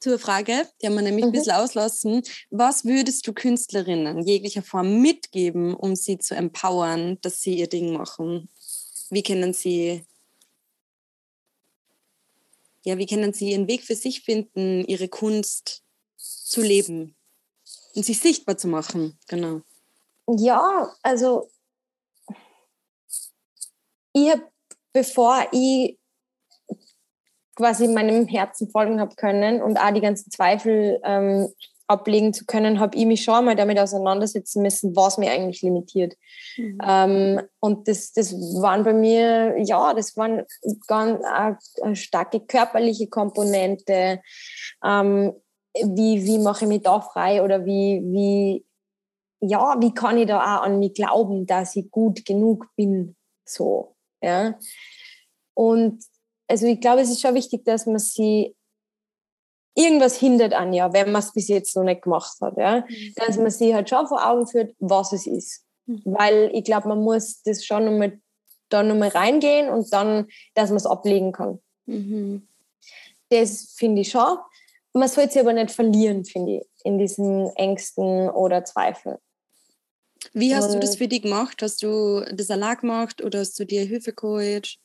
zur 0.00 0.18
Frage, 0.18 0.68
die 0.82 0.86
haben 0.86 0.94
wir 0.96 1.02
nämlich 1.02 1.24
mhm. 1.24 1.30
ein 1.30 1.32
bisschen 1.32 1.54
auslassen. 1.54 2.22
Was 2.50 2.84
würdest 2.84 3.26
du 3.26 3.32
Künstlerinnen 3.32 4.26
jeglicher 4.26 4.62
Form 4.62 5.00
mitgeben, 5.00 5.72
um 5.74 5.94
sie 5.94 6.18
zu 6.18 6.34
empowern, 6.34 7.18
dass 7.22 7.40
sie 7.40 7.54
ihr 7.54 7.68
Ding 7.68 7.92
machen? 7.92 8.48
Wie 9.14 9.22
können 9.22 9.52
sie 9.52 10.04
ja, 12.84 12.98
wie 12.98 13.06
können 13.06 13.32
sie 13.32 13.52
ihren 13.52 13.66
Weg 13.66 13.82
für 13.82 13.94
sich 13.94 14.22
finden, 14.22 14.84
ihre 14.84 15.08
Kunst 15.08 15.82
zu 16.16 16.60
leben 16.60 17.16
und 17.94 18.04
sich 18.04 18.20
sichtbar 18.20 18.58
zu 18.58 18.68
machen? 18.68 19.18
Genau. 19.28 19.62
Ja, 20.26 20.92
also 21.02 21.48
ich 24.12 24.30
habe, 24.30 24.50
bevor 24.92 25.46
ich 25.52 25.98
quasi 27.54 27.88
meinem 27.88 28.26
Herzen 28.26 28.68
folgen 28.68 29.00
habe 29.00 29.14
können 29.14 29.62
und 29.62 29.78
auch 29.78 29.94
die 29.94 30.00
ganzen 30.00 30.30
Zweifel 30.30 31.00
ähm, 31.04 31.54
ablegen 31.86 32.32
zu 32.32 32.46
können, 32.46 32.80
habe 32.80 32.96
ich 32.96 33.04
mich 33.06 33.24
schon 33.24 33.44
mal 33.44 33.56
damit 33.56 33.78
auseinandersetzen 33.78 34.62
müssen, 34.62 34.96
was 34.96 35.18
mir 35.18 35.30
eigentlich 35.30 35.62
limitiert. 35.62 36.14
Mhm. 36.56 36.78
Ähm, 36.86 37.40
und 37.60 37.88
das, 37.88 38.12
das 38.12 38.32
waren 38.32 38.84
bei 38.84 38.94
mir, 38.94 39.56
ja, 39.58 39.92
das 39.94 40.16
waren 40.16 40.44
ganz 40.86 41.22
eine, 41.24 41.58
eine 41.82 41.96
starke 41.96 42.40
körperliche 42.40 43.08
Komponente. 43.08 44.20
Ähm, 44.82 45.34
wie, 45.74 46.24
wie 46.24 46.38
mache 46.38 46.64
ich 46.64 46.68
mich 46.68 46.82
da 46.82 47.00
frei 47.00 47.42
oder 47.42 47.66
wie, 47.66 48.00
wie, 48.04 48.64
ja, 49.40 49.76
wie 49.80 49.92
kann 49.92 50.18
ich 50.18 50.26
da 50.26 50.40
auch 50.40 50.62
an 50.62 50.78
mich 50.78 50.94
glauben, 50.94 51.46
dass 51.46 51.76
ich 51.76 51.90
gut 51.90 52.24
genug 52.24 52.68
bin, 52.76 53.16
so. 53.44 53.96
Ja. 54.22 54.58
Und 55.54 56.02
also 56.48 56.66
ich 56.66 56.80
glaube, 56.80 57.02
es 57.02 57.10
ist 57.10 57.20
schon 57.20 57.34
wichtig, 57.34 57.64
dass 57.64 57.86
man 57.86 57.98
sie 57.98 58.54
irgendwas 59.74 60.16
hindert 60.16 60.52
an 60.52 60.72
ja, 60.72 60.92
wenn 60.92 61.12
man 61.12 61.22
es 61.22 61.32
bis 61.32 61.48
jetzt 61.48 61.74
noch 61.76 61.84
nicht 61.84 62.02
gemacht 62.02 62.36
hat, 62.40 62.56
ja, 62.56 62.84
mhm. 62.88 63.12
dass 63.16 63.36
man 63.36 63.50
sie 63.50 63.74
halt 63.74 63.88
schon 63.88 64.06
vor 64.06 64.24
Augen 64.26 64.46
führt, 64.46 64.74
was 64.78 65.12
es 65.12 65.26
ist, 65.26 65.64
mhm. 65.86 66.02
weil 66.04 66.50
ich 66.52 66.64
glaube, 66.64 66.88
man 66.88 67.02
muss 67.02 67.42
das 67.42 67.64
schon 67.64 67.84
nochmal 67.84 68.18
da 68.68 68.82
nochmal 68.82 69.08
reingehen 69.08 69.68
und 69.68 69.92
dann, 69.92 70.26
dass 70.54 70.70
man 70.70 70.78
es 70.78 70.86
ablegen 70.86 71.32
kann. 71.32 71.60
Mhm. 71.86 72.48
Das 73.28 73.74
finde 73.76 74.02
ich 74.02 74.10
schon. 74.10 74.38
Man 74.92 75.08
sollte 75.08 75.34
sie 75.34 75.40
aber 75.40 75.52
nicht 75.52 75.70
verlieren, 75.70 76.24
finde 76.24 76.58
ich, 76.58 76.62
in 76.84 76.98
diesen 76.98 77.48
Ängsten 77.56 78.30
oder 78.30 78.64
Zweifeln. 78.64 79.18
Wie 80.32 80.54
hast 80.54 80.66
und 80.66 80.74
du 80.74 80.80
das 80.80 80.96
für 80.96 81.08
dich 81.08 81.22
gemacht? 81.22 81.60
Hast 81.62 81.82
du 81.82 82.24
das 82.32 82.50
allein 82.50 82.78
gemacht 82.78 83.22
oder 83.22 83.40
hast 83.40 83.58
du 83.58 83.66
dir 83.66 83.84
Hilfe 83.84 84.12
geholt? 84.12 84.76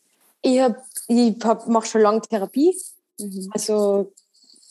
Ich, 0.42 0.60
hab, 0.60 0.78
ich 1.08 1.36
hab, 1.44 1.68
mache 1.68 1.88
schon 1.88 2.02
lange 2.02 2.22
Therapie. 2.22 2.76
Mhm. 3.20 3.50
Also, 3.52 4.14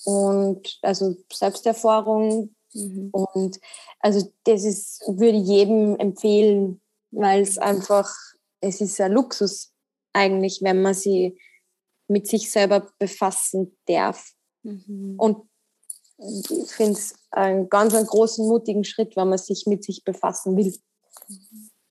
und, 0.05 0.79
also 0.83 1.17
Selbsterfahrung. 1.33 2.55
Mhm. 2.73 3.11
Und 3.13 3.59
also 4.01 4.33
das 4.45 4.65
ist, 4.65 5.03
würde 5.07 5.39
ich 5.39 5.47
jedem 5.47 5.97
empfehlen, 5.97 6.81
weil 7.11 7.43
es 7.43 7.59
einfach, 7.59 8.13
es 8.61 8.81
ist 8.81 9.01
ein 9.01 9.13
Luxus 9.13 9.73
eigentlich, 10.13 10.61
wenn 10.63 10.83
man 10.83 10.95
sie 10.95 11.39
mit 12.09 12.27
sich 12.27 12.51
selber 12.51 12.91
befassen 12.99 13.77
darf. 13.87 14.33
Mhm. 14.63 15.15
Und 15.19 15.49
ich 16.19 16.73
finde 16.73 16.93
es 16.93 17.15
einen 17.31 17.69
ganz 17.69 17.95
einen 17.95 18.07
großen, 18.07 18.47
mutigen 18.47 18.85
Schritt, 18.85 19.17
wenn 19.17 19.29
man 19.29 19.39
sich 19.39 19.67
mit 19.67 19.85
sich 19.85 20.05
befassen 20.05 20.57
will. 20.57 20.75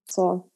So. 0.10 0.50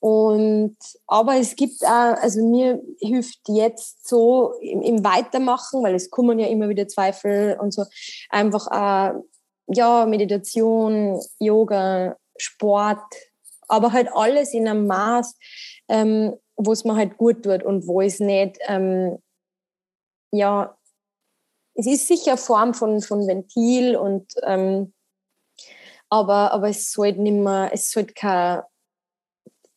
Und, 0.00 0.76
aber 1.06 1.36
es 1.36 1.56
gibt 1.56 1.84
auch, 1.84 2.16
also 2.22 2.42
mir 2.42 2.82
hilft 3.00 3.40
jetzt 3.48 4.08
so 4.08 4.54
im, 4.62 4.80
im, 4.80 5.04
Weitermachen, 5.04 5.82
weil 5.82 5.94
es 5.94 6.08
kommen 6.08 6.38
ja 6.38 6.46
immer 6.46 6.70
wieder 6.70 6.88
Zweifel 6.88 7.58
und 7.60 7.74
so, 7.74 7.84
einfach 8.30 8.66
auch, 8.68 9.22
ja, 9.66 10.06
Meditation, 10.06 11.20
Yoga, 11.38 12.16
Sport, 12.38 13.02
aber 13.68 13.92
halt 13.92 14.08
alles 14.14 14.54
in 14.54 14.66
einem 14.66 14.86
Maß, 14.86 15.36
ähm, 15.88 16.34
wo 16.56 16.72
es 16.72 16.84
mir 16.84 16.96
halt 16.96 17.18
gut 17.18 17.42
tut 17.42 17.62
und 17.62 17.86
wo 17.86 18.00
es 18.00 18.20
nicht, 18.20 18.58
ähm, 18.68 19.18
ja, 20.32 20.78
es 21.74 21.86
ist 21.86 22.08
sicher 22.08 22.32
eine 22.32 22.38
Form 22.38 22.72
von, 22.72 23.02
von 23.02 23.26
Ventil 23.26 23.96
und 23.96 24.32
ähm, 24.44 24.94
aber, 26.08 26.52
aber 26.52 26.70
es 26.70 26.90
sollte 26.90 27.20
nicht 27.20 27.36
mehr, 27.36 27.70
es 27.72 27.90
sollte 27.90 28.14
kein 28.14 28.62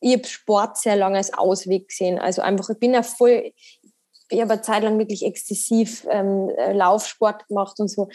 ich 0.04 0.12
habe 0.12 0.26
Sport 0.26 0.76
sehr 0.76 0.96
lange 0.96 1.16
als 1.16 1.32
Ausweg 1.32 1.88
gesehen. 1.88 2.18
Also 2.18 2.42
einfach, 2.42 2.68
ich 2.68 2.78
bin 2.78 2.92
ja 2.92 3.02
voll, 3.02 3.54
ich 4.28 4.40
habe 4.40 4.52
eine 4.52 4.60
Zeit 4.60 4.82
lang 4.82 4.98
wirklich 4.98 5.24
exzessiv 5.24 6.06
ähm, 6.10 6.50
Laufsport 6.72 7.48
gemacht 7.48 7.80
und 7.80 7.88
so 7.88 8.08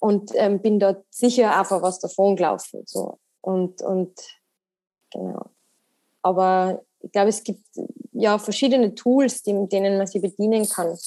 und 0.00 0.32
ähm, 0.34 0.60
bin 0.60 0.80
dort 0.80 1.04
sicher 1.10 1.56
einfach 1.56 1.82
was 1.82 2.00
davon 2.00 2.34
gelaufen. 2.34 2.82
So. 2.86 3.20
Und, 3.42 3.80
und 3.82 4.18
genau. 5.12 5.50
Aber 6.22 6.82
ich 6.98 7.12
glaube, 7.12 7.28
es 7.28 7.44
gibt 7.44 7.64
ja 8.10 8.38
verschiedene 8.38 8.96
Tools, 8.96 9.44
die, 9.44 9.52
denen 9.68 9.98
man 9.98 10.08
sich 10.08 10.20
bedienen 10.20 10.68
kann. 10.68 10.98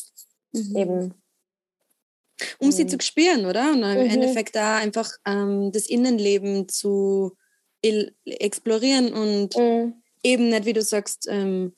Mhm. 0.54 0.76
Eben 0.78 1.14
um 2.60 2.68
mhm. 2.68 2.72
sie 2.72 2.88
zu 2.88 2.98
spüren, 3.02 3.46
oder? 3.46 3.74
Und 3.74 3.84
im 3.84 4.06
mhm. 4.06 4.10
Endeffekt 4.10 4.56
da 4.56 4.78
einfach 4.78 5.12
ähm, 5.26 5.74
das 5.74 5.90
Innenleben 5.90 6.70
zu 6.70 7.36
explorieren 7.82 9.12
und 9.14 9.58
mhm. 9.58 10.02
Eben 10.24 10.50
nicht, 10.50 10.66
wie 10.66 10.74
du 10.74 10.82
sagst, 10.82 11.28
ähm, 11.30 11.76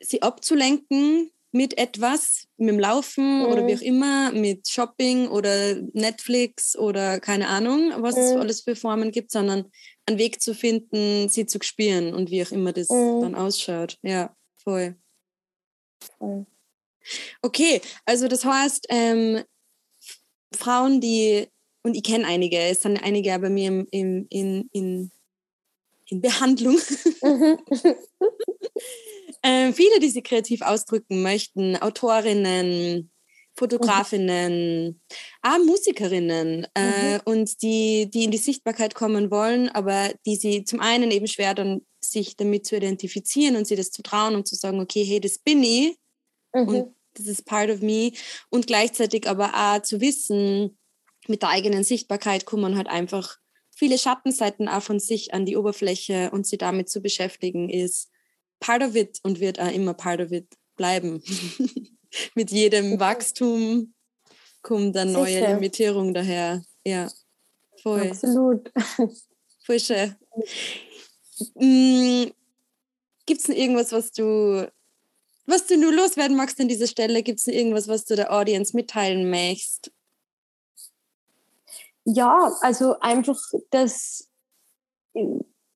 sie 0.00 0.22
abzulenken 0.22 1.30
mit 1.52 1.78
etwas, 1.78 2.46
mit 2.56 2.68
dem 2.68 2.78
Laufen 2.78 3.40
mhm. 3.40 3.46
oder 3.46 3.66
wie 3.66 3.74
auch 3.74 3.80
immer, 3.80 4.32
mit 4.32 4.68
Shopping 4.68 5.28
oder 5.28 5.76
Netflix 5.92 6.76
oder 6.76 7.18
keine 7.18 7.48
Ahnung, 7.48 7.92
was 7.96 8.16
mhm. 8.16 8.22
es 8.22 8.30
alles 8.32 8.60
für 8.62 8.76
Formen 8.76 9.10
gibt, 9.10 9.32
sondern 9.32 9.70
einen 10.06 10.18
Weg 10.18 10.40
zu 10.40 10.54
finden, 10.54 11.28
sie 11.28 11.46
zu 11.46 11.58
spüren 11.62 12.14
und 12.14 12.30
wie 12.30 12.42
auch 12.42 12.52
immer 12.52 12.72
das 12.72 12.88
mhm. 12.88 13.22
dann 13.22 13.34
ausschaut. 13.34 13.98
Ja, 14.02 14.34
voll. 14.62 14.96
voll. 16.18 16.46
Okay, 17.42 17.80
also 18.04 18.28
das 18.28 18.44
heißt, 18.44 18.86
ähm, 18.90 19.42
Frauen, 20.54 21.00
die, 21.00 21.48
und 21.82 21.94
ich 21.96 22.02
kenne 22.02 22.26
einige, 22.26 22.58
es 22.58 22.82
sind 22.82 23.02
einige 23.02 23.36
bei 23.38 23.50
mir 23.50 23.68
im, 23.68 23.86
im, 23.90 24.26
in, 24.30 24.68
in, 24.72 25.10
in 26.10 26.20
Behandlung. 26.20 26.78
Mhm. 27.22 27.58
äh, 29.42 29.72
viele, 29.72 30.00
die 30.00 30.10
sich 30.10 30.24
kreativ 30.24 30.62
ausdrücken 30.62 31.22
möchten, 31.22 31.76
Autorinnen, 31.76 33.10
Fotografinnen, 33.54 34.86
mhm. 34.86 35.00
auch 35.42 35.58
Musikerinnen 35.58 36.66
äh, 36.74 37.14
mhm. 37.14 37.20
und 37.24 37.62
die, 37.62 38.08
die 38.10 38.24
in 38.24 38.30
die 38.30 38.38
Sichtbarkeit 38.38 38.94
kommen 38.94 39.30
wollen, 39.30 39.68
aber 39.68 40.10
die 40.26 40.36
sie 40.36 40.64
zum 40.64 40.80
einen 40.80 41.10
eben 41.10 41.26
schwer 41.26 41.54
dann 41.54 41.82
sich 42.00 42.36
damit 42.36 42.66
zu 42.66 42.76
identifizieren 42.76 43.56
und 43.56 43.66
sie 43.66 43.76
das 43.76 43.90
zu 43.90 44.02
trauen 44.02 44.34
und 44.34 44.48
zu 44.48 44.54
sagen, 44.54 44.80
okay, 44.80 45.04
hey, 45.04 45.20
das 45.20 45.38
bin 45.38 45.62
ich 45.62 45.96
mhm. 46.54 46.68
und 46.68 46.94
das 47.14 47.26
ist 47.26 47.44
part 47.44 47.70
of 47.70 47.80
me 47.82 48.12
und 48.48 48.66
gleichzeitig 48.66 49.28
aber 49.28 49.52
auch 49.54 49.82
zu 49.82 50.00
wissen, 50.00 50.78
mit 51.28 51.42
der 51.42 51.50
eigenen 51.50 51.84
Sichtbarkeit 51.84 52.46
kommen 52.46 52.76
halt 52.76 52.88
einfach 52.88 53.36
viele 53.80 53.96
Schattenseiten 53.96 54.68
auch 54.68 54.82
von 54.82 55.00
sich 55.00 55.32
an 55.32 55.46
die 55.46 55.56
Oberfläche 55.56 56.30
und 56.32 56.46
sie 56.46 56.58
damit 56.58 56.90
zu 56.90 57.00
beschäftigen 57.00 57.70
ist 57.70 58.10
part 58.60 58.82
of 58.82 58.94
it 58.94 59.20
und 59.22 59.40
wird 59.40 59.58
auch 59.58 59.72
immer 59.72 59.94
part 59.94 60.20
of 60.20 60.32
it 60.32 60.46
bleiben. 60.76 61.22
mit 62.34 62.50
jedem 62.50 63.00
Wachstum 63.00 63.94
kommt 64.60 64.96
dann 64.96 65.12
neue 65.12 65.32
Sicher. 65.32 65.54
Limitierung 65.54 66.12
daher. 66.12 66.62
Ja, 66.84 67.10
voll. 67.82 68.10
Absolut. 68.10 68.70
Voll 69.64 69.80
schön. 69.80 70.14
Mm, 71.54 72.32
Gibt 73.24 73.40
es 73.40 73.46
denn 73.46 73.56
irgendwas, 73.56 73.92
was 73.92 74.12
du 74.12 74.70
was 75.46 75.66
du 75.66 75.78
nur 75.78 75.92
loswerden 75.92 76.36
magst 76.36 76.60
an 76.60 76.68
dieser 76.68 76.86
Stelle? 76.86 77.22
Gibt 77.22 77.40
es 77.40 77.46
irgendwas, 77.46 77.88
was 77.88 78.04
du 78.04 78.14
der 78.14 78.30
Audience 78.32 78.76
mitteilen 78.76 79.30
möchtest? 79.30 79.90
Ja, 82.04 82.52
also 82.62 82.98
einfach, 83.00 83.38
dass 83.70 84.28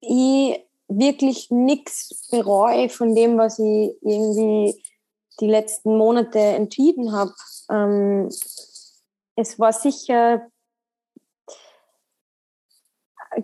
ich 0.00 0.66
wirklich 0.88 1.50
nichts 1.50 2.28
bereue 2.30 2.88
von 2.88 3.14
dem, 3.14 3.38
was 3.38 3.58
ich 3.58 3.96
irgendwie 4.02 4.82
die 5.40 5.48
letzten 5.48 5.96
Monate 5.96 6.38
entschieden 6.38 7.12
habe. 7.12 7.32
Ähm, 7.70 8.28
es 9.36 9.58
war 9.58 9.72
sicher 9.72 10.46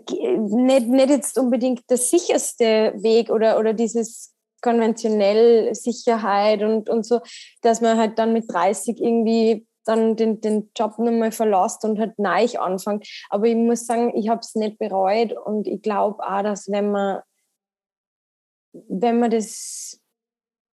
nicht, 0.06 0.86
nicht 0.88 1.10
jetzt 1.10 1.38
unbedingt 1.38 1.88
der 1.90 1.96
sicherste 1.96 2.94
Weg 2.96 3.30
oder, 3.30 3.58
oder 3.58 3.72
dieses 3.72 4.32
konventionell 4.62 5.74
Sicherheit 5.74 6.62
und, 6.62 6.88
und 6.88 7.04
so, 7.04 7.20
dass 7.62 7.80
man 7.80 7.98
halt 7.98 8.18
dann 8.18 8.32
mit 8.32 8.50
30 8.52 9.00
irgendwie 9.00 9.66
dann 9.84 10.16
den, 10.16 10.40
den 10.40 10.70
Job 10.76 10.98
nochmal 10.98 11.32
verlässt 11.32 11.84
und 11.84 11.98
halt 11.98 12.18
neu 12.18 12.46
anfängt. 12.58 13.06
Aber 13.30 13.46
ich 13.46 13.56
muss 13.56 13.86
sagen, 13.86 14.16
ich 14.16 14.28
habe 14.28 14.40
es 14.40 14.54
nicht 14.54 14.78
bereut 14.78 15.32
und 15.32 15.66
ich 15.66 15.82
glaube 15.82 16.22
auch, 16.22 16.42
dass 16.42 16.70
wenn 16.70 16.90
man, 16.90 17.20
wenn 18.72 19.18
man 19.18 19.30
das, 19.30 20.00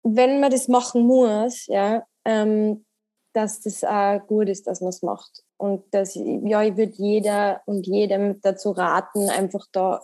wenn 0.03 0.39
man 0.39 0.51
das 0.51 0.68
machen 0.68 1.03
muss, 1.03 1.66
ja, 1.68 2.05
ähm, 2.26 2.86
dass 3.34 3.62
das 3.62 3.84
auch 3.84 4.20
gut 4.28 4.49
ist, 4.49 4.68
dass 4.68 4.82
man 4.82 4.89
es 4.89 5.01
macht. 5.01 5.43
Und 5.58 5.91
dass, 5.93 6.16
ja, 6.16 6.62
ich 6.64 6.78
würde 6.78 6.93
jeder 6.95 7.62
und 7.66 7.88
jedem 7.88 8.41
dazu 8.41 8.72
raten, 8.72 9.30
einfach 9.30 9.66
da 9.72 10.01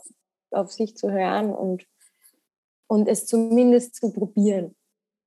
auf 0.51 0.72
sich 0.72 0.95
zu 0.95 1.12
hören 1.12 1.54
und 1.54 1.86
und 2.93 3.08
es 3.08 3.26
zumindest 3.26 3.95
zu 3.95 4.12
probieren. 4.12 4.76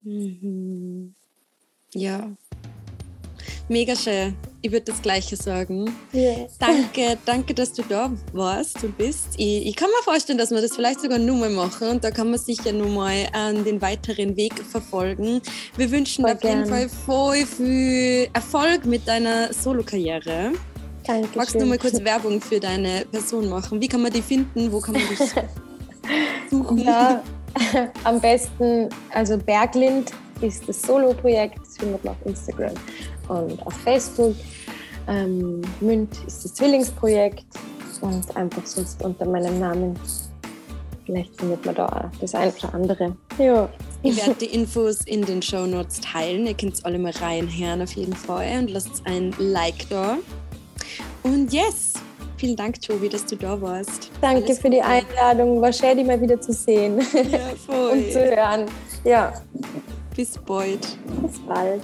Mhm. 0.02 1.14
Ja. 1.92 2.30
Mega 3.68 3.96
schön. 3.96 4.36
Ich 4.62 4.70
würde 4.70 4.84
das 4.84 5.02
Gleiche 5.02 5.34
sagen. 5.34 5.92
Yeah. 6.14 6.46
Danke, 6.60 7.18
danke, 7.24 7.52
dass 7.52 7.72
du 7.72 7.82
da 7.82 8.12
warst 8.32 8.82
und 8.84 8.96
bist. 8.96 9.30
Ich, 9.36 9.66
ich, 9.66 9.74
kann 9.74 9.88
mir 9.88 10.04
vorstellen, 10.04 10.38
dass 10.38 10.52
wir 10.52 10.60
das 10.60 10.76
vielleicht 10.76 11.00
sogar 11.00 11.18
nur 11.18 11.36
mal 11.36 11.50
machen 11.50 11.88
und 11.88 12.04
da 12.04 12.12
kann 12.12 12.30
man 12.30 12.38
sicher 12.38 12.72
nur 12.72 12.88
mal 12.88 13.26
an 13.32 13.64
den 13.64 13.82
weiteren 13.82 14.36
Weg 14.36 14.54
verfolgen. 14.54 15.40
Wir 15.76 15.90
wünschen 15.90 16.22
voll 16.22 16.34
auf 16.34 16.40
gern. 16.40 16.58
jeden 16.58 16.70
Fall 16.70 16.88
voll 16.88 17.44
viel 17.44 18.28
Erfolg 18.32 18.86
mit 18.86 19.06
deiner 19.08 19.52
Solo-Karriere. 19.52 20.52
Danke. 21.04 21.28
Magst 21.34 21.54
du 21.56 21.66
mal 21.66 21.78
kurz 21.78 22.02
Werbung 22.04 22.40
für 22.40 22.60
deine 22.60 23.04
Person 23.10 23.48
machen? 23.48 23.80
Wie 23.80 23.88
kann 23.88 24.02
man 24.02 24.12
die 24.12 24.22
finden? 24.22 24.70
Wo 24.70 24.80
kann 24.80 24.94
man 24.94 25.08
dich 25.08 25.18
suchen? 26.50 26.78
Ja, 26.78 27.20
Am 28.04 28.20
besten, 28.20 28.88
also 29.12 29.38
Berglind 29.38 30.12
ist 30.40 30.68
das 30.68 30.82
Solo-Projekt, 30.82 31.58
das 31.58 31.76
findet 31.78 32.04
man 32.04 32.14
auf 32.14 32.26
Instagram 32.26 32.74
und 33.28 33.66
auf 33.66 33.74
Facebook. 33.74 34.34
Ähm, 35.08 35.62
Münd 35.80 36.10
ist 36.26 36.44
das 36.44 36.54
Zwillingsprojekt 36.54 37.44
und 38.00 38.36
einfach 38.36 38.66
sonst 38.66 39.02
unter 39.02 39.24
meinem 39.26 39.60
Namen. 39.60 39.98
Vielleicht 41.04 41.38
findet 41.38 41.64
man 41.64 41.74
da 41.76 41.86
auch 41.86 42.20
das 42.20 42.34
eine 42.34 42.52
oder 42.52 42.74
andere. 42.74 43.16
Ja. 43.38 43.68
Ich 44.02 44.16
werde 44.16 44.34
die 44.40 44.46
Infos 44.46 45.02
in 45.04 45.22
den 45.22 45.40
Show 45.40 45.66
Notes 45.66 46.00
teilen. 46.00 46.46
Ihr 46.46 46.54
könnt 46.54 46.74
es 46.74 46.84
alle 46.84 46.98
mal 46.98 47.12
reinhören 47.12 47.82
auf 47.82 47.92
jeden 47.92 48.14
Fall 48.14 48.58
und 48.58 48.70
lasst 48.70 49.02
ein 49.04 49.32
Like 49.38 49.88
da. 49.88 50.18
Und 51.22 51.52
yes, 51.52 51.94
Vielen 52.38 52.56
Dank, 52.56 52.82
Tobi, 52.82 53.08
dass 53.08 53.24
du 53.24 53.34
da 53.36 53.58
warst. 53.60 54.10
Danke 54.20 54.44
Alles 54.44 54.58
für 54.58 54.68
die 54.68 54.82
Einladung. 54.82 55.62
War 55.62 55.72
schön, 55.72 55.96
dich 55.96 56.06
mal 56.06 56.20
wieder 56.20 56.38
zu 56.38 56.52
sehen 56.52 56.98
ja, 56.98 57.74
und 57.92 58.12
zu 58.12 58.20
hören. 58.20 58.66
Ja. 59.04 59.32
Bis 60.14 60.36
bald. 60.38 60.98
Bis 61.22 61.38
bald. 61.46 61.82